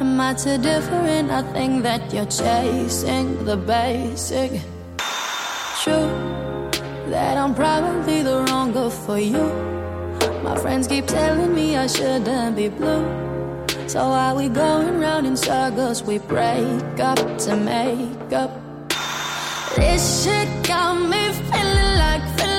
Am 0.00 0.20
I 0.20 0.34
too 0.34 0.58
different? 0.58 1.30
I 1.30 1.42
think 1.54 1.82
that 1.84 2.12
you're 2.12 2.30
chasing 2.30 3.44
the 3.46 3.56
basic. 3.56 4.50
True 5.82 6.43
that 7.14 7.36
I'm 7.36 7.54
probably 7.54 8.22
the 8.22 8.36
wrong 8.44 8.72
girl 8.72 8.90
for 8.90 9.18
you. 9.18 9.46
My 10.42 10.56
friends 10.62 10.88
keep 10.88 11.06
telling 11.06 11.54
me 11.54 11.76
I 11.76 11.86
shouldn't 11.86 12.56
be 12.56 12.68
blue. 12.68 13.04
So 13.86 14.00
are 14.00 14.34
we 14.34 14.48
going 14.48 14.98
round 14.98 15.24
in 15.26 15.36
circles? 15.36 16.02
We 16.02 16.18
break 16.18 16.98
up 17.10 17.20
to 17.44 17.52
make 17.56 18.32
up. 18.42 18.50
This 19.76 20.02
shit 20.24 20.48
got 20.66 20.94
me 21.12 21.22
feeling 21.50 21.92
like, 22.04 22.24
feeling 22.36 22.53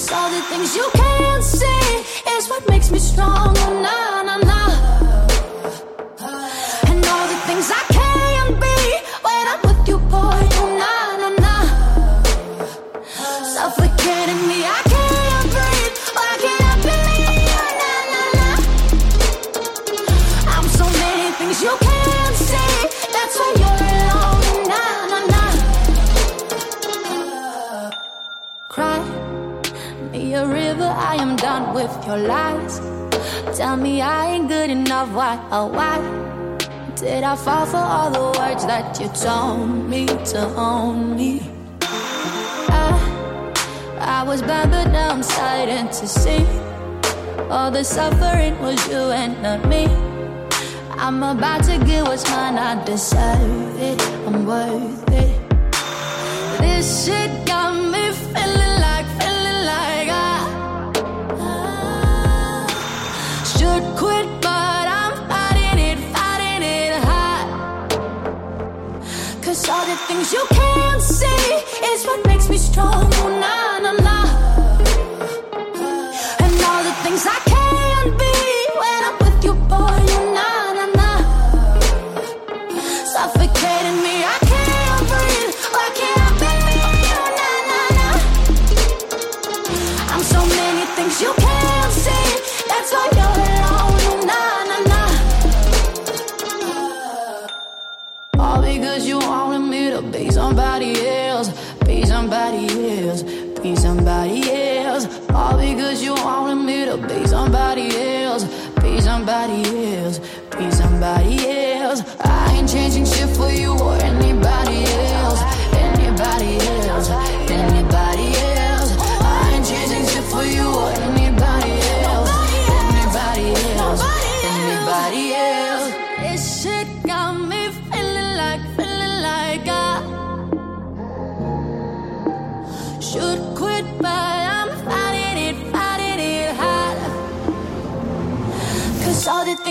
Cause 0.00 0.12
all 0.12 0.30
the 0.30 0.40
things 0.48 0.74
you 0.74 0.88
can't 0.94 1.44
see 1.44 2.30
is 2.38 2.48
what 2.48 2.66
makes 2.70 2.90
me 2.90 2.98
stronger, 2.98 3.60
nah, 3.82 4.22
nah, 4.22 4.38
nah. 4.38 4.59
I 31.10 31.16
am 31.16 31.34
done 31.34 31.74
with 31.74 31.92
your 32.06 32.18
lies. 32.18 32.78
Tell 33.58 33.76
me 33.76 34.00
I 34.00 34.30
ain't 34.32 34.46
good 34.46 34.70
enough. 34.70 35.08
Why, 35.10 35.34
oh 35.50 35.66
why? 35.66 35.98
Did 36.94 37.24
I 37.24 37.34
fall 37.34 37.66
for 37.66 37.84
all 37.94 38.10
the 38.12 38.38
words 38.38 38.64
that 38.66 39.00
you 39.00 39.08
told 39.08 39.90
me 39.90 40.06
to 40.06 40.40
own 40.54 41.16
me? 41.16 41.42
I, 42.70 42.94
I 43.98 44.22
was 44.22 44.40
bad, 44.42 44.70
but 44.70 44.86
now 44.92 45.10
I'm 45.10 45.24
starting 45.24 45.88
to 45.88 46.06
see 46.06 46.46
all 47.50 47.72
the 47.72 47.82
suffering 47.82 48.56
was 48.60 48.78
you 48.88 49.02
and 49.22 49.42
not 49.42 49.66
me. 49.66 49.86
I'm 50.92 51.24
about 51.24 51.64
to 51.64 51.76
get 51.84 52.04
what's 52.04 52.24
mine, 52.30 52.56
I 52.56 52.84
deserve 52.84 53.80
it, 53.88 54.00
I'm 54.28 54.46
worth 54.46 55.10
it. 55.10 55.34
This 56.60 56.86
shit 57.04 57.32
got 57.46 57.59
all 69.70 69.86
the 69.86 69.96
things 70.08 70.32
you 70.32 70.44
can't 70.50 71.00
see 71.00 71.26
is 71.92 72.04
what 72.04 72.26
makes 72.26 72.48
me 72.48 72.58
strong. 72.58 73.09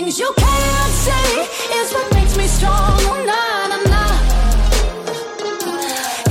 Things 0.00 0.18
you 0.18 0.32
can't 0.36 0.92
say 0.92 1.44
is 1.78 1.92
what 1.92 2.10
makes 2.14 2.34
me 2.36 2.46
strong. 2.46 2.96
Oh, 3.10 3.16
nah, 3.30 3.68
nah, 3.70 3.82
nah. 3.92 4.14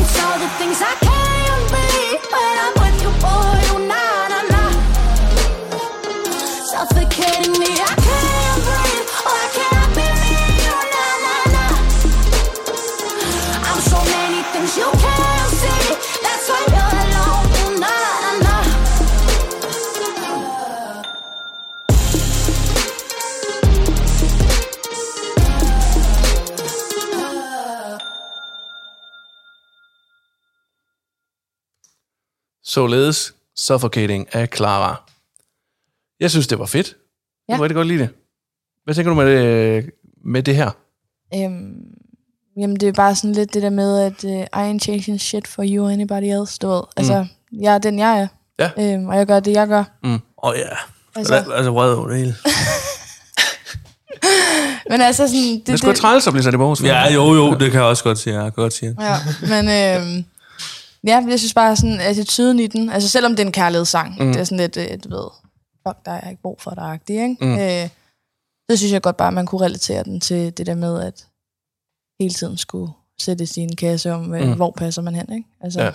It's 0.02 0.16
all 0.24 0.38
the 0.44 0.50
things 0.58 0.82
I 0.82 0.94
can't 1.08 1.66
be 1.74 1.88
when 2.34 2.54
I'm 2.66 2.74
with 2.82 2.98
you, 3.04 3.12
boy. 3.26 3.60
Oh, 3.74 3.80
nah, 3.92 4.32
nah, 4.32 4.54
nah. 4.54 4.72
Suffocating 6.72 7.56
me, 7.62 7.72
I 7.92 7.94
can't 8.08 8.60
breathe. 8.66 9.08
Oh, 9.28 9.44
I 9.44 9.48
can't 9.58 9.92
believe. 9.98 10.74
Oh, 10.74 10.84
nah, 10.96 11.14
nah, 11.26 11.44
nah. 11.56 11.74
I'm 13.70 13.80
so 13.92 14.00
many 14.16 14.42
things 14.52 14.72
you 14.78 14.90
can't 15.04 15.09
Således 32.80 33.34
Suffocating 33.58 34.28
af 34.36 34.48
Clara. 34.56 35.02
Jeg 36.20 36.32
synes, 36.32 36.48
det 36.48 36.60
var 36.60 36.66
fedt. 36.66 36.88
Jeg 36.88 36.94
Ja. 37.50 37.56
kunne 37.56 37.64
rigtig 37.64 37.76
godt 37.76 37.88
lide 37.88 38.00
det. 38.00 38.10
Hvad 38.84 38.96
tænker 38.96 39.10
du 39.10 39.16
med 39.16 39.26
det, 39.36 39.90
med 40.26 40.44
det 40.44 40.56
her? 40.56 40.72
Øhm, 41.36 41.74
jamen, 42.58 42.76
det 42.76 42.88
er 42.90 42.94
bare 42.94 43.16
sådan 43.16 43.32
lidt 43.34 43.54
det 43.54 43.62
der 43.62 43.70
med, 43.70 44.00
at 44.00 44.24
uh, 44.24 44.32
I 44.42 44.46
ain't 44.76 44.80
changing 44.80 45.22
shit 45.22 45.48
for 45.48 45.64
you 45.68 45.86
or 45.86 45.90
anybody 45.90 46.24
else, 46.42 46.58
du 46.62 46.68
ved. 46.68 46.82
Altså, 46.98 47.26
jeg 47.62 47.74
er 47.74 47.78
den, 47.78 48.00
jeg 48.00 48.20
er. 48.20 48.28
Ja. 48.60 48.94
Øhm, 48.94 49.08
og 49.08 49.18
jeg 49.18 49.28
gør 49.28 49.40
det, 49.40 49.52
jeg 49.54 49.68
gør. 49.68 49.84
Åh 50.04 50.20
oh, 50.38 50.56
ja. 50.58 50.64
Altså- 51.16 51.34
Altså, 51.36 51.52
altså 51.52 51.72
vred 51.72 51.94
over 51.94 52.08
det 52.08 52.18
hele. 52.18 52.36
Men 54.90 55.02
altså 55.02 55.28
sådan... 55.28 55.42
Det, 55.44 55.60
Det, 55.60 55.68
det 55.68 55.80
skulle 55.80 55.96
træls 55.96 56.28
at 56.28 56.34
blive 56.34 56.44
sat 56.44 56.54
i 56.54 56.58
borgens. 56.58 56.82
Ja, 56.84 57.14
jo, 57.14 57.34
jo, 57.34 57.54
det 57.54 57.72
kan 57.72 57.80
jeg 57.80 57.90
også 57.90 58.04
godt 58.04 58.18
sige. 58.18 58.36
Jeg 58.36 58.44
kan 58.44 58.52
godt 58.52 58.74
sige. 58.74 58.96
Ja, 59.02 59.16
men 59.42 59.70
øhm, 59.70 60.26
ja, 61.08 61.24
jeg 61.30 61.40
synes 61.40 61.54
bare 61.54 61.76
sådan 61.76 62.00
attituden 62.00 62.60
i 62.60 62.68
den, 62.68 62.90
altså 62.90 63.10
selvom 63.10 63.32
det 63.32 63.40
er 63.40 63.46
en 63.46 63.52
kærlighedssang, 63.52 64.12
mm. 64.24 64.32
det 64.32 64.40
er 64.40 64.44
sådan 64.44 64.58
lidt, 64.58 64.78
øh, 64.78 64.98
du 65.04 65.10
ved, 65.10 65.28
fuck 65.88 66.06
dig, 66.06 66.12
jeg 66.12 66.20
har 66.24 66.30
ikke 66.30 66.42
brug 66.42 66.62
for 66.62 66.72
dig, 66.72 67.00
ikke? 67.10 67.38
Mm. 67.42 67.54
Øh, 67.60 67.90
så 68.72 68.78
synes 68.78 68.94
jeg 68.94 69.02
godt 69.02 69.18
bare, 69.18 69.28
at 69.28 69.34
man 69.34 69.46
kunne 69.46 69.66
relatere 69.66 70.04
den 70.04 70.20
til 70.20 70.58
det 70.58 70.66
der 70.66 70.76
med, 70.76 71.02
at 71.02 71.28
hele 72.20 72.34
tiden 72.34 72.58
skulle 72.58 72.92
sætte 73.20 73.46
sin 73.46 73.76
kasse 73.76 74.12
om, 74.14 74.22
mm. 74.24 74.54
hvor 74.56 74.72
passer 74.78 75.02
man 75.02 75.16
hen, 75.16 75.34
ikke? 75.34 75.48
Altså, 75.62 75.80
Ja. 75.80 75.86
ja. 75.86 75.92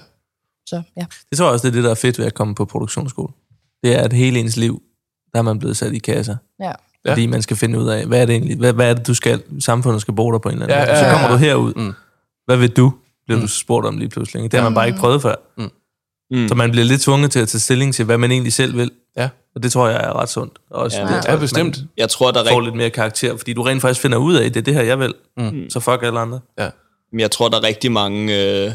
Så 0.67 0.83
ja. 0.97 1.05
Det 1.31 1.39
tror 1.39 1.47
jeg 1.47 1.53
også, 1.53 1.63
det 1.67 1.73
er 1.73 1.77
det, 1.77 1.85
der 1.85 1.91
er 1.91 1.95
fedt 1.95 2.19
ved 2.19 2.27
at 2.27 2.35
komme 2.35 2.55
på 2.55 2.65
produktionsskole. 2.65 3.33
Det 3.83 3.95
er, 3.95 4.03
at 4.03 4.13
hele 4.13 4.39
ens 4.41 4.57
liv, 4.57 4.83
der 5.33 5.39
er 5.39 5.43
man 5.43 5.59
blevet 5.59 5.77
sat 5.77 5.93
i 5.93 5.99
kasser. 5.99 6.37
ja. 6.61 6.73
Ja. 7.07 7.11
Fordi 7.11 7.27
man 7.27 7.43
skal 7.43 7.57
finde 7.57 7.79
ud 7.81 7.89
af, 7.89 8.07
hvad 8.07 8.23
er 8.23 8.27
det 8.27 8.33
egentlig, 8.35 8.57
hvad, 8.57 8.73
hvad 8.73 8.91
er 8.91 8.95
det, 8.95 9.07
du 9.07 9.15
skal, 9.15 9.43
samfundet 9.61 10.01
skal 10.01 10.15
bruge 10.15 10.33
dig 10.35 10.41
på 10.41 10.49
en 10.49 10.53
eller 10.53 10.67
anden 10.67 10.79
Ja, 10.79 10.85
måde. 10.85 10.91
ja, 10.99 11.01
Så 11.01 11.07
ja, 11.07 11.13
kommer 11.13 11.27
ja. 11.29 11.33
du 11.33 11.39
herud. 11.39 11.75
Mm. 11.75 11.93
Hvad 12.47 12.57
vil 12.57 12.71
du? 12.71 12.93
Bliver 13.27 13.41
du 13.41 13.47
spurgt 13.47 13.87
om 13.87 13.99
lige 13.99 14.09
pludselig. 14.09 14.43
ikke? 14.45 14.53
Det 14.53 14.61
har 14.61 14.69
man 14.71 14.75
bare 14.75 14.87
ikke 14.87 14.99
prøvet 14.99 15.23
før. 15.23 15.35
Mm. 15.59 15.71
Mm. 16.31 16.49
Så 16.49 16.55
man 16.55 16.71
bliver 16.71 16.85
lidt 16.85 17.01
tvunget 17.03 17.31
til 17.31 17.39
at 17.41 17.49
tage 17.49 17.61
stilling 17.61 17.95
til, 17.95 18.05
hvad 18.05 18.19
man 18.19 18.31
egentlig 18.33 18.53
selv 18.53 18.77
vil. 18.77 18.91
Ja. 19.17 19.29
Og 19.57 19.63
det 19.63 19.73
tror 19.73 19.89
jeg 19.89 20.01
er 20.05 20.13
ret 20.21 20.29
sundt. 20.29 20.53
Også 20.71 20.99
Ja, 21.01 21.07
det, 21.07 21.25
Ja, 21.25 21.33
at 21.35 21.41
bestemt. 21.41 21.79
Jeg 21.97 22.09
tror, 22.11 22.31
der 22.31 22.41
er 22.41 22.49
får 22.49 22.57
rigt- 22.61 22.65
lidt 22.65 22.75
mere 22.77 22.91
karakter, 22.91 23.37
fordi 23.37 23.53
du 23.53 23.63
rent 23.63 23.81
faktisk 23.83 24.01
finder 24.01 24.19
ud 24.19 24.35
af, 24.35 24.53
det 24.53 24.61
er 24.61 24.65
det 24.65 24.75
her, 24.75 24.83
jeg 24.83 24.99
vil. 24.99 25.15
Mm. 25.37 25.71
Så 25.71 25.81
fuck 25.81 26.03
alle 26.03 26.21
andre. 26.21 26.41
Ja. 26.59 26.69
Men 27.13 27.21
jeg 27.21 27.31
tror, 27.31 27.49
der 27.49 27.57
er 27.59 27.63
rigtig 27.63 27.93
mange 27.93 28.23
øh, 28.67 28.73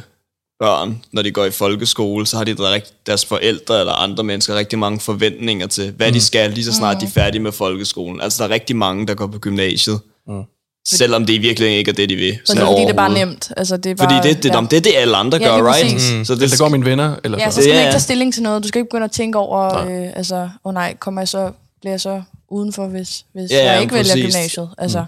børn, 0.60 1.02
når 1.12 1.22
de 1.22 1.32
går 1.32 1.46
i 1.46 1.52
folkeskole, 1.52 2.26
så 2.26 2.38
har 2.38 2.44
de 2.44 2.54
der 2.54 2.74
rigt- 2.74 2.94
deres 3.06 3.26
forældre 3.26 3.80
eller 3.80 3.94
andre 3.94 4.24
mennesker 4.24 4.56
rigtig 4.56 4.80
mange 4.80 5.00
forventninger 5.00 5.68
til, 5.68 5.92
hvad 5.92 6.08
mm. 6.08 6.14
de 6.14 6.22
skal, 6.22 6.52
lige 6.52 6.66
så 6.66 6.74
snart 6.74 7.02
de 7.02 7.06
er 7.06 7.10
færdige 7.10 7.42
med 7.42 7.52
folkeskolen. 7.52 8.22
Altså, 8.22 8.44
der 8.44 8.50
er 8.50 8.54
rigtig 8.54 8.76
mange, 8.76 9.08
der 9.08 9.14
går 9.14 9.28
på 9.28 9.40
gymnasiet, 9.40 10.00
Mm. 10.28 10.44
Selvom 10.88 11.26
det 11.26 11.34
i 11.34 11.38
virkeligheden 11.38 11.80
ikke 11.80 11.92
er 11.92 11.96
det, 11.96 12.10
de 12.10 12.16
vil. 12.16 12.34
Fordi, 12.34 12.46
Sådan 12.46 12.68
fordi 12.68 12.82
det 12.82 12.90
er 12.90 12.94
bare 12.94 13.14
nemt. 13.14 13.52
Altså, 13.58 13.78
det 13.78 13.86
er 13.92 13.96
Fordi 13.98 14.14
bare, 14.14 14.24
det, 14.24 14.44
det, 14.44 14.50
ja. 14.54 14.62
det, 14.62 14.72
det 14.72 14.78
er 14.78 14.82
det, 14.82 14.94
alle 14.96 15.18
andre 15.18 15.38
Ja, 15.38 15.48
gør, 15.48 15.74
right? 15.74 16.18
Mm. 16.18 16.26
Så 16.26 16.36
Det, 16.36 16.52
det 16.52 16.60
går 16.60 16.70
mine 16.70 16.86
venner, 16.86 17.16
eller 17.24 17.38
Ja, 17.38 17.50
så 17.50 17.52
sådan 17.56 17.64
skal 17.64 17.72
Ja, 17.72 17.76
man 17.80 17.84
ikke 17.88 17.94
tage 17.94 18.02
stilling 18.02 18.34
til 18.34 18.44
noget. 18.44 18.64
Du 18.64 18.68
skal 18.68 18.80
ikke 18.80 18.90
begynde 18.90 19.04
at 19.06 19.12
tænke 19.12 19.38
over, 19.38 19.84
Nej. 19.86 20.06
øh, 20.06 20.12
altså, 20.16 20.36
åh 20.36 20.50
oh 20.64 20.74
nej, 20.74 20.96
kommer 21.00 21.22
jeg 21.22 21.28
så, 21.28 21.52
bliver 21.82 21.94
jeg 21.94 22.02
så 22.02 22.22
udenfor, 22.50 22.88
hvis, 22.88 23.26
hvis 23.34 23.52
Ja, 23.52 23.72
jeg 23.72 23.82
ikke 23.82 23.94
vælger 23.94 24.14
præcis. 24.14 24.36
gymnasiet. 24.36 24.70
Altså, 24.78 25.06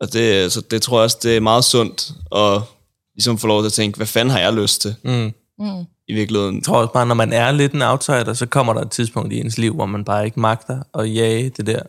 Og 0.00 0.12
det, 0.12 0.52
så 0.52 0.60
det 0.60 0.82
tror 0.82 0.98
jeg 0.98 1.04
også, 1.04 1.18
det 1.22 1.36
er 1.36 1.40
meget 1.40 1.64
sundt 1.64 2.10
at 2.36 2.62
ligesom 3.14 3.38
få 3.38 3.46
lov 3.46 3.62
til 3.62 3.66
at 3.66 3.72
tænke, 3.72 3.96
hvad 3.96 4.06
fanden 4.06 4.30
har 4.30 4.38
jeg 4.40 4.52
lyst 4.52 4.80
til 4.80 4.94
Mm. 5.04 5.32
mm. 5.58 5.84
i 6.08 6.14
virkeligheden? 6.14 6.54
Jeg 6.56 6.62
tror 6.64 6.76
også 6.80 6.92
bare, 6.92 7.06
når 7.06 7.14
man 7.14 7.32
er 7.32 7.52
lidt 7.52 7.72
en 7.72 7.82
outsider, 7.82 8.34
så 8.34 8.46
kommer 8.46 8.72
der 8.72 8.80
et 8.80 8.90
tidspunkt 8.90 9.32
i 9.32 9.40
ens 9.40 9.58
liv, 9.58 9.74
hvor 9.74 9.86
man 9.86 10.04
bare 10.04 10.24
ikke 10.24 10.40
magter 10.40 10.78
at 10.98 11.14
jage 11.14 11.50
det 11.56 11.66
der. 11.66 11.80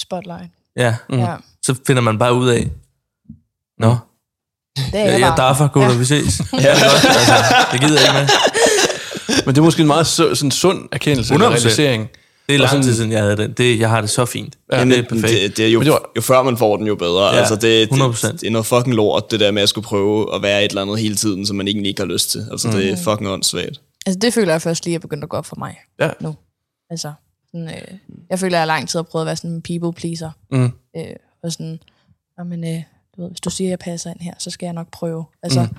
spotlight. 0.00 0.50
Ja, 0.76 0.94
Mm. 1.08 1.18
Ja, 1.18 1.34
så 1.62 1.74
finder 1.86 2.02
man 2.02 2.18
bare 2.18 2.34
ud 2.34 2.48
af, 2.48 2.68
Nå, 3.78 3.96
det 4.76 4.94
er 4.94 4.98
jeg, 5.18 5.20
jeg 5.20 5.68
gutter, 5.72 5.90
Ja. 5.92 5.98
vi 5.98 6.04
ses. 6.04 6.40
Ja, 6.52 6.58
det 6.58 6.66
altså, 6.66 7.54
det 7.72 7.80
gider 7.80 8.00
jeg 8.00 8.08
ikke 8.08 8.14
med. 8.20 8.28
Men 9.46 9.54
det 9.54 9.60
er 9.60 9.64
måske 9.64 9.80
en 9.80 9.86
meget 9.86 10.04
su- 10.04 10.34
sådan 10.34 10.50
sund 10.50 10.88
erkendelse, 10.92 11.34
eller 11.34 11.46
100%. 11.50 11.52
realisering. 11.52 12.08
Det 12.48 12.54
er 12.54 12.58
lang 12.58 12.70
sådan- 12.70 12.82
tid 12.82 12.94
siden, 12.94 13.12
jeg 13.12 13.22
havde 13.22 13.36
den. 13.36 13.52
Det, 13.52 13.78
jeg 13.80 13.88
har 13.90 14.00
det 14.00 14.10
så 14.10 14.24
fint. 14.24 14.58
Ja, 14.72 14.78
Jamen, 14.78 14.90
det 14.92 14.98
er 14.98 15.08
perfekt. 15.08 15.32
Det, 15.42 15.56
det 15.56 15.66
er 15.66 15.70
jo, 15.70 15.78
Men 15.78 15.84
det 15.86 15.92
var- 15.92 16.10
jo 16.16 16.20
før 16.20 16.42
man 16.42 16.56
får 16.56 16.76
den, 16.76 16.86
jo 16.86 16.94
bedre. 16.94 17.24
Ja, 17.26 17.36
altså, 17.38 17.56
det, 17.56 17.88
100%. 17.92 18.32
det, 18.32 18.40
det 18.40 18.46
er 18.46 18.50
noget 18.50 18.66
fucking 18.66 18.94
lort, 18.94 19.30
det 19.30 19.40
der 19.40 19.50
med 19.50 19.62
at 19.62 19.68
skulle 19.68 19.84
prøve 19.84 20.34
at 20.34 20.42
være 20.42 20.64
et 20.64 20.68
eller 20.68 20.82
andet 20.82 20.98
hele 20.98 21.14
tiden, 21.16 21.46
som 21.46 21.56
man 21.56 21.68
egentlig 21.68 21.88
ikke 21.88 22.00
har 22.02 22.06
lyst 22.08 22.30
til. 22.30 22.46
Altså, 22.50 22.68
mm. 22.68 22.74
det 22.74 22.90
er 22.90 22.96
fucking 22.96 23.28
åndssvagt. 23.30 23.80
Altså, 24.06 24.18
det 24.18 24.34
føler 24.34 24.52
jeg 24.52 24.62
først 24.62 24.84
lige 24.84 24.94
er 24.94 24.98
begyndt 24.98 25.24
at 25.24 25.30
gå 25.30 25.36
op 25.36 25.46
for 25.46 25.56
mig 25.58 25.76
Ja. 26.00 26.10
nu. 26.20 26.34
Altså, 26.90 27.12
sådan, 27.50 27.68
øh, 27.68 27.98
jeg 28.30 28.38
føler, 28.38 28.56
jeg 28.56 28.60
har 28.60 28.66
lang 28.66 28.88
tid 28.88 28.98
har 28.98 29.02
prøvet 29.02 29.22
at 29.22 29.26
være 29.26 29.36
sådan 29.36 29.50
en 29.50 29.62
people 29.62 29.92
pleaser. 30.00 30.30
Mm. 30.52 30.64
Øh, 30.96 31.02
og 31.42 31.52
sådan, 31.52 31.80
men, 32.46 32.64
øh, 32.64 32.82
du 33.16 33.22
ved, 33.22 33.30
hvis 33.30 33.40
du 33.40 33.50
siger, 33.50 33.68
at 33.68 33.70
jeg 33.70 33.78
passer 33.78 34.10
ind 34.10 34.20
her, 34.20 34.34
så 34.38 34.50
skal 34.50 34.66
jeg 34.66 34.72
nok 34.72 34.88
prøve. 34.92 35.24
Altså, 35.42 35.62
mm. 35.62 35.76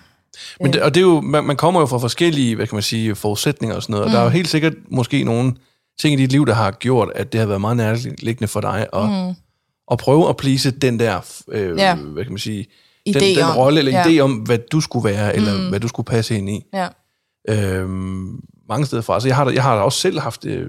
Men 0.59 0.73
det, 0.73 0.81
og 0.81 0.95
det 0.95 1.01
er 1.01 1.05
jo, 1.05 1.21
man, 1.21 1.43
man 1.43 1.57
kommer 1.57 1.79
jo 1.79 1.85
fra 1.85 1.97
forskellige, 1.97 2.55
hvad 2.55 2.67
kan 2.67 2.75
man 2.75 2.83
sige, 2.83 3.15
forudsætninger 3.15 3.75
og 3.75 3.81
sådan 3.83 3.93
noget. 3.93 4.05
Mm. 4.05 4.09
Og 4.09 4.13
der 4.13 4.19
er 4.19 4.23
jo 4.23 4.29
helt 4.29 4.49
sikkert 4.49 4.73
måske 4.89 5.23
nogle 5.23 5.53
ting 5.99 6.13
i 6.13 6.21
dit 6.21 6.31
liv, 6.31 6.45
der 6.45 6.53
har 6.53 6.71
gjort, 6.71 7.09
at 7.15 7.31
det 7.31 7.39
har 7.39 7.47
været 7.47 7.61
meget 7.61 7.77
nærliggende 7.77 8.47
for 8.47 8.61
dig 8.61 8.87
at, 8.93 9.09
mm. 9.09 9.35
at 9.91 9.97
prøve 9.99 10.29
at 10.29 10.37
please 10.37 10.71
den 10.71 10.99
der, 10.99 11.41
øh, 11.51 11.77
Ja. 11.77 11.95
hvad 11.95 12.23
kan 12.23 12.31
man 12.33 12.39
sige, 12.39 12.67
Idé 13.09 13.13
den, 13.19 13.37
den 13.37 13.51
rolle 13.55 13.79
eller 13.79 13.91
ja. 13.91 14.03
idé 14.03 14.19
om, 14.19 14.33
hvad 14.33 14.57
du 14.57 14.81
skulle 14.81 15.09
være, 15.09 15.35
eller 15.35 15.69
hvad 15.69 15.79
du 15.79 15.87
skulle 15.87 16.05
passe 16.05 16.37
ind 16.37 16.49
i. 16.49 16.65
ja. 16.73 16.87
Øhm, 17.49 18.39
mange 18.69 18.85
steder 18.85 19.01
fra. 19.01 19.13
Altså, 19.13 19.29
jeg 19.29 19.35
har, 19.35 19.49
jeg 19.49 19.63
har 19.63 19.75
da 19.75 19.81
også 19.81 19.99
selv 19.99 20.19
haft 20.19 20.45
øh, 20.45 20.67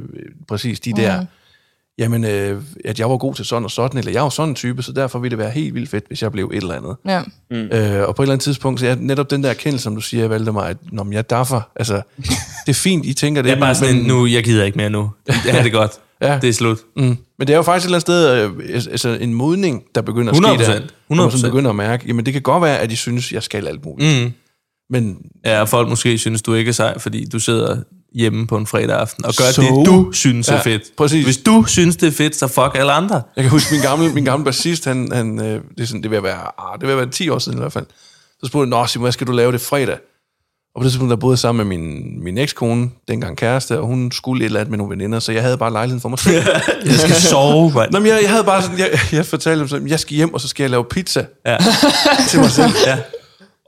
præcis 0.49 0.80
de 0.80 0.93
der, 0.93 1.24
jamen, 1.99 2.24
øh, 2.24 2.62
at 2.84 3.01
jeg 3.01 3.11
var 3.11 3.16
god 3.16 3.34
til 3.34 3.45
sådan 3.45 3.64
og 3.64 3.70
sådan, 3.70 3.99
eller 3.99 4.12
jeg 4.12 4.22
var 4.22 4.28
sådan 4.28 4.49
en 4.49 4.55
type, 4.55 4.82
så 4.82 4.93
derfor 4.93 5.18
ville 5.18 5.30
det 5.30 5.38
være 5.38 5.51
helt 5.51 5.74
vildt 5.74 5.90
fedt, 5.90 6.05
hvis 6.09 6.22
jeg 6.22 6.32
blev 6.32 6.51
et 6.55 6.62
eller 6.62 6.74
andet. 6.74 6.97
ja. 7.09 7.22
Øh, 7.51 8.09
og 8.09 8.14
på 8.16 8.22
et 8.22 8.24
eller 8.26 8.32
andet 8.32 8.40
tidspunkt, 8.45 8.80
så 8.80 8.86
er 8.86 8.95
netop 8.95 9.30
den 9.30 9.43
der 9.45 9.51
erkendelse, 9.51 9.82
som 9.82 9.95
du 9.95 10.01
siger, 10.01 10.28
Valdemar, 10.28 10.62
at 10.62 10.76
når 10.93 11.07
jeg 11.11 11.18
er 11.18 11.22
daffer, 11.22 11.61
altså, 11.76 11.95
det 12.66 12.68
er 12.68 12.74
fint, 12.74 13.07
I 13.07 13.14
tænker 13.14 13.43
det. 13.43 13.49
Det 13.49 13.57
er 13.57 13.61
bare 13.61 13.68
men- 13.68 13.74
sådan, 13.74 13.97
en, 13.97 14.03
nu, 14.07 14.26
jeg 14.26 14.45
gider 14.45 14.64
ikke 14.64 14.76
mere 14.76 14.90
nu. 14.90 15.11
Det 15.26 15.34
er 15.55 15.62
det 15.62 15.72
godt. 15.72 15.90
Ja. 16.22 16.38
Det 16.43 16.49
er 16.49 16.53
slut. 16.53 16.78
Mm. 16.97 17.03
Men 17.38 17.47
det 17.47 17.51
er 17.51 17.57
jo 17.57 17.62
faktisk 17.62 17.84
et 17.90 17.97
eller 17.97 18.12
andet 18.28 18.51
sted, 18.66 18.84
øh, 18.86 18.93
altså 18.93 19.09
en 19.20 19.34
modning, 19.34 19.82
der 19.95 20.03
begynder 20.03 20.32
at 20.32 20.36
ske 20.36 20.47
100%. 20.47 20.72
der. 20.72 20.80
Hvor 21.07 21.16
man 21.16 21.30
sådan 21.30 21.45
100%. 21.47 21.51
begynder 21.51 21.70
at 21.70 21.76
mærke, 21.76 22.05
jamen 22.07 22.26
det 22.26 22.32
kan 22.32 22.43
godt 22.43 22.62
være, 22.62 22.78
at 22.78 22.90
de 22.90 22.97
synes, 22.97 23.32
jeg 23.32 23.43
skal 23.43 23.68
alt 23.68 23.84
muligt. 23.84 24.24
Mm. 24.24 24.32
Men 24.90 25.18
Ja, 25.45 25.61
og 25.61 25.68
folk 25.68 25.88
måske 25.88 26.18
synes, 26.18 26.43
du 26.43 26.55
ikke 26.55 26.68
er 26.68 26.72
sej, 26.72 26.99
fordi 26.99 27.24
du 27.24 27.38
sidder 27.38 27.76
hjemme 28.15 28.47
på 28.47 28.57
en 28.57 28.67
fredag 28.67 28.97
aften 29.01 29.25
og 29.25 29.35
gør 29.39 29.45
Så? 29.53 29.63
det, 29.63 29.87
du 29.87 30.13
synes 30.13 30.49
er 30.49 30.55
Ja, 30.55 30.61
fedt. 30.61 30.83
præcis. 30.97 31.25
Hvis 31.25 31.37
du 31.39 31.65
synes, 31.69 31.97
det 31.97 32.07
er 32.07 32.13
fedt, 32.13 32.37
så 32.37 32.47
fuck 32.47 32.71
alle 32.75 32.93
andre. 32.93 33.23
jeg 33.37 33.45
kan 33.45 33.51
huske, 33.51 33.75
min 33.75 33.83
gamle, 33.83 34.13
min 34.15 34.25
gamle 34.25 34.45
bassist, 34.45 34.85
han, 34.85 35.09
han, 35.13 35.39
øh, 35.41 35.45
det, 35.77 35.83
er 35.83 35.87
sådan, 35.87 36.03
det, 36.03 36.11
vil 36.11 36.23
være, 36.23 36.41
ah, 36.73 36.81
det 36.81 36.89
vil 36.89 36.97
være 36.97 37.07
10 37.11 37.29
år 37.29 37.39
siden 37.39 37.59
i 37.59 37.61
hvert 37.61 37.73
fald. 37.73 37.87
Så 38.43 38.47
spurgte 38.49 38.65
han, 38.65 38.69
Nå, 38.81 38.87
Simon, 38.87 39.03
hvad 39.05 39.13
skal 39.13 39.27
du 39.27 39.33
lave 39.33 39.53
det 39.53 39.61
fredag? 39.61 39.97
Og 40.75 40.81
på 40.81 40.85
det 40.85 40.93
tidspunkt, 40.93 41.11
der 41.11 41.17
boede 41.17 41.33
jeg 41.35 41.39
sammen 41.39 41.69
med 41.69 41.79
min, 41.79 42.25
min 42.25 42.39
ekskone, 42.39 42.91
dengang 43.09 43.37
kæreste, 43.37 43.81
og 43.81 43.87
hun 43.87 44.13
skulle 44.13 44.43
et 44.43 44.47
eller 44.47 44.61
andet 44.61 44.71
med 44.71 44.79
nogle 44.79 44.91
veninder, 44.97 45.19
så 45.19 45.33
jeg 45.33 45.43
havde 45.43 45.59
bare 45.59 45.73
lejligheden 45.73 46.01
for 46.01 46.09
mig 46.09 46.19
selv. 46.19 46.35
Jeg 46.87 46.95
skal 46.95 47.15
sove, 47.15 47.73
mand. 47.75 47.91
Nå, 47.93 47.99
men 47.99 48.09
jeg, 48.09 48.19
jeg 48.23 48.31
havde 48.31 48.45
bare 48.45 48.63
sådan, 48.63 48.79
jeg, 48.79 48.91
jeg 49.13 49.27
fortalte 49.27 49.61
dem 49.61 49.69
sådan, 49.69 49.89
jeg 49.89 50.01
skal 50.01 50.17
hjem, 50.17 50.35
og 50.35 50.41
så 50.41 50.49
skal 50.49 50.63
jeg 50.65 50.71
lave 50.71 50.85
pizza 50.85 51.25
Ja. 51.47 51.57
til 52.29 52.41
mig 52.41 52.51
selv. 52.51 52.73
ja. 52.87 52.99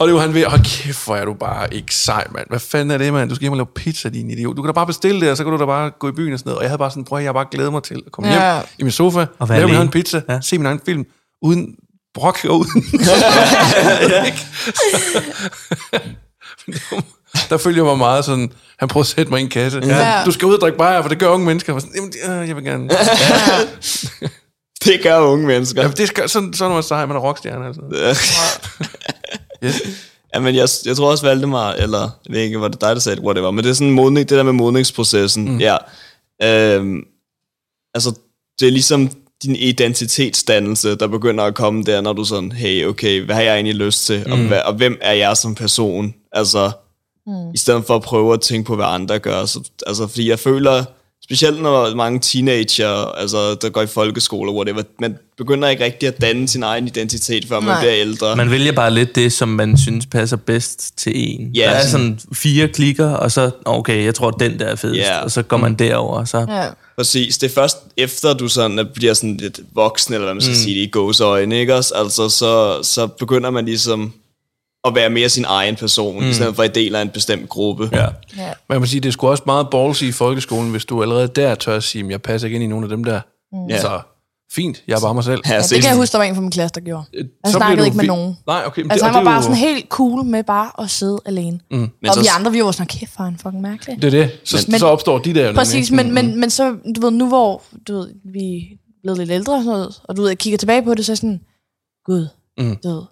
Og 0.00 0.06
det 0.08 0.14
var 0.14 0.20
han 0.20 0.34
ved, 0.34 0.44
hold 0.44 0.60
kæft, 0.64 1.04
hvor 1.04 1.16
er 1.16 1.24
du 1.24 1.34
bare 1.34 1.74
ikke 1.74 1.94
sej, 1.94 2.26
mand. 2.30 2.46
Hvad 2.48 2.58
fanden 2.58 2.90
er 2.90 2.98
det, 2.98 3.12
mand? 3.12 3.28
Du 3.28 3.34
skal 3.34 3.42
hjem 3.44 3.52
og 3.52 3.56
lave 3.56 3.66
pizza, 3.74 4.08
din 4.08 4.30
idiot. 4.30 4.56
Du 4.56 4.62
kan 4.62 4.68
da 4.68 4.72
bare 4.72 4.86
bestille 4.86 5.20
det, 5.20 5.30
og 5.30 5.36
så 5.36 5.44
kan 5.44 5.52
du 5.52 5.58
da 5.58 5.64
bare 5.66 5.90
gå 5.98 6.08
i 6.08 6.12
byen 6.12 6.32
og 6.32 6.38
sådan 6.38 6.48
noget. 6.48 6.58
Og 6.58 6.62
jeg 6.62 6.70
havde 6.70 6.78
bare 6.78 6.90
sådan, 6.90 7.04
prøv 7.04 7.18
jeg 7.18 7.28
har 7.28 7.32
bare 7.32 7.46
glædet 7.50 7.72
mig 7.72 7.82
til 7.82 8.02
at 8.06 8.12
komme 8.12 8.30
Ja. 8.32 8.52
hjem 8.54 8.62
i 8.78 8.82
min 8.82 8.92
sofa, 8.92 9.26
Og 9.38 9.48
lave 9.48 9.66
min 9.66 9.76
egen 9.76 9.88
pizza, 9.90 10.22
Ja. 10.28 10.34
ja. 10.34 10.40
se 10.40 10.58
min 10.58 10.66
egen 10.66 10.80
film, 10.86 11.04
uden 11.42 11.74
Brock 12.14 12.44
ud. 12.44 12.64
der 17.50 17.56
følger 17.56 17.78
jeg 17.78 17.84
mig 17.84 17.98
meget 17.98 18.24
sådan, 18.24 18.52
han 18.78 18.88
prøver 18.88 19.02
at 19.02 19.06
sætte 19.08 19.30
mig 19.32 19.40
i 19.40 19.42
en 19.42 19.50
kasse. 19.50 19.80
Ja. 19.84 20.22
Du 20.26 20.30
skal 20.32 20.46
ud 20.46 20.54
og 20.54 20.60
drikke 20.60 20.78
bajer, 20.78 21.02
for 21.02 21.08
det 21.08 21.18
gør 21.18 21.28
unge 21.28 21.46
mennesker. 21.46 21.72
Jeg 21.72 21.82
Sådan, 21.82 22.10
Jamen, 22.26 22.40
øh, 22.42 22.48
jeg 22.48 22.56
vil 22.56 22.64
gerne. 22.64 22.88
Det 24.84 25.00
gør 25.02 25.18
unge 25.18 25.46
mennesker. 25.46 25.82
Ja, 25.82 25.88
det 25.88 26.08
skal, 26.08 26.28
sådan, 26.28 26.52
sådan 26.52 26.70
er 26.70 26.74
man 26.74 26.82
sej, 26.82 27.06
man 27.06 27.16
er 27.16 27.20
rockstjerne. 27.20 27.66
Altså. 27.66 27.82
Yes. 29.64 29.82
Ja, 30.34 30.40
men 30.40 30.54
jeg, 30.54 30.68
jeg 30.84 30.96
tror 30.96 31.10
også, 31.10 31.26
Valdemar, 31.26 31.72
eller 31.72 32.00
jeg 32.00 32.34
ved 32.34 32.40
ikke, 32.40 32.60
var 32.60 32.68
det 32.68 32.80
dig, 32.80 32.94
der 32.94 33.00
sagde 33.00 33.16
det, 33.16 33.24
whatever, 33.24 33.50
men 33.50 33.64
det 33.64 33.70
er 33.70 33.74
sådan 33.74 33.90
modning, 33.90 34.28
det 34.28 34.36
der 34.38 34.42
med 34.42 34.52
modningsprocessen, 34.52 35.52
mm. 35.52 35.58
ja. 35.58 35.76
Øhm, 36.42 37.02
altså, 37.94 38.18
det 38.60 38.68
er 38.68 38.72
ligesom 38.72 39.10
din 39.42 39.56
identitetsdannelse, 39.56 40.94
der 40.94 41.06
begynder 41.06 41.44
at 41.44 41.54
komme 41.54 41.82
der, 41.82 42.00
når 42.00 42.12
du 42.12 42.24
sådan, 42.24 42.52
hey, 42.52 42.86
okay, 42.86 43.24
hvad 43.24 43.34
har 43.34 43.42
jeg 43.42 43.54
egentlig 43.54 43.74
lyst 43.74 44.06
til, 44.06 44.32
og, 44.32 44.38
hvad, 44.38 44.60
og 44.60 44.74
hvem 44.74 44.98
er 45.00 45.12
jeg 45.12 45.36
som 45.36 45.54
person? 45.54 46.14
Altså, 46.32 46.70
mm. 47.26 47.52
i 47.54 47.58
stedet 47.58 47.84
for 47.84 47.96
at 47.96 48.02
prøve 48.02 48.34
at 48.34 48.40
tænke 48.40 48.66
på, 48.66 48.76
hvad 48.76 48.86
andre 48.86 49.18
gør. 49.18 49.44
Så, 49.44 49.60
altså, 49.86 50.06
fordi 50.06 50.28
jeg 50.28 50.38
føler, 50.38 50.84
specielt 51.24 51.62
når 51.62 51.94
mange 51.94 52.20
teenager, 52.20 52.88
altså, 53.12 53.54
der 53.54 53.68
går 53.68 53.82
i 53.82 53.86
folkeskole, 53.86 54.52
whatever, 54.52 54.82
man 55.00 55.16
begynder 55.38 55.68
ikke 55.68 55.84
rigtig 55.84 56.08
at 56.08 56.20
danne 56.20 56.48
sin 56.48 56.62
egen 56.62 56.86
identitet, 56.86 57.44
før 57.48 57.60
man 57.60 57.68
Nej. 57.68 57.80
bliver 57.80 57.94
ældre. 57.96 58.36
Man 58.36 58.50
vælger 58.50 58.72
bare 58.72 58.90
lidt 58.90 59.14
det, 59.14 59.32
som 59.32 59.48
man 59.48 59.78
synes 59.78 60.06
passer 60.06 60.36
bedst 60.36 60.98
til 60.98 61.12
en. 61.14 61.50
Ja, 61.54 61.62
der 61.62 61.68
er 61.70 61.86
sådan- 61.86 62.18
fire 62.32 62.68
klikker, 62.68 63.10
og 63.10 63.32
så, 63.32 63.50
okay, 63.64 64.04
jeg 64.04 64.14
tror, 64.14 64.30
den 64.30 64.58
der 64.58 64.66
er 64.66 64.76
fedest. 64.76 65.00
Ja. 65.00 65.18
Og 65.20 65.30
så 65.30 65.42
går 65.42 65.56
man 65.56 65.74
derover, 65.74 66.18
og 66.18 66.28
så... 66.28 66.46
Ja. 66.48 66.66
Præcis, 66.96 67.38
det 67.38 67.50
er 67.50 67.54
først 67.54 67.76
efter 67.96 68.34
du 68.34 68.48
sådan 68.48 68.88
bliver 68.94 69.14
sådan 69.14 69.36
lidt 69.36 69.60
voksen, 69.74 70.14
eller 70.14 70.26
hvad 70.26 70.34
man 70.34 70.40
skal 70.40 70.52
mm. 70.52 70.58
sige 70.60 70.80
det 70.80 70.86
i 70.86 70.90
gåseøjne, 70.90 71.60
ikke 71.60 71.74
også? 71.74 71.94
Altså, 71.94 72.28
så, 72.28 72.82
så 72.82 73.06
begynder 73.06 73.50
man 73.50 73.64
ligesom 73.64 74.12
at 74.84 74.94
være 74.94 75.10
mere 75.10 75.28
sin 75.28 75.44
egen 75.48 75.76
person, 75.76 76.20
mm. 76.24 76.30
i 76.30 76.32
stedet 76.32 76.56
for 76.56 76.62
at 76.62 76.74
del 76.74 76.94
af 76.94 77.02
en 77.02 77.08
bestemt 77.08 77.48
gruppe. 77.48 77.88
Ja. 77.92 77.98
Ja. 78.02 78.06
Men 78.36 78.72
jeg 78.72 78.80
må 78.80 78.86
sige, 78.86 79.00
det 79.00 79.08
er 79.08 79.12
sgu 79.12 79.28
også 79.28 79.42
meget 79.46 79.70
ballsy 79.70 80.04
i 80.04 80.12
folkeskolen, 80.12 80.70
hvis 80.70 80.84
du 80.84 81.02
allerede 81.02 81.28
der 81.28 81.54
tør 81.54 81.76
at 81.76 81.82
sige, 81.82 82.04
at 82.04 82.10
jeg 82.10 82.22
passer 82.22 82.46
ikke 82.48 82.54
ind 82.54 82.64
i 82.64 82.66
nogen 82.66 82.84
af 82.84 82.88
dem 82.90 83.04
der. 83.04 83.20
Ja. 83.68 83.80
Så 83.80 84.00
fint, 84.52 84.82
jeg 84.88 84.96
er 84.96 85.00
bare 85.00 85.14
mig 85.14 85.24
selv. 85.24 85.40
Ja, 85.46 85.54
Ja, 85.54 85.60
det 85.60 85.70
kan 85.70 85.84
jeg 85.84 85.96
huske, 85.96 86.12
der 86.12 86.18
var 86.18 86.24
en 86.24 86.34
fra 86.34 86.40
min 86.40 86.50
klasse, 86.50 86.74
der 86.74 86.80
gjorde. 86.80 87.04
Så 87.04 87.18
Han 87.18 87.28
bliver 87.42 87.52
snakkede 87.56 87.86
ikke 87.86 87.96
med 87.96 88.02
vi- 88.04 88.06
nogen. 88.08 88.36
Nej, 88.46 88.62
okay. 88.66 88.82
men 88.82 88.90
Altså, 88.90 89.06
det, 89.06 89.14
han 89.14 89.24
var 89.24 89.30
bare 89.30 89.36
jo- 89.36 89.42
sådan 89.42 89.56
helt 89.56 89.88
cool 89.88 90.24
med 90.24 90.44
bare 90.44 90.70
at 90.84 90.90
sidde 90.90 91.18
alene. 91.26 91.60
Mm. 91.70 91.76
Men 91.78 91.90
Og 92.08 92.14
så- 92.14 92.20
vi 92.20 92.26
andre, 92.38 92.52
vi 92.52 92.64
var 92.64 92.70
sådan, 92.70 92.86
kæft, 92.86 93.12
er 93.18 93.22
han 93.24 93.36
fucking 93.42 93.62
mærkelig. 93.62 93.96
Det 94.02 94.04
er 94.04 94.10
det. 94.10 94.30
Så, 94.44 94.66
Men- 94.68 94.78
så 94.78 94.86
opstår 94.86 95.18
de 95.18 95.34
der 95.34 95.46
jo 95.48 95.52
Præcis, 95.54 95.90
men, 95.90 96.14
men, 96.14 96.40
men 96.40 96.50
så, 96.50 96.76
du 96.96 97.00
ved, 97.00 97.10
nu 97.10 97.28
hvor 97.28 97.62
du 97.88 97.92
ved, 97.94 98.08
vi 98.32 98.56
er 98.72 98.76
blevet 99.02 99.18
lidt 99.18 99.30
ældre 99.30 99.52
og 99.54 99.62
sådan 99.62 99.72
noget, 99.78 100.00
og 100.04 100.16
du 100.16 100.22
ved, 100.22 100.28
jeg 100.30 100.38
kigger 100.38 100.58
tilbage 100.58 100.82
på 100.82 100.94
det, 100.94 101.06
så 101.06 101.12
er 101.12 101.14
jeg 101.14 101.18
sådan, 101.18 101.40
gud, 102.04 102.26
Mm. 102.58 102.76
du 102.84 102.88
ved, 102.88 103.02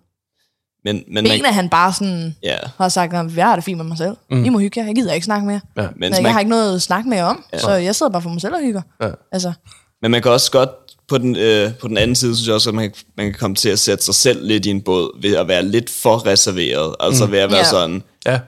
Men, 0.85 1.03
men, 1.09 1.25
ben 1.25 1.43
man, 1.43 1.53
han 1.55 1.69
bare 1.69 1.93
sådan, 1.93 2.37
ja, 2.43 2.57
har 2.79 2.89
sagt, 2.89 3.15
at 3.15 3.37
jeg 3.37 3.47
har 3.47 3.55
det 3.55 3.65
fint 3.65 3.77
med 3.77 3.85
mig 3.87 3.99
selv. 3.99 4.17
Mm. 4.31 4.45
I 4.45 4.49
må 4.49 4.59
hygge 4.59 4.81
jer, 4.81 4.87
jeg 4.87 4.95
gider 4.95 5.13
ikke 5.13 5.25
snakke 5.25 5.47
mere. 5.47 5.61
Ja. 5.77 5.87
men, 5.97 6.13
jeg 6.15 6.23
man, 6.23 6.33
har 6.33 6.41
ikke 6.41 6.51
noget 6.51 6.75
at 6.75 6.83
snakke 6.83 7.09
med 7.09 7.17
jer 7.17 7.25
om, 7.25 7.45
ja. 7.53 7.59
så 7.59 7.71
jeg 7.71 7.95
sidder 7.95 8.13
bare 8.13 8.23
for 8.23 8.31
mig 8.31 8.41
selv 8.41 8.55
og 8.55 8.61
hygger. 8.61 8.83
Ja. 9.03 9.09
Altså, 9.33 9.53
men 10.03 10.11
man 10.11 10.23
kan 10.23 10.31
også 10.31 10.51
godt, 10.51 10.71
på 11.09 11.19
den, 11.19 11.37
øh, 11.37 11.71
på 11.81 11.89
den 11.89 11.99
anden 11.99 12.17
side, 12.17 12.37
synes 12.37 12.47
jeg 12.47 12.55
også, 12.55 12.71
at 12.71 12.75
man, 12.75 12.91
kan- 12.91 13.05
man 13.17 13.27
kan 13.27 13.35
komme 13.41 13.57
til 13.57 13.69
at 13.69 13.79
sætte 13.79 14.05
sig 14.05 14.15
selv 14.15 14.47
lidt 14.47 14.67
i 14.67 14.71
en 14.71 14.81
båd, 14.81 15.23
ved 15.23 15.37
at 15.37 15.49
være 15.49 15.63
lidt 15.63 15.91
for 15.91 16.27
reserveret. 16.27 16.95
Altså 17.01 17.27
ved 17.27 17.39
at 17.39 17.51
være 17.51 17.59
Ja. 17.59 17.65
sådan, 17.71 18.03
Ja, 18.27 18.39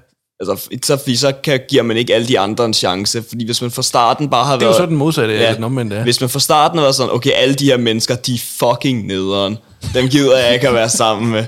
altså, 0.41 0.69
så, 0.85 0.97
fordi 0.97 1.17
så 1.17 1.33
kan, 1.33 1.61
giver 1.69 1.83
man 1.83 1.97
ikke 1.97 2.15
alle 2.15 2.29
de 2.29 2.39
andre 2.39 2.65
en 2.65 2.75
chance, 2.75 3.23
fordi 3.29 3.45
hvis 3.45 3.63
man 3.63 3.71
fra 3.71 3.83
starten 3.83 4.31
bare 4.31 4.45
har 4.45 4.53
det 4.53 4.63
er 4.63 4.67
jo 4.67 4.71
været... 4.71 4.83
så 4.83 4.87
den 4.87 4.97
modsatte, 4.97 5.35
ja. 5.35 5.43
Ja. 5.43 5.55
den 5.55 5.65
omvendte. 5.65 5.97
Ja. 5.97 6.03
Hvis 6.03 6.21
man 6.21 6.31
fra 6.31 6.41
starten 6.41 6.79
har 6.79 6.85
været 6.85 6.95
sådan, 6.95 7.13
okay, 7.13 7.31
alle 7.35 7.55
de 7.55 7.65
her 7.65 7.77
mennesker, 7.77 8.15
de 8.15 8.35
er 8.35 8.39
fucking 8.39 9.07
nederen. 9.07 9.59
Dem 9.95 10.09
gider 10.09 10.39
jeg 10.39 10.55
ikke 10.55 10.69
at 10.69 10.75
være 10.75 10.89
sammen 10.89 11.31
med. 11.31 11.45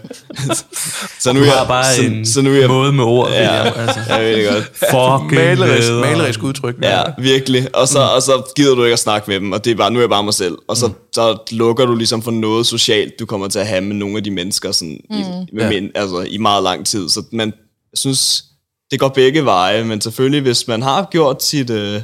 så 1.20 1.32
nu 1.32 1.41
er 1.41 1.45
jeg, 1.45 1.64
bare 1.68 1.84
så, 1.95 2.03
en 2.03 2.26
så 2.26 2.43
nu 2.43 2.51
er 2.51 2.55
jeg, 2.59 2.68
måde 2.68 2.93
med 2.93 3.05
ord. 3.05 3.30
Ja. 3.30 3.37
William, 3.37 3.72
altså. 3.89 4.01
jeg 4.09 4.20
ved 4.20 4.37
det 4.37 4.49
godt. 4.53 4.64
Fucking 4.64 5.59
Malerisk, 5.61 5.93
malerisk 5.93 6.43
udtryk. 6.43 6.74
Ja, 6.82 7.03
virkelig. 7.18 7.76
Og 7.76 7.89
så, 7.89 7.99
og 7.99 8.22
så 8.22 8.53
gider 8.57 8.74
du 8.74 8.84
ikke 8.84 8.93
at 8.93 8.99
snakke 8.99 9.30
med 9.30 9.41
dem, 9.41 9.53
og 9.53 9.64
det 9.64 9.70
er 9.70 9.74
bare, 9.74 9.91
nu 9.91 9.99
er 9.99 10.03
jeg 10.03 10.11
bare 10.11 10.24
mig 10.24 10.34
selv. 10.34 10.59
Og 10.68 10.76
så, 10.76 10.91
så 11.14 11.39
lukker 11.51 11.87
du 11.87 11.95
ligesom 11.95 12.22
for 12.22 12.30
noget 12.30 12.66
socialt, 12.66 13.18
du 13.20 13.26
kommer 13.26 13.49
til 13.49 13.59
at 13.59 13.66
have 13.66 13.80
med 13.80 13.95
nogle 13.97 14.16
af 14.16 14.24
de 14.24 14.30
mennesker 14.30 14.72
sådan, 14.72 15.01
i, 15.11 15.24
med, 15.53 15.62
Ja. 15.62 15.68
men, 15.70 15.91
altså, 15.95 16.26
i 16.28 16.39
meget 16.39 16.62
lang 16.62 16.87
tid. 16.87 17.09
Så 17.09 17.22
man, 17.32 17.49
jeg 17.93 17.99
synes, 17.99 18.45
det 18.91 19.01
går 19.01 19.09
begge 19.09 19.45
veje, 19.45 19.84
men 19.84 20.01
selvfølgelig, 20.01 20.41
hvis 20.41 20.68
man 20.68 20.82
har 20.82 21.09
gjort 21.11 21.43
sit... 21.43 21.70
Øh, 21.70 22.01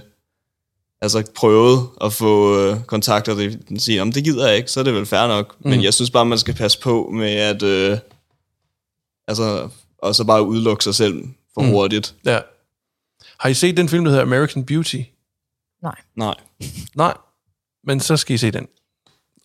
altså 1.03 1.23
prøvet 1.35 1.89
at 2.05 2.13
få 2.13 2.61
øh, 2.61 2.85
kontakt, 2.85 3.29
og 3.29 3.37
det, 3.37 3.61
sige, 3.79 4.03
om 4.03 4.13
det 4.13 4.25
gider 4.25 4.49
jeg 4.49 4.57
ikke, 4.57 4.71
så 4.71 4.81
er 4.81 4.85
det 4.85 4.95
vel 4.95 5.07
fair 5.07 5.27
nok. 5.27 5.57
Mm. 5.61 5.71
Men 5.71 5.83
jeg 5.83 5.95
synes 5.95 6.11
bare, 6.11 6.27
man 6.27 6.39
skal 6.39 6.55
passe 6.55 6.81
på 6.81 7.11
med 7.13 7.31
at... 7.31 7.63
Øh, 7.63 7.99
altså, 9.29 9.69
og 9.99 10.15
så 10.15 10.25
bare 10.25 10.47
udelukke 10.47 10.85
sig 10.85 10.95
selv 10.95 11.25
for 11.55 11.63
mm. 11.63 11.69
hurtigt. 11.69 12.15
ja. 12.25 12.39
Har 13.39 13.49
I 13.49 13.55
set 13.55 13.77
den 13.77 13.89
film, 13.89 14.05
der 14.05 14.11
hedder 14.11 14.25
American 14.25 14.65
Beauty? 14.65 15.01
nej. 15.83 15.95
Nej. 16.17 16.35
Nej, 16.95 17.15
men 17.87 18.01
så 18.01 18.17
skal 18.17 18.35
I 18.35 18.39
se 18.39 18.51
den. 18.51 18.67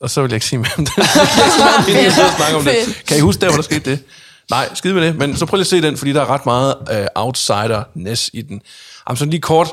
Og 0.02 0.10
så 0.10 0.22
vil 0.22 0.30
jeg 0.30 0.36
ikke 0.36 0.46
sige 0.46 0.60
mere 0.60 0.72
om 0.78 0.86
den. 0.86 0.94
Jeg 0.98 2.12
skal 2.12 2.26
snakke 2.38 2.58
om 2.58 2.64
det. 2.64 3.04
Kan 3.08 3.18
I 3.18 3.20
huske 3.20 3.42
der, 3.42 3.48
hvor 3.48 3.56
der 3.56 3.62
skete 3.62 3.92
det? 3.92 4.04
Nej, 4.50 4.70
skide 4.74 4.94
med 4.94 5.08
det. 5.08 5.16
Men 5.16 5.38
så 5.38 5.46
prøv 5.46 5.58
lige 5.58 5.62
at 5.62 5.68
se 5.68 5.82
den, 5.82 5.98
fordi 5.98 6.14
der 6.14 6.22
er 6.22 6.30
ret 6.30 6.46
meget 6.46 6.76
uh, 6.92 7.24
outsider-ness 7.24 8.30
i 8.34 8.42
den. 8.42 8.62
Jamen, 9.10 9.18
sådan 9.18 9.30
lige 9.30 9.42
kort. 9.42 9.68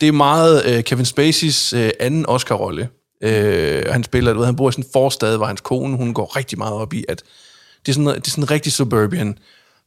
Det 0.00 0.08
er 0.08 0.12
meget 0.12 0.76
uh, 0.76 0.82
Kevin 0.82 1.04
Spaceys 1.04 1.72
uh, 1.74 1.88
anden 2.00 2.26
Oscar-rolle. 2.26 2.88
Uh, 3.24 3.30
han 3.92 4.04
spiller, 4.04 4.32
du 4.32 4.38
ved, 4.38 4.46
han 4.46 4.56
bor 4.56 4.68
i 4.68 4.72
sådan 4.72 4.84
en 4.84 4.90
forstad, 4.92 5.36
hvor 5.36 5.46
hans 5.46 5.60
kone, 5.60 5.96
hun 5.96 6.14
går 6.14 6.36
rigtig 6.36 6.58
meget 6.58 6.74
op 6.74 6.92
i, 6.92 7.04
at 7.08 7.22
det 7.86 7.92
er 7.92 7.94
sådan, 7.94 8.06
det 8.06 8.26
er 8.26 8.30
sådan 8.30 8.50
rigtig 8.50 8.72
suburban, 8.72 9.38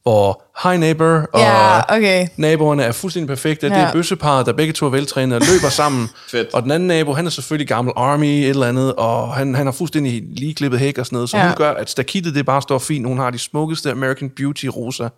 hvor 0.02 0.42
hi 0.62 0.76
neighbor, 0.76 1.28
og 1.32 1.40
Ja, 1.40 1.94
okay. 1.96 2.28
naboerne 2.36 2.82
er 2.82 2.92
fuldstændig 2.92 3.28
perfekte. 3.28 3.66
Ja. 3.66 3.74
Det 3.74 3.82
er 3.82 3.92
bøsseparet, 3.92 4.46
der 4.46 4.52
begge 4.52 4.72
to 4.72 4.86
er 4.86 4.90
veltrænede 4.90 5.40
og 5.40 5.46
løber 5.52 5.68
sammen. 5.68 6.08
Fedt. 6.30 6.48
Og 6.54 6.62
den 6.62 6.70
anden 6.70 6.86
nabo, 6.86 7.12
han 7.12 7.26
er 7.26 7.30
selvfølgelig 7.30 7.68
gammel 7.68 7.92
army, 7.96 8.24
et 8.24 8.48
eller 8.48 8.66
andet, 8.66 8.94
og 8.94 9.34
han, 9.34 9.54
han 9.54 9.66
har 9.66 9.72
fuldstændig 9.72 10.22
lige 10.36 10.54
klippet 10.54 10.80
hæk 10.80 10.98
og 10.98 11.06
sådan 11.06 11.16
noget, 11.16 11.30
så 11.30 11.36
ja. 11.36 11.42
Ja. 11.42 11.48
hun 11.48 11.56
gør, 11.56 11.70
at 11.70 11.90
stakittet 11.90 12.34
det 12.34 12.46
bare 12.46 12.62
står 12.62 12.78
fint. 12.78 13.06
Hun 13.06 13.18
har 13.18 13.30
de 13.30 13.38
smukkeste 13.38 13.90
American 13.90 14.30
Beauty 14.30 14.66
roser, 14.66 15.08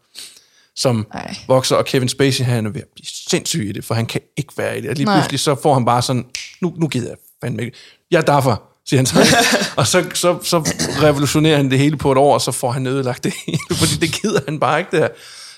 som 0.77 1.07
Ej. 1.15 1.37
Vokser, 1.49 1.77
og 1.77 1.85
Kevin 1.85 2.09
Spacey, 2.09 2.45
han 2.45 2.67
er 2.67 2.71
ved 2.71 2.81
at 2.81 2.89
blive 2.95 3.07
sindssyg 3.07 3.69
i 3.69 3.73
det, 3.73 3.85
for 3.85 3.95
han 3.95 4.07
kan 4.07 4.21
ikke 4.37 4.53
være 4.57 4.79
i 4.79 4.81
det. 4.81 4.91
Og 4.91 4.97
lige 4.97 5.05
Nej. 5.05 5.17
pludselig 5.17 5.41
så 5.41 5.55
får 5.63 5.75
han 5.75 5.85
bare 5.85 6.03
sådan, 6.03 6.27
nu, 6.61 6.75
nu 6.77 6.89
gider 6.89 7.09
jeg 7.09 7.17
fandme 7.45 7.63
ikke. 7.63 7.77
Jeg 8.11 8.19
er 8.19 8.23
derfor, 8.23 8.63
siger 8.87 8.99
han 8.99 9.07
så. 9.07 9.37
og 9.81 9.87
så, 9.87 10.05
så, 10.15 10.39
så 10.43 10.59
revolutionerer 11.03 11.57
han 11.57 11.71
det 11.71 11.79
hele 11.79 11.97
på 11.97 12.13
et 12.13 12.19
år, 12.19 12.35
og 12.35 12.41
så 12.41 12.53
får 12.53 12.71
han 12.71 12.87
ødelagt 12.87 13.25
det 13.25 13.33
hele, 13.47 13.59
fordi 13.81 13.95
det 13.95 14.21
gider 14.23 14.41
han 14.45 14.61
bare 14.61 14.79
ikke 14.79 14.97
der. 14.97 15.09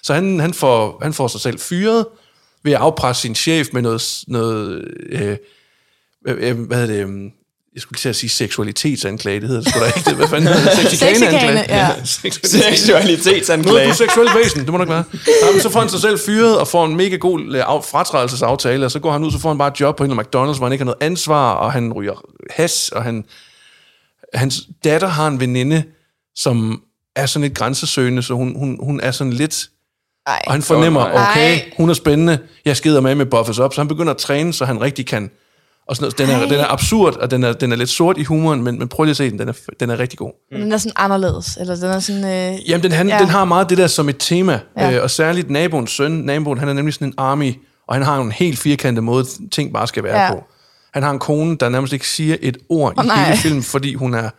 Så 0.02 0.14
han, 0.14 0.40
han, 0.40 0.54
får, 0.54 0.98
han 1.02 1.12
får 1.12 1.28
sig 1.28 1.40
selv 1.40 1.58
fyret 1.58 2.06
ved 2.62 2.72
at 2.72 2.78
afpresse 2.78 3.22
sin 3.22 3.34
chef 3.34 3.68
med 3.72 3.82
noget, 3.82 4.24
noget 4.28 4.84
øh, 5.10 5.36
øh, 6.26 6.58
hvad 6.58 6.76
hedder 6.76 7.04
det, 7.06 7.06
øh, 7.06 7.30
jeg 7.74 7.82
skulle 7.82 7.98
til 7.98 8.08
at 8.08 8.16
sige 8.16 8.30
seksualitetsanklage, 8.30 9.40
det 9.40 9.48
hedder 9.48 9.62
det 9.62 9.70
sgu 9.72 9.80
da 9.80 9.86
ikke 9.86 10.10
det. 10.10 10.16
Hvad 10.16 10.28
fanden 10.28 10.48
hedder 10.54 10.70
det? 10.70 10.78
Sexikaneanklage. 10.90 11.56
Sexikane, 11.56 11.78
ja. 11.78 12.04
Seksualitet- 12.04 12.56
Nu 12.56 12.64
er 12.64 12.74
Seksualitetsanklage. 12.76 13.88
du 13.90 13.94
seksuel 13.94 14.28
væsen, 14.36 14.60
det 14.60 14.68
må 14.68 14.78
nok 14.78 14.88
være. 14.88 15.04
Ja, 15.42 15.52
men 15.52 15.60
så 15.60 15.70
får 15.70 15.80
han 15.80 15.88
sig 15.88 16.00
selv 16.00 16.18
fyret 16.26 16.58
og 16.58 16.68
får 16.68 16.84
en 16.86 16.96
mega 16.96 17.16
god 17.16 17.40
øh, 17.54 17.64
af- 17.74 17.84
fratrædelsesaftale, 17.84 18.84
og 18.84 18.90
så 18.90 18.98
går 18.98 19.12
han 19.12 19.24
ud, 19.24 19.32
så 19.32 19.38
får 19.38 19.48
han 19.48 19.58
bare 19.58 19.68
et 19.68 19.80
job 19.80 19.96
på 19.96 20.04
en 20.04 20.10
eller 20.10 20.22
anden 20.22 20.40
McDonald's, 20.50 20.56
hvor 20.58 20.66
han 20.66 20.72
ikke 20.72 20.82
har 20.82 20.86
noget 20.86 21.02
ansvar, 21.02 21.52
og 21.52 21.72
han 21.72 21.92
ryger 21.92 22.22
has, 22.50 22.88
og 22.88 23.02
han, 23.04 23.24
hans 24.34 24.60
datter 24.84 25.08
har 25.08 25.26
en 25.28 25.40
veninde, 25.40 25.82
som 26.36 26.82
er 27.16 27.26
sådan 27.26 27.42
lidt 27.42 27.54
grænsesøgende, 27.58 28.22
så 28.22 28.34
hun, 28.34 28.56
hun, 28.58 28.78
hun 28.82 29.00
er 29.00 29.10
sådan 29.10 29.32
lidt... 29.32 29.66
Ej. 30.26 30.40
Og 30.46 30.52
han 30.52 30.62
fornemmer, 30.62 31.00
okay, 31.30 31.60
hun 31.76 31.90
er 31.90 31.94
spændende, 31.94 32.38
jeg 32.64 32.76
skider 32.76 33.00
med 33.00 33.14
med 33.14 33.26
buffers 33.26 33.58
op, 33.58 33.74
så 33.74 33.80
han 33.80 33.88
begynder 33.88 34.10
at 34.12 34.18
træne, 34.18 34.52
så 34.52 34.64
han 34.64 34.80
rigtig 34.80 35.06
kan... 35.06 35.30
Og 35.92 35.96
sådan 35.96 36.04
noget. 36.04 36.18
Den, 36.18 36.28
er, 36.30 36.38
Ej. 36.42 36.48
den 36.48 36.60
er 36.60 36.72
absurd, 36.72 37.16
og 37.16 37.30
den 37.30 37.44
er, 37.44 37.52
den 37.52 37.72
er 37.72 37.76
lidt 37.76 37.90
sort 37.90 38.18
i 38.18 38.24
humoren, 38.24 38.62
men, 38.62 38.78
men 38.78 38.88
prøv 38.88 39.04
lige 39.04 39.10
at 39.10 39.16
se 39.16 39.30
den, 39.30 39.38
den 39.38 39.48
er, 39.48 39.52
den 39.80 39.90
er 39.90 39.98
rigtig 39.98 40.18
god. 40.18 40.30
Den 40.52 40.72
er 40.72 40.76
sådan 40.76 40.92
anderledes, 40.96 41.56
eller 41.60 41.74
den 41.74 41.84
er 41.84 42.00
sådan... 42.00 42.24
Øh, 42.24 42.70
Jamen, 42.70 42.82
den, 42.82 42.92
han, 42.92 43.08
ja. 43.08 43.18
Den 43.18 43.28
har 43.28 43.44
meget 43.44 43.70
det 43.70 43.78
der 43.78 43.86
som 43.86 44.08
et 44.08 44.16
tema, 44.18 44.60
ja. 44.78 44.96
Øh, 44.96 45.02
og 45.02 45.10
særligt 45.10 45.50
naboens 45.50 45.90
søn. 45.90 46.12
Naboen, 46.12 46.58
han 46.58 46.68
er 46.68 46.72
nemlig 46.72 46.94
sådan 46.94 47.08
en 47.08 47.14
army, 47.16 47.54
og 47.88 47.94
han 47.94 48.02
har 48.02 48.20
en 48.20 48.32
helt 48.32 48.58
firkantet 48.58 49.04
måde, 49.04 49.24
ting 49.50 49.72
bare 49.72 49.86
skal 49.86 50.04
være 50.04 50.20
ja. 50.20 50.32
På. 50.32 50.44
Han 50.94 51.02
har 51.02 51.10
en 51.10 51.18
kone, 51.18 51.56
der 51.56 51.68
nærmest 51.68 51.92
ikke 51.92 52.08
siger 52.08 52.36
et 52.40 52.56
ord 52.68 52.94
Åh, 52.98 53.04
i 53.04 53.06
nej. 53.06 53.24
hele 53.24 53.38
filmen, 53.38 53.62
fordi 53.62 53.94
hun 53.94 54.14
er, 54.14 54.30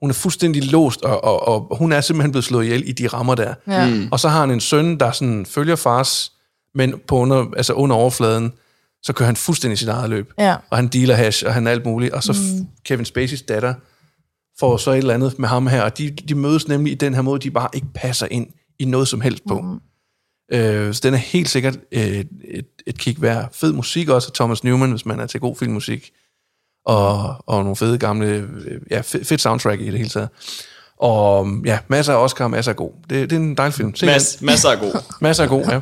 hun 0.00 0.10
er 0.10 0.14
fuldstændig 0.14 0.64
låst, 0.64 1.02
og, 1.02 1.24
og, 1.24 1.48
og 1.48 1.76
hun 1.78 1.92
er 1.92 2.00
simpelthen 2.00 2.30
blevet 2.32 2.44
slået 2.44 2.64
ihjel 2.64 2.88
i 2.88 2.92
de 2.92 3.06
rammer 3.06 3.34
der. 3.34 3.54
Ja. 3.68 3.88
Mm. 3.88 4.08
Og 4.10 4.20
så 4.20 4.28
har 4.28 4.40
han 4.40 4.50
en 4.50 4.60
søn, 4.60 4.98
der 4.98 5.12
sådan 5.12 5.46
følger 5.46 5.76
fars, 5.76 6.32
men 6.74 6.94
på 7.08 7.16
under, 7.16 7.44
altså 7.56 7.72
under 7.72 7.96
overfladen, 7.96 8.52
så 9.02 9.12
kører 9.12 9.26
han 9.26 9.36
fuldstændig 9.36 9.78
sit 9.78 9.88
eget 9.88 10.10
løb. 10.10 10.32
Ja. 10.38 10.56
Og 10.70 10.78
han 10.78 10.88
dealer 10.88 11.14
hash, 11.14 11.46
og 11.46 11.54
han 11.54 11.66
er 11.66 11.70
alt 11.70 11.86
muligt. 11.86 12.12
Og 12.12 12.22
så 12.22 12.32
mm. 12.32 12.66
Kevin 12.84 13.04
Spaceys 13.04 13.42
datter 13.42 13.74
får 14.60 14.76
så 14.76 14.90
et 14.90 14.98
eller 14.98 15.14
andet 15.14 15.38
med 15.38 15.48
ham 15.48 15.66
her, 15.66 15.82
og 15.82 15.98
de, 15.98 16.10
de 16.10 16.34
mødes 16.34 16.68
nemlig 16.68 16.92
i 16.92 16.94
den 16.94 17.14
her 17.14 17.22
måde, 17.22 17.40
de 17.40 17.50
bare 17.50 17.68
ikke 17.74 17.86
passer 17.94 18.26
ind 18.30 18.46
i 18.78 18.84
noget 18.84 19.08
som 19.08 19.20
helst 19.20 19.42
på. 19.48 19.60
Mm. 19.60 19.80
Øh, 20.52 20.94
så 20.94 21.00
den 21.02 21.14
er 21.14 21.18
helt 21.18 21.48
sikkert 21.48 21.78
øh, 21.92 22.24
et, 22.44 22.66
et 22.86 22.98
kig 22.98 23.22
værd. 23.22 23.48
Fed 23.52 23.72
musik 23.72 24.08
også 24.08 24.28
af 24.28 24.32
Thomas 24.32 24.64
Newman, 24.64 24.90
hvis 24.90 25.06
man 25.06 25.20
er 25.20 25.26
til 25.26 25.40
god 25.40 25.56
filmmusik. 25.56 26.10
Og, 26.86 27.36
og 27.46 27.62
nogle 27.62 27.76
fede 27.76 27.98
gamle, 27.98 28.26
øh, 28.26 28.80
ja, 28.90 29.00
fed, 29.00 29.24
fedt 29.24 29.40
soundtrack 29.40 29.80
i 29.80 29.84
det 29.84 29.98
hele 29.98 30.08
taget. 30.08 30.28
Og 31.02 31.48
ja, 31.64 31.78
masser 31.88 32.12
af 32.12 32.24
Oscar, 32.24 32.48
masser 32.48 32.72
af 32.72 32.76
god. 32.76 32.90
Det, 33.10 33.30
det 33.30 33.36
er 33.36 33.40
en 33.40 33.54
dejlig 33.54 33.74
film. 33.74 33.94
Se 33.94 34.06
den. 34.06 34.12
Mas, 34.14 34.38
masser 34.40 34.68
af 34.70 34.78
god. 34.78 35.02
Masser 35.20 35.42
af 35.42 35.48
god, 35.48 35.64
ja. 35.64 35.80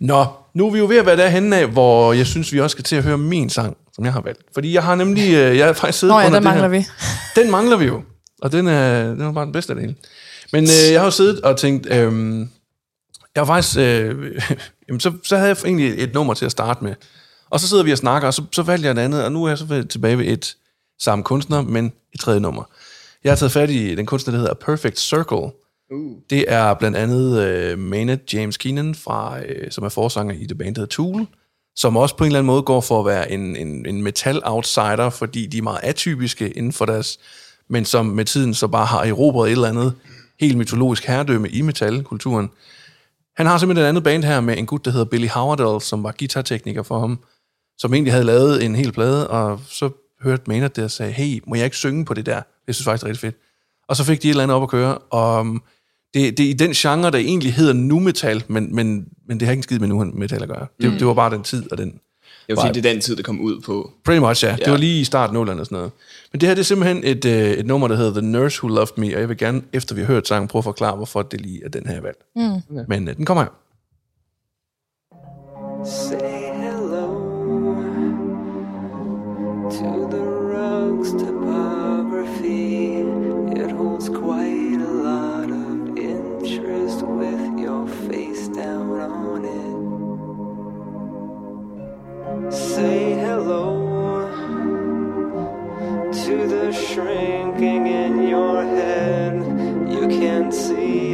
Nå, 0.00 0.26
nu 0.54 0.66
er 0.66 0.70
vi 0.70 0.78
jo 0.78 0.86
ved 0.86 0.96
at 0.96 1.06
være 1.06 1.16
derhen 1.16 1.52
af, 1.52 1.66
hvor 1.66 2.12
jeg 2.12 2.26
synes, 2.26 2.52
vi 2.52 2.60
også 2.60 2.74
skal 2.74 2.84
til 2.84 2.96
at 2.96 3.02
høre 3.02 3.18
min 3.18 3.50
sang, 3.50 3.76
som 3.92 4.04
jeg 4.04 4.12
har 4.12 4.20
valgt. 4.20 4.40
Fordi 4.54 4.72
jeg 4.74 4.82
har 4.82 4.94
nemlig, 4.94 5.34
øh, 5.34 5.58
jeg 5.58 5.66
har 5.66 5.72
faktisk 5.72 5.98
siddet 5.98 6.14
Nå 6.14 6.20
ja, 6.20 6.26
under 6.26 6.38
den 6.38 6.46
det 6.46 6.52
her. 6.52 6.60
mangler 6.60 6.78
vi. 6.78 6.86
Den 7.40 7.50
mangler 7.50 7.76
vi 7.76 7.84
jo. 7.84 8.02
Og 8.42 8.52
den 8.52 8.68
er, 8.68 9.04
den 9.04 9.20
er 9.20 9.32
bare 9.32 9.44
den 9.44 9.52
bedste 9.52 9.70
af 9.70 9.74
det 9.74 9.82
hele. 9.82 9.96
Men 10.52 10.64
øh, 10.64 10.92
jeg 10.92 11.00
har 11.00 11.04
jo 11.06 11.10
siddet 11.10 11.40
og 11.40 11.56
tænkt, 11.56 11.86
øh, 11.86 12.38
jeg 13.34 13.40
var 13.40 13.44
faktisk, 13.44 13.78
øh, 13.78 14.40
jamen, 14.88 15.00
så, 15.00 15.12
så 15.24 15.36
havde 15.36 15.48
jeg 15.48 15.56
egentlig 15.64 15.94
et 15.98 16.14
nummer 16.14 16.34
til 16.34 16.44
at 16.44 16.50
starte 16.50 16.84
med. 16.84 16.94
Og 17.50 17.60
så 17.60 17.68
sidder 17.68 17.82
vi 17.82 17.92
og 17.92 17.98
snakker, 17.98 18.28
og 18.28 18.34
så, 18.34 18.42
så 18.52 18.62
valgte 18.62 18.86
jeg 18.86 18.92
et 18.92 18.98
andet, 18.98 19.24
og 19.24 19.32
nu 19.32 19.44
er 19.44 19.48
jeg 19.48 19.58
så 19.58 19.84
tilbage 19.90 20.18
ved 20.18 20.26
et 20.26 20.56
samme 21.00 21.24
kunstner, 21.24 21.62
men 21.62 21.92
et 22.14 22.20
tredje 22.20 22.40
nummer. 22.40 22.62
Jeg 23.24 23.30
har 23.30 23.36
taget 23.36 23.52
fat 23.52 23.70
i 23.70 23.94
den 23.94 24.06
kunstner, 24.06 24.32
der 24.32 24.38
hedder 24.38 24.54
Perfect 24.54 25.00
Circle. 25.00 25.50
Uh. 25.90 26.16
Det 26.30 26.44
er 26.48 26.74
blandt 26.74 26.96
andet 26.96 27.42
øh, 27.42 27.78
Maynard 27.78 28.32
James 28.32 28.56
Keenan, 28.56 28.94
fra, 28.94 29.40
øh, 29.46 29.70
som 29.70 29.84
er 29.84 29.88
forsanger 29.88 30.34
i 30.34 30.46
det 30.46 30.58
band, 30.58 30.74
der 30.74 30.80
hedder 30.80 30.94
Tool, 30.94 31.26
som 31.76 31.96
også 31.96 32.16
på 32.16 32.24
en 32.24 32.28
eller 32.28 32.38
anden 32.38 32.46
måde 32.46 32.62
går 32.62 32.80
for 32.80 33.00
at 33.00 33.06
være 33.06 33.32
en, 33.32 33.56
en, 33.56 33.86
en 33.86 34.02
metal-outsider, 34.02 35.10
fordi 35.10 35.46
de 35.46 35.58
er 35.58 35.62
meget 35.62 35.80
atypiske 35.82 36.50
inden 36.50 36.72
for 36.72 36.84
deres, 36.84 37.18
men 37.68 37.84
som 37.84 38.06
med 38.06 38.24
tiden 38.24 38.54
så 38.54 38.68
bare 38.68 38.86
har 38.86 39.04
erobret 39.04 39.48
et 39.48 39.52
eller 39.52 39.68
andet 39.68 39.94
helt 40.40 40.58
mytologisk 40.58 41.04
herredømme 41.04 41.48
i 41.48 41.62
metalkulturen. 41.62 42.50
Han 43.36 43.46
har 43.46 43.58
simpelthen 43.58 43.84
et 43.84 43.88
andet 43.88 44.04
band 44.04 44.24
her 44.24 44.40
med 44.40 44.58
en 44.58 44.66
gut, 44.66 44.84
der 44.84 44.90
hedder 44.90 45.04
Billy 45.04 45.28
Howardell, 45.28 45.80
som 45.80 46.02
var 46.02 46.14
guitartekniker 46.18 46.82
for 46.82 46.98
ham, 46.98 47.18
som 47.78 47.94
egentlig 47.94 48.12
havde 48.12 48.24
lavet 48.24 48.64
en 48.64 48.74
hel 48.74 48.92
plade, 48.92 49.30
og 49.30 49.60
så 49.68 49.90
hørte 50.24 50.42
Maynard 50.46 50.70
det 50.70 50.84
og 50.84 50.90
sagde, 50.90 51.12
hey, 51.12 51.42
må 51.46 51.54
jeg 51.54 51.64
ikke 51.64 51.76
synge 51.76 52.04
på 52.04 52.14
det 52.14 52.26
der? 52.26 52.42
Det 52.66 52.74
synes 52.74 52.80
jeg 52.80 52.84
faktisk 52.84 53.04
er 53.04 53.08
rigtig 53.08 53.20
fedt. 53.20 53.36
Og 53.88 53.96
så 53.96 54.04
fik 54.04 54.22
de 54.22 54.28
et 54.28 54.30
eller 54.30 54.42
andet 54.42 54.56
op 54.56 54.62
at 54.62 54.68
køre, 54.68 54.98
og 54.98 55.40
um, 55.40 55.62
det, 56.14 56.38
det 56.38 56.46
er 56.46 56.50
i 56.50 56.52
den 56.52 56.72
genre, 56.72 57.10
der 57.10 57.18
egentlig 57.18 57.54
hedder 57.54 57.72
nu 57.72 58.00
metal, 58.00 58.44
men, 58.48 58.74
men, 58.74 59.06
men 59.28 59.40
det 59.40 59.46
har 59.46 59.52
ikke 59.52 59.58
en 59.58 59.62
skid 59.62 59.78
med 59.78 59.88
nu 59.88 60.04
metal 60.04 60.42
at 60.42 60.48
gøre. 60.48 60.66
Det, 60.80 60.92
mm. 60.92 60.98
det 60.98 61.06
var 61.06 61.14
bare 61.14 61.30
den 61.30 61.42
tid 61.42 61.72
og 61.72 61.78
den... 61.78 62.00
Det 62.48 62.56
var 62.56 62.62
fordi, 62.62 62.80
det 62.80 62.88
er 62.88 62.92
den 62.92 63.00
tid, 63.00 63.16
det 63.16 63.24
kom 63.24 63.40
ud 63.40 63.60
på. 63.60 63.90
Pretty 64.04 64.20
much, 64.20 64.44
ja. 64.44 64.50
ja. 64.50 64.56
Det 64.56 64.70
var 64.70 64.76
lige 64.76 65.00
i 65.00 65.04
starten 65.04 65.36
af 65.36 65.40
og 65.40 65.46
sådan 65.46 65.66
noget. 65.70 65.90
Men 66.32 66.40
det 66.40 66.48
her, 66.48 66.54
det 66.54 66.60
er 66.60 66.64
simpelthen 66.64 67.04
et, 67.04 67.24
øh, 67.24 67.50
et 67.50 67.66
nummer, 67.66 67.88
der 67.88 67.96
hedder 67.96 68.20
The 68.20 68.30
Nurse 68.30 68.64
Who 68.64 68.74
Loved 68.74 68.98
Me, 68.98 69.14
og 69.14 69.20
jeg 69.20 69.28
vil 69.28 69.36
gerne, 69.36 69.62
efter 69.72 69.94
vi 69.94 70.00
har 70.00 70.06
hørt 70.06 70.28
sangen, 70.28 70.48
prøve 70.48 70.60
at 70.60 70.64
forklare, 70.64 70.96
hvorfor 70.96 71.22
det 71.22 71.40
lige 71.40 71.64
er 71.64 71.68
den 71.68 71.86
her 71.86 71.94
jeg 71.94 72.02
valgt. 72.02 72.22
Mm. 72.36 72.84
Men 72.88 73.08
øh, 73.08 73.16
den 73.16 73.24
kommer 73.24 73.42
her. 73.42 73.50
Say 75.84 76.43
Say 92.50 93.14
hello 93.14 94.28
to 96.12 96.46
the 96.46 96.72
shrinking 96.72 97.86
in 97.86 98.28
your 98.28 98.62
head. 98.64 99.34
You 99.90 100.08
can't 100.08 100.52
see 100.52 101.13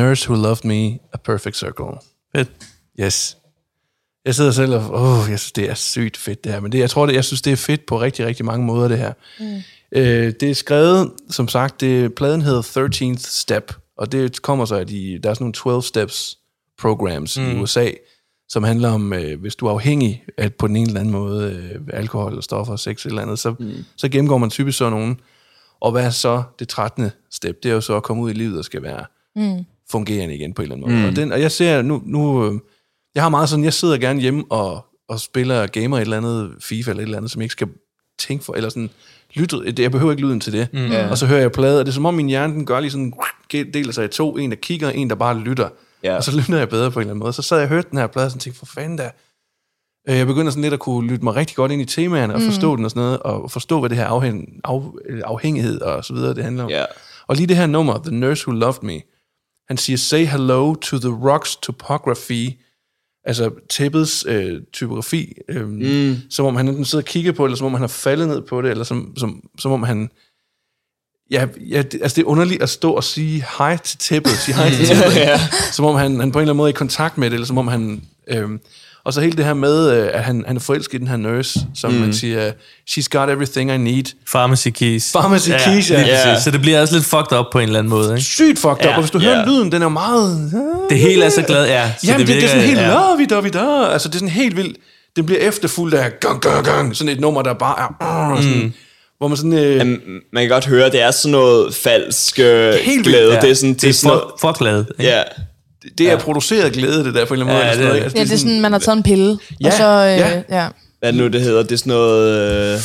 Nurse 0.00 0.30
Who 0.30 0.42
Loved 0.42 0.64
Me, 0.64 0.98
A 1.12 1.16
Perfect 1.24 1.56
Circle. 1.56 1.98
Fedt. 2.36 2.50
Yes. 3.00 3.36
Jeg 4.24 4.34
sidder 4.34 4.50
selv 4.50 4.74
og, 4.74 4.90
åh, 4.92 5.30
jeg 5.30 5.38
synes, 5.38 5.52
det 5.52 5.70
er 5.70 5.74
sygt 5.74 6.16
fedt 6.16 6.44
det 6.44 6.52
her, 6.52 6.60
men 6.60 6.72
det, 6.72 6.78
jeg 6.78 6.90
tror, 6.90 7.06
det, 7.06 7.14
jeg 7.14 7.24
synes, 7.24 7.42
det 7.42 7.52
er 7.52 7.56
fedt 7.56 7.86
på 7.86 8.00
rigtig, 8.00 8.26
rigtig 8.26 8.44
mange 8.44 8.66
måder, 8.66 8.88
det 8.88 8.98
her. 8.98 9.12
Mm. 9.40 9.62
Øh, 9.92 10.32
det 10.40 10.50
er 10.50 10.54
skrevet, 10.54 11.12
som 11.30 11.48
sagt, 11.48 11.80
det, 11.80 12.14
pladen 12.14 12.42
hedder 12.42 12.62
13th 12.62 13.18
Step, 13.18 13.74
og 13.96 14.12
det 14.12 14.42
kommer 14.42 14.64
så, 14.64 14.74
at 14.74 14.88
de, 14.88 15.18
der 15.22 15.30
er 15.30 15.34
sådan 15.34 15.44
nogle 15.44 15.52
12 15.52 15.82
steps 15.82 16.38
programs 16.78 17.38
mm. 17.38 17.50
i 17.50 17.60
USA, 17.60 17.90
som 18.48 18.64
handler 18.64 18.88
om, 18.90 19.12
øh, 19.12 19.40
hvis 19.40 19.56
du 19.56 19.66
er 19.66 19.70
afhængig 19.70 20.24
af 20.38 20.54
på 20.54 20.66
den 20.66 20.76
ene 20.76 20.86
eller 20.86 21.00
anden 21.00 21.12
måde, 21.12 21.52
øh, 21.52 21.80
alkohol, 21.92 22.30
eller 22.30 22.42
stoffer, 22.42 22.76
sex 22.76 23.06
eller 23.06 23.22
andet, 23.22 23.38
så, 23.38 23.54
mm. 23.58 23.72
så 23.96 24.08
gennemgår 24.08 24.38
man 24.38 24.50
typisk 24.50 24.78
sådan 24.78 24.92
nogen. 24.92 25.20
Og 25.80 25.92
hvad 25.92 26.04
er 26.04 26.10
så 26.10 26.42
det 26.58 26.68
13. 26.68 27.10
step? 27.30 27.62
Det 27.62 27.70
er 27.70 27.74
jo 27.74 27.80
så 27.80 27.96
at 27.96 28.02
komme 28.02 28.22
ud 28.22 28.30
i 28.30 28.34
livet 28.34 28.58
og 28.58 28.64
skal 28.64 28.82
være 28.82 29.04
mm. 29.36 29.64
Fungerende 29.90 30.34
igen 30.34 30.52
på 30.54 30.62
en 30.62 30.64
eller 30.72 30.76
anden 30.76 30.90
måde. 30.90 31.02
Mm. 31.02 31.08
Og, 31.08 31.16
den, 31.16 31.32
og 31.32 31.40
jeg 31.40 31.50
ser 31.52 31.82
nu, 31.82 32.02
nu 32.06 32.46
øh, 32.46 32.60
jeg 33.14 33.22
har 33.22 33.28
meget 33.30 33.48
sådan, 33.48 33.64
jeg 33.64 33.72
sidder 33.72 33.98
gerne 33.98 34.20
hjemme 34.20 34.44
og, 34.50 34.86
og 35.08 35.20
spiller 35.20 35.66
gamer 35.66 35.96
et 35.96 36.00
eller 36.00 36.16
andet 36.16 36.50
FIFA 36.60 36.90
eller 36.90 37.00
et 37.02 37.04
eller 37.06 37.16
andet, 37.16 37.30
som 37.30 37.40
jeg 37.40 37.44
ikke 37.44 37.52
skal 37.52 37.68
tænke 38.18 38.44
for, 38.44 38.54
eller 38.54 38.68
sådan 38.68 38.90
lytte, 39.34 39.56
det- 39.66 39.78
jeg 39.78 39.90
behøver 39.90 40.12
ikke 40.12 40.22
lyden 40.22 40.40
til 40.40 40.52
det. 40.52 40.68
Mm. 40.72 40.90
Og 41.10 41.18
så 41.18 41.26
hører 41.26 41.40
jeg 41.40 41.52
plade, 41.52 41.80
og 41.80 41.86
det 41.86 41.90
er 41.92 41.94
som 41.94 42.06
om 42.06 42.14
min 42.14 42.26
hjerne, 42.26 42.54
den 42.54 42.66
gør 42.66 42.80
lige 42.80 42.90
sådan, 42.90 43.12
deler 43.52 43.92
sig 43.92 44.04
i 44.04 44.08
to, 44.08 44.36
en 44.36 44.50
der 44.50 44.56
kigger, 44.56 44.90
en 44.90 45.10
der 45.10 45.16
bare 45.16 45.38
lytter. 45.38 45.68
Ja. 46.04 46.16
Og 46.16 46.24
så 46.24 46.36
lytter 46.36 46.58
jeg 46.58 46.68
bedre 46.68 46.90
på 46.90 46.98
en 46.98 47.02
eller 47.02 47.10
anden 47.12 47.22
måde. 47.22 47.32
Så 47.32 47.42
sad 47.42 47.56
jeg 47.58 47.64
og 47.64 47.68
hørte 47.68 47.88
den 47.90 47.98
her 47.98 48.06
plade, 48.06 48.26
og 48.26 48.30
sådan 48.30 48.40
tænkte, 48.40 48.58
for 48.58 48.66
fanden 48.66 48.96
da. 48.98 49.10
Øh, 50.08 50.16
Jeg 50.16 50.26
begynder 50.26 50.50
sådan 50.50 50.62
lidt 50.62 50.74
at 50.74 50.80
kunne 50.80 51.08
lytte 51.10 51.24
mig 51.24 51.36
rigtig 51.36 51.56
godt 51.56 51.72
ind 51.72 51.82
i 51.82 51.84
temaerne, 51.84 52.34
og 52.34 52.40
forstå 52.42 52.76
den 52.76 52.84
og 52.84 52.90
sådan 52.90 53.02
noget, 53.02 53.18
og 53.18 53.50
forstå, 53.50 53.80
hvad 53.80 53.90
det 53.90 53.98
her 53.98 54.06
afhæng, 54.06 54.48
af, 54.64 54.80
afhængighed 55.24 55.80
og 55.80 56.04
så 56.04 56.14
videre, 56.14 56.34
det 56.34 56.44
handler 56.44 56.64
om. 56.64 56.70
Ja. 56.70 56.84
Og 57.26 57.36
lige 57.36 57.46
det 57.46 57.56
her 57.56 57.66
nummer, 57.66 57.98
The 58.02 58.14
Nurse 58.14 58.48
Who 58.48 58.58
Loved 58.58 58.82
Me, 58.82 59.00
han 59.70 59.76
siger, 59.76 59.96
say 59.96 60.26
hello 60.26 60.74
to 60.74 60.98
the 60.98 61.10
rocks 61.10 61.56
topography, 61.56 62.50
altså 63.24 63.50
tæppets 63.68 64.24
øh, 64.28 64.60
typografi, 64.72 65.34
øh, 65.48 65.68
mm. 65.68 66.16
som 66.30 66.46
om 66.46 66.56
han 66.56 66.68
enten 66.68 66.84
sidder 66.84 67.02
og 67.02 67.08
kigger 67.08 67.32
på 67.32 67.44
eller 67.44 67.56
som 67.56 67.66
om 67.66 67.72
han 67.72 67.80
har 67.80 67.88
faldet 67.88 68.28
ned 68.28 68.42
på 68.42 68.62
det, 68.62 68.70
eller 68.70 68.84
som, 68.84 69.14
som, 69.16 69.48
som 69.58 69.72
om 69.72 69.82
han... 69.82 70.10
Ja, 71.30 71.46
ja 71.60 71.82
det, 71.82 72.02
altså 72.02 72.16
det 72.16 72.22
er 72.22 72.26
underligt 72.26 72.62
at 72.62 72.70
stå 72.70 72.92
og 72.92 73.04
sige 73.04 73.44
hej 73.58 73.76
til 73.76 73.98
tæppet, 73.98 74.32
sige 74.32 74.54
hej 74.54 74.70
til 74.70 74.86
tæppet, 74.86 75.16
ja. 75.16 75.40
som 75.72 75.84
om 75.84 75.94
han, 75.94 76.20
han 76.20 76.32
på 76.32 76.38
en 76.38 76.42
eller 76.42 76.52
anden 76.52 76.56
måde 76.56 76.68
er 76.70 76.74
i 76.74 76.76
kontakt 76.76 77.18
med 77.18 77.30
det, 77.30 77.34
eller 77.34 77.46
som 77.46 77.58
om 77.58 77.68
han... 77.68 78.02
Øh, 78.28 78.50
og 79.04 79.12
så 79.12 79.20
hele 79.20 79.36
det 79.36 79.44
her 79.44 79.54
med, 79.54 79.90
øh, 79.98 80.08
at 80.12 80.24
han, 80.24 80.44
han 80.46 80.56
er 80.56 80.60
forelsket 80.60 80.94
i 80.94 80.98
den 80.98 81.08
her 81.08 81.16
nurse, 81.16 81.60
som 81.74 81.92
mm. 81.92 82.00
han 82.02 82.14
siger, 82.14 82.52
she's 82.90 83.06
got 83.10 83.28
everything 83.30 83.70
I 83.72 83.76
need. 83.76 84.04
Pharmacy 84.30 84.68
keys. 84.68 85.12
Pharmacy 85.12 85.50
keys, 85.50 85.90
ja. 85.90 85.96
lige 86.02 86.08
Ja. 86.30 86.40
Så 86.40 86.50
det 86.50 86.60
bliver 86.60 86.80
også 86.80 86.94
lidt 86.94 87.04
fucked 87.06 87.38
up 87.38 87.46
på 87.52 87.58
en 87.58 87.62
eller 87.66 87.78
anden 87.78 87.90
måde, 87.90 88.10
ikke? 88.10 88.22
Sygt 88.24 88.58
fucked 88.58 88.72
up, 88.72 88.84
Ja. 88.84 88.94
og 88.94 89.00
hvis 89.00 89.10
du 89.10 89.18
Ja. 89.18 89.24
hører 89.24 89.46
lyden, 89.46 89.72
den 89.72 89.82
er 89.82 89.86
jo 89.86 89.88
meget... 89.88 90.52
Det 90.90 90.98
hele 90.98 91.24
er 91.24 91.30
så 91.30 91.42
glad, 91.42 91.66
ja. 91.66 91.92
Så 91.98 92.06
Jamen, 92.06 92.20
det, 92.26 92.28
det, 92.28 92.36
det 92.36 92.44
er 92.44 92.48
sådan 92.48 92.64
helt 92.64 92.80
ja. 92.80 92.88
lovey 92.94 93.26
dovey 93.30 93.50
da. 93.52 93.92
Altså, 93.92 94.08
det 94.08 94.14
er 94.14 94.18
sådan 94.18 94.28
helt 94.28 94.56
vildt. 94.56 94.76
Den 95.16 95.26
bliver 95.26 95.40
efterfulgt 95.40 95.94
af 95.94 96.10
gang, 96.20 96.40
gang, 96.40 96.64
gang. 96.64 96.96
Sådan 96.96 97.12
et 97.12 97.20
nummer, 97.20 97.42
der 97.42 97.54
bare 97.54 97.78
er... 98.00 98.32
Uh, 98.36 98.42
sådan, 98.42 98.74
Hvor 99.18 99.28
man 99.28 99.36
sådan... 99.36 99.52
Øh, 99.52 99.76
Jamen, 99.76 100.00
man 100.32 100.42
kan 100.42 100.48
godt 100.50 100.66
høre, 100.66 100.84
at 100.86 100.92
det 100.92 101.02
er 101.02 101.10
sådan 101.10 101.32
noget 101.32 101.74
falsk 101.74 102.38
øh, 102.38 102.74
Helt 102.74 103.06
glæde. 103.06 103.34
ja. 103.34 103.40
Det 103.40 103.50
er 103.50 103.54
sådan, 103.54 103.72
det 103.74 103.82
Det 103.82 103.88
er 103.88 103.92
sådan 103.92 104.10
er 104.10 104.14
noget, 104.14 104.30
for, 104.40 104.48
for 104.48 104.58
glad. 104.58 104.84
Ikke? 104.98 105.12
ja. 105.12 105.22
Det 105.98 106.10
er 106.10 106.18
produceret 106.18 106.72
glæde, 106.72 107.04
det 107.04 107.14
der 107.14 107.24
på 107.24 107.34
en 107.34 107.40
eller 107.40 107.52
anden 107.52 107.56
måde. 107.56 107.66
Ja, 107.66 107.72
sådan 107.74 107.78
det 107.78 107.84
er 107.84 107.88
noget. 107.88 108.00
det. 108.00 108.04
Altså, 108.04 108.18
Ja, 108.18 108.24
det 108.24 108.32
er 108.32 108.36
sådan, 108.36 108.60
man 108.60 108.72
har 108.72 108.78
taget 108.78 108.96
en 108.96 109.02
pille, 109.02 109.38
Ja, 109.60 109.66
og 109.66 109.72
så, 109.72 109.84
øh, 109.84 110.18
ja. 110.18 110.42
ja. 110.62 110.68
Hvad 110.98 111.12
det 111.12 111.20
nu, 111.20 111.28
det 111.28 111.40
hedder? 111.40 111.62
Det 111.62 111.72
er 111.72 111.76
sådan 111.76 111.90
noget 111.90 112.74
øh, 112.74 112.80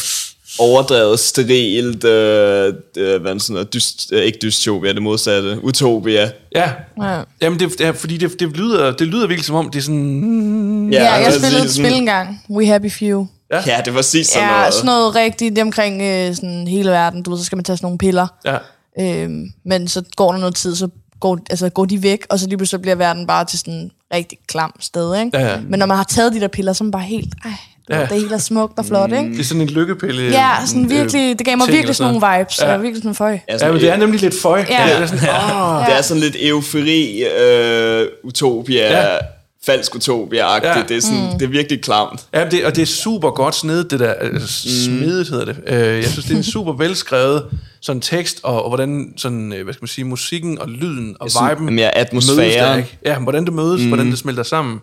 overdrevet, 0.60 1.20
sterilt, 1.20 2.04
øh, 2.04 2.74
øh, 2.98 3.22
hvad 3.22 3.34
det 3.34 3.42
sådan 3.42 3.54
noget, 3.54 3.74
dyst, 3.74 4.12
øh, 4.12 4.24
ikke 4.24 4.38
dystopia, 4.42 4.94
det 4.94 5.02
modsatte, 5.02 5.60
utopia. 5.64 6.32
Ja. 6.56 6.72
Ja. 7.04 7.22
Jamen, 7.42 7.60
det, 7.60 7.70
det 7.78 7.86
er, 7.88 7.92
fordi 7.92 8.18
det, 8.18 8.40
det, 8.40 8.58
lyder, 8.58 8.92
det 8.92 9.08
lyder 9.08 9.28
virkelig 9.28 9.46
som 9.46 9.56
om, 9.56 9.70
det 9.70 9.80
er 9.80 9.84
sådan... 9.84 10.90
Ja, 10.94 11.14
jeg 11.14 11.26
præcis, 11.26 11.42
spillede 11.42 11.66
et 11.66 11.72
spil 11.74 11.94
engang. 11.94 12.42
We 12.50 12.66
Happy 12.68 12.92
Few. 12.92 13.28
Ja, 13.52 13.82
det 13.86 13.94
var 13.94 14.00
præcis 14.00 14.28
sådan 14.28 14.48
Ja, 14.50 14.58
noget. 14.58 14.74
sådan 14.74 14.86
noget 14.86 15.16
rigtigt 15.16 15.56
det 15.56 15.62
omkring 15.62 16.02
øh, 16.02 16.36
sådan 16.36 16.68
hele 16.68 16.90
verden. 16.90 17.24
Du 17.24 17.30
ved, 17.32 17.40
så 17.40 17.46
skal 17.46 17.56
man 17.56 17.64
tage 17.66 17.78
sådan 17.78 17.86
nogle 17.86 17.98
piller. 17.98 18.28
Ja. 18.46 18.58
Øhm, 19.00 19.46
men 19.66 19.88
så 19.88 20.04
går 20.16 20.32
der 20.32 20.40
noget 20.40 20.56
tid, 20.56 20.76
så 20.76 20.88
går, 21.20 21.40
altså, 21.50 21.70
går 21.70 21.86
de 21.86 22.04
væk, 22.04 22.26
og 22.30 22.40
så 22.40 22.48
lige 22.48 22.58
pludselig 22.58 22.82
bliver 22.82 22.96
verden 22.96 23.28
bare 23.28 23.46
til 23.46 23.60
sådan 23.60 23.74
en 23.74 23.92
rigtig 24.14 24.38
klam 24.48 24.72
sted, 24.80 25.20
ikke? 25.20 25.38
Ja, 25.38 25.48
ja. 25.52 25.58
Men 25.70 25.80
når 25.80 25.86
man 25.86 25.98
har 25.98 26.04
taget 26.04 26.34
de 26.34 26.40
der 26.40 26.48
piller, 26.48 26.74
så 26.74 26.84
er 26.84 26.86
man 26.86 26.92
bare 26.92 27.02
helt, 27.04 27.34
ej, 27.46 27.52
Ja. 27.90 28.00
ja. 28.00 28.06
det 28.06 28.12
hele 28.22 28.34
er 28.34 28.38
smukt 28.38 28.80
og 28.80 28.86
flot, 28.86 29.12
ikke? 29.12 29.32
Det 29.32 29.40
er 29.40 29.44
sådan 29.44 29.62
en 29.62 29.68
lykkepille. 29.68 30.24
Ja, 30.24 30.50
sådan 30.66 30.90
virkelig, 30.90 31.40
det 31.40 31.46
gav 31.48 31.58
mig 31.58 31.68
virkelig 31.68 31.90
og 31.90 31.96
sådan 31.96 32.14
nogle 32.14 32.38
vibes. 32.40 32.60
Ja. 32.62 32.72
Ja. 32.72 32.78
virkelig 32.78 33.02
sådan, 33.04 33.16
føj. 33.16 33.32
Ja, 33.32 33.40
Ja, 33.50 33.58
sådan, 33.58 33.74
men 33.74 33.82
det 33.82 33.90
er 33.90 33.98
nemlig 33.98 34.22
lidt 34.22 34.42
føj. 34.42 34.66
Ja. 34.70 34.84
Det 34.86 35.02
er 35.02 35.06
sådan, 35.06 35.30
åh, 35.56 35.86
det 35.86 35.98
er 35.98 36.02
sådan 36.02 36.22
lidt 36.22 36.36
eufori, 36.40 37.24
øh, 37.24 38.08
utopia, 38.24 39.02
Ja. 39.02 39.18
Falsk 39.66 39.96
utopia-agtigt. 39.96 40.78
Ja. 40.78 40.84
Det, 40.88 40.98
er 40.98 41.02
sådan, 41.02 41.24
mm. 41.24 41.40
det 41.40 41.42
er 41.42 41.48
virkelig 41.48 41.82
klamt. 41.82 42.26
Ja, 42.34 42.50
det, 42.50 42.66
og 42.66 42.76
det 42.76 42.82
er 42.82 42.86
super 42.86 43.30
godt 43.30 43.56
snedet, 43.56 43.92
det 43.92 44.00
der. 44.00 44.14
Altså, 44.14 44.84
smedet 44.86 45.28
hedder 45.28 45.46
det. 45.46 45.58
Øh, 45.68 45.96
jeg 45.96 46.06
synes, 46.06 46.26
det 46.26 46.34
er 46.34 46.38
en 46.38 46.44
super 46.44 46.74
velskrevet 46.74 47.46
sådan 47.82 48.02
tekst, 48.02 48.40
og, 48.44 48.64
og 48.64 48.70
hvordan 48.70 49.14
sådan, 49.18 49.54
øh, 49.54 49.64
hvad 49.64 49.74
skal 49.74 49.84
man 49.84 49.88
sige, 49.88 50.06
musikken 50.06 50.60
og 50.60 50.70
lyden 50.70 51.16
og 51.20 51.32
synes, 51.32 51.50
viben 51.50 51.64
jamen, 51.64 51.80
ja, 51.80 51.90
atmosfæren. 51.94 52.38
mødes 52.38 52.56
der, 52.56 52.78
ikke? 52.78 52.98
Ja, 53.06 53.20
hvordan 53.20 53.46
det 53.46 53.54
mødes, 53.54 53.82
mm. 53.82 53.88
hvordan 53.88 54.12
det 54.12 54.18
smelter 54.18 54.44
sammen. 54.44 54.82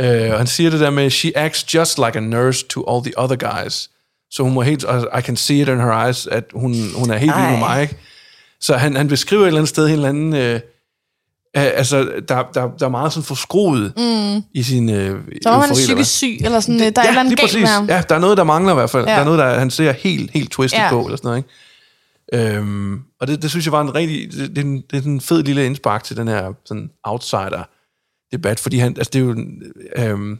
Øh, 0.00 0.30
og 0.30 0.38
han 0.38 0.46
siger 0.46 0.70
det 0.70 0.80
der 0.80 0.90
med, 0.90 1.10
she 1.10 1.32
acts 1.36 1.74
just 1.74 1.98
like 1.98 2.18
a 2.18 2.20
nurse 2.20 2.64
to 2.68 2.84
all 2.90 3.04
the 3.04 3.12
other 3.16 3.36
guys. 3.36 3.90
Så 4.30 4.42
hun 4.42 4.52
må 4.52 4.62
helt, 4.62 4.84
og 4.84 5.18
I 5.18 5.22
can 5.22 5.36
see 5.36 5.60
it 5.60 5.68
in 5.68 5.80
her 5.80 6.06
eyes, 6.06 6.26
at 6.26 6.44
hun, 6.54 6.74
hun 6.94 7.10
er 7.10 7.16
helt 7.16 7.32
vild 7.36 7.50
med 7.50 7.58
mig, 7.58 7.82
ikke? 7.82 7.96
Så 8.60 8.76
han, 8.76 8.96
han 8.96 9.08
beskriver 9.08 9.42
et 9.42 9.46
eller 9.46 9.60
andet 9.60 9.68
sted 9.68 9.86
en 9.86 9.92
eller 9.92 10.08
anden... 10.08 10.34
Øh, 10.34 10.54
øh, 10.54 10.60
altså, 11.54 12.10
der, 12.28 12.42
der, 12.54 12.70
der 12.78 12.86
er 12.86 12.90
meget 12.90 13.12
sådan 13.12 13.24
forskruet 13.24 13.92
mm. 13.96 14.42
i 14.54 14.62
sin 14.62 14.88
øh, 14.88 15.20
Så 15.42 15.50
var 15.50 15.66
hvad? 15.66 15.74
psykisk 15.74 16.10
syg, 16.10 16.38
eller 16.40 16.60
sådan, 16.60 16.80
det, 16.80 16.96
der 16.96 17.02
er 17.02 17.04
et 17.04 17.08
eller 17.08 17.20
andet 17.20 17.38
lige 17.38 17.46
galt 17.46 17.60
med 17.60 17.68
ham. 17.68 17.88
Ja, 17.88 18.02
der 18.08 18.14
er 18.14 18.18
noget, 18.18 18.36
der 18.36 18.44
mangler 18.44 18.72
i 18.72 18.74
hvert 18.74 18.90
fald. 18.90 19.04
Ja. 19.04 19.10
Ja. 19.10 19.14
Der 19.14 19.20
er 19.20 19.24
noget, 19.24 19.38
der 19.38 19.58
han 19.58 19.70
ser 19.70 19.92
helt, 19.92 20.30
helt 20.30 20.50
twisted 20.50 20.78
ja. 20.78 20.84
Ja. 20.84 20.90
på, 20.90 21.04
eller 21.04 21.16
sådan 21.16 21.28
noget, 21.28 21.38
ikke? 21.38 22.56
Øhm, 22.56 23.00
og 23.20 23.26
det, 23.26 23.42
det 23.42 23.50
synes 23.50 23.66
jeg 23.66 23.72
var 23.72 23.80
en 23.80 23.94
rigtig... 23.94 24.32
Det, 24.32 24.50
det, 24.50 24.58
er 24.58 24.62
en, 24.62 24.82
det 24.90 25.04
er 25.04 25.08
en 25.08 25.20
fed 25.20 25.42
lille 25.42 25.66
indspark 25.66 26.04
til 26.04 26.16
den 26.16 26.28
her 26.28 26.52
sådan 26.64 26.90
outsider-debat, 27.04 28.60
fordi 28.60 28.78
han... 28.78 28.94
Altså, 28.96 29.10
det 29.12 29.18
er 29.18 29.24
jo... 29.24 29.30
Øhm, 29.96 30.38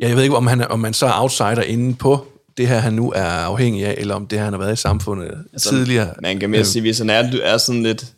ja, 0.00 0.08
jeg 0.08 0.16
ved 0.16 0.22
ikke, 0.22 0.36
om, 0.36 0.46
han 0.46 0.70
om 0.70 0.80
man 0.80 0.94
så 0.94 1.06
er 1.06 1.20
outsider 1.20 1.62
inde 1.62 1.94
på 1.94 2.26
det 2.56 2.68
her, 2.68 2.78
han 2.78 2.92
nu 2.92 3.12
er 3.16 3.24
afhængig 3.24 3.86
af, 3.86 3.94
eller 3.98 4.14
om 4.14 4.26
det 4.26 4.38
her, 4.38 4.44
han 4.44 4.52
har 4.52 4.60
været 4.60 4.72
i 4.72 4.76
samfundet 4.76 5.44
altså, 5.52 5.68
tidligere. 5.70 6.14
Man 6.22 6.40
kan 6.40 6.50
mere 6.50 6.64
sige, 6.64 6.82
hvis 6.82 6.98
han 6.98 7.10
er, 7.10 7.32
er 7.42 7.58
sådan 7.58 7.82
lidt 7.82 8.14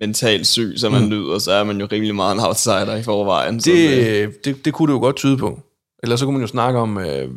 mentalt 0.00 0.46
syg, 0.46 0.74
som 0.76 0.92
man 0.92 1.08
lyder, 1.08 1.38
så 1.38 1.52
er 1.52 1.64
man 1.64 1.80
jo 1.80 1.88
rimelig 1.92 2.14
meget 2.14 2.34
en 2.34 2.40
outsider 2.40 2.96
i 2.96 3.02
forvejen. 3.02 3.58
Det, 3.58 4.44
det, 4.44 4.64
det 4.64 4.74
kunne 4.74 4.86
det 4.86 4.94
jo 4.94 5.00
godt 5.00 5.16
tyde 5.16 5.36
på. 5.36 5.60
Ellers 6.02 6.20
så 6.20 6.26
kunne 6.26 6.32
man 6.32 6.42
jo 6.42 6.46
snakke 6.46 6.78
om, 6.78 6.98
øh, 6.98 7.28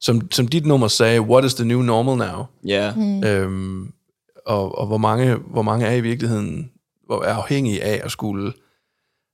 som, 0.00 0.30
som 0.30 0.48
dit 0.48 0.66
nummer 0.66 0.88
sagde, 0.88 1.20
what 1.20 1.44
is 1.44 1.54
the 1.54 1.64
new 1.64 1.82
normal 1.82 2.16
now? 2.16 2.44
ja. 2.66 2.94
Mm. 2.94 3.24
Øhm, 3.24 3.92
og, 4.46 4.78
og 4.78 4.86
hvor 4.86 4.98
mange, 4.98 5.34
hvor 5.34 5.62
mange 5.62 5.86
er 5.86 5.94
i 5.94 6.00
virkeligheden 6.00 6.70
hvor 7.10 7.22
er 7.22 7.34
afhængige 7.34 7.82
af 7.82 8.00
at 8.04 8.10
skulle... 8.10 8.52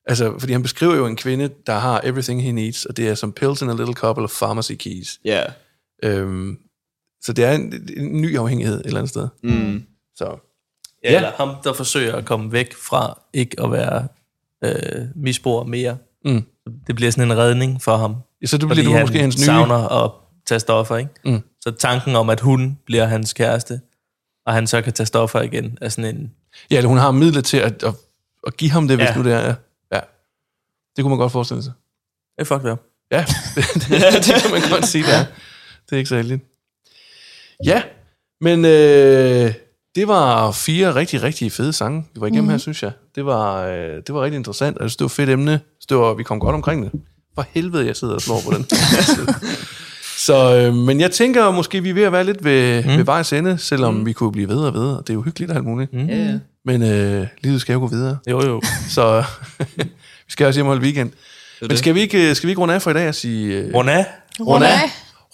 Altså, 0.06 0.38
fordi 0.38 0.52
han 0.52 0.62
beskriver 0.62 0.94
jo 0.94 1.06
en 1.06 1.16
kvinde, 1.16 1.50
der 1.66 1.72
har 1.72 2.00
everything 2.04 2.42
he 2.42 2.52
needs, 2.52 2.84
og 2.84 2.96
det 2.96 3.08
er 3.08 3.14
som 3.14 3.32
pills 3.32 3.62
in 3.62 3.68
a 3.68 3.74
little 3.74 3.94
couple 3.94 4.24
of 4.24 4.30
pharmacy 4.30 4.72
keys. 4.78 5.20
Ja. 5.24 5.44
Øhm, 6.04 6.58
så 7.20 7.32
det 7.32 7.44
er 7.44 7.52
en, 7.52 7.88
en 7.96 8.20
ny 8.20 8.38
afhængighed 8.38 8.80
et 8.80 8.86
eller 8.86 8.98
andet 8.98 9.10
sted. 9.10 9.28
Mm. 9.42 9.82
Så 10.14 10.55
Ja, 11.06 11.10
Ja. 11.12 11.16
eller 11.16 11.32
ham, 11.36 11.56
der 11.64 11.72
forsøger 11.72 12.16
at 12.16 12.24
komme 12.24 12.52
væk 12.52 12.74
fra 12.88 13.20
ikke 13.32 13.62
at 13.62 13.72
være 13.72 14.08
øh, 14.64 15.06
misbruger 15.14 15.64
mere. 15.64 15.96
Mm. 16.24 16.44
Det 16.86 16.94
bliver 16.96 17.10
sådan 17.10 17.30
en 17.30 17.38
redning 17.38 17.82
for 17.82 17.96
ham. 17.96 18.16
så 18.46 18.58
det 18.58 18.68
bliver 18.68 18.84
du 18.84 19.00
måske 19.00 19.18
hans 19.20 19.38
nye... 19.38 19.44
savner 19.44 20.04
at 20.04 20.10
tage 20.46 20.60
stoffer, 20.60 20.96
ikke? 20.96 21.10
Mm. 21.24 21.40
Så 21.60 21.70
tanken 21.70 22.16
om, 22.16 22.30
at 22.30 22.40
hun 22.40 22.78
bliver 22.86 23.04
hans 23.06 23.32
kæreste, 23.32 23.80
og 24.46 24.52
han 24.54 24.66
så 24.66 24.82
kan 24.82 24.92
tage 24.92 25.06
stoffer 25.06 25.40
igen, 25.42 25.78
er 25.80 25.88
sådan 25.88 26.16
en... 26.16 26.32
Ja, 26.70 26.82
hun 26.82 26.98
har 26.98 27.10
midler 27.10 27.40
til 27.40 27.56
at, 27.56 27.82
at, 27.82 27.94
at 28.46 28.56
give 28.56 28.70
ham 28.70 28.88
det, 28.88 28.96
hvis 28.96 29.08
Ja. 29.08 29.16
nu 29.16 29.24
det 29.24 29.32
er. 29.32 29.40
Ja. 29.40 29.54
ja. 29.92 30.00
Det 30.96 31.02
kunne 31.02 31.08
man 31.10 31.18
godt 31.18 31.32
forestille 31.32 31.62
sig. 31.62 31.72
Det 32.38 32.40
er 32.42 32.44
fucked 32.44 32.70
up. 32.72 32.80
Ja, 33.10 33.24
det, 33.54 33.64
det, 33.88 34.24
det 34.26 34.42
kan 34.42 34.50
man 34.50 34.60
godt 34.70 34.86
sige, 34.86 35.04
det 35.04 35.14
er. 35.14 35.24
Det 35.90 35.92
er 35.92 35.96
ikke 35.96 36.08
så 36.08 36.16
heldigt. 36.16 36.42
Ja, 37.64 37.82
men 38.40 38.64
øh, 38.64 39.54
det 39.96 40.08
var 40.08 40.50
fire 40.52 40.94
rigtig, 40.94 41.22
rigtig 41.22 41.52
fede 41.52 41.72
sange, 41.72 42.04
vi 42.14 42.20
var 42.20 42.26
igennem 42.26 42.44
mm. 42.44 42.50
her, 42.50 42.58
synes 42.58 42.82
jeg. 42.82 42.92
Det 43.14 43.26
var, 43.26 43.66
øh, 43.66 43.94
det 44.06 44.14
var 44.14 44.24
rigtig 44.24 44.36
interessant, 44.38 44.78
og 44.78 44.90
det 44.90 45.00
var 45.00 45.06
et 45.06 45.10
fedt 45.10 45.30
emne. 45.30 45.60
Det 45.88 45.96
var, 45.96 46.14
vi 46.14 46.22
kom 46.22 46.40
godt 46.40 46.54
omkring 46.54 46.84
det. 46.84 46.90
For 47.34 47.46
helvede, 47.50 47.86
jeg 47.86 47.96
sidder 47.96 48.14
og 48.14 48.20
slår 48.20 48.40
på 48.44 48.50
den. 48.56 48.66
så, 50.26 50.56
øh, 50.56 50.74
men 50.74 51.00
jeg 51.00 51.10
tænker 51.10 51.50
måske, 51.50 51.82
vi 51.82 51.90
er 51.90 51.94
ved 51.94 52.02
at 52.02 52.12
være 52.12 52.24
lidt 52.24 52.44
ved, 52.44 52.84
mm. 52.84 52.88
ved 52.88 53.04
vejs 53.04 53.32
ende, 53.32 53.58
selvom 53.58 53.94
mm. 53.94 54.06
vi 54.06 54.12
kunne 54.12 54.32
blive 54.32 54.48
ved 54.48 54.58
og 54.58 54.74
ved, 54.74 54.88
og 54.88 55.02
det 55.06 55.10
er 55.10 55.14
jo 55.14 55.22
hyggeligt 55.22 55.50
og 55.50 55.56
alt 55.56 55.66
muligt. 55.66 55.92
Mm. 55.92 56.06
Ja, 56.06 56.16
ja. 56.16 56.38
Men 56.64 56.82
øh, 56.82 57.26
livet 57.40 57.60
skal 57.60 57.72
jo 57.72 57.78
gå 57.78 57.86
videre. 57.86 58.18
Jo, 58.30 58.46
jo. 58.46 58.62
Så 58.88 59.24
vi 60.26 60.28
skal 60.28 60.46
også 60.46 60.58
hjem 60.58 60.66
og 60.66 60.70
holde 60.70 60.82
weekend. 60.82 61.10
Men 61.60 61.76
skal 61.76 61.94
vi 61.94 62.00
ikke, 62.00 62.34
skal 62.34 62.46
vi 62.46 62.50
ikke 62.50 62.60
runde 62.60 62.74
af 62.74 62.82
for 62.82 62.90
i 62.90 62.94
dag 62.94 63.08
og 63.08 63.14
sige... 63.14 63.56
Øh, 63.56 63.74
Runa, 63.74 64.04
runde 64.40 64.68
af. 64.68 64.80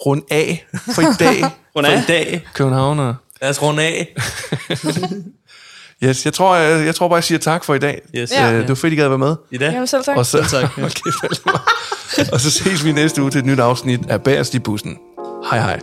Runde 0.07 0.25
af 0.31 0.67
for 0.95 1.03
i 1.03 1.05
dag. 1.19 1.41
Hun 1.75 1.85
for 1.85 1.93
er. 1.93 2.03
i 2.03 2.05
dag. 2.09 2.47
Københavner. 2.55 3.15
Lad 3.43 3.51
os 3.51 3.63
runde 3.63 3.83
af. 3.83 4.15
Yes, 6.05 6.25
jeg 6.25 6.33
tror, 6.35 6.57
jeg, 6.57 6.87
jeg 6.87 6.95
tror 6.95 7.09
bare, 7.09 7.17
jeg 7.17 7.25
siger 7.25 7.39
tak 7.39 7.65
for 7.65 7.75
i 7.75 7.79
dag. 7.79 8.01
Yes. 8.17 8.33
Ja. 8.33 8.47
Ja. 8.47 8.53
Øh, 8.53 8.61
det 8.61 8.69
var 8.69 8.75
fedt, 8.75 8.93
I 8.93 8.97
gad 8.97 9.05
at 9.05 9.11
være 9.11 9.19
med. 9.19 9.37
I 9.51 9.59
dag? 9.59 9.73
Jamen 9.73 9.87
selv 9.87 10.05
tak. 10.05 10.17
Og 10.17 10.27
så, 10.27 10.45
tak. 10.51 10.79
okay, 10.79 12.31
og 12.33 12.41
så 12.41 12.51
ses 12.51 12.85
vi 12.85 12.93
næste 12.93 13.23
uge 13.23 13.31
til 13.31 13.39
et 13.39 13.45
nyt 13.45 13.61
afsnit 13.61 14.01
af 14.09 14.23
Bagerst 14.23 14.55
i 14.55 14.59
bussen. 14.59 14.99
Hej 15.51 15.61
hej. 15.61 15.81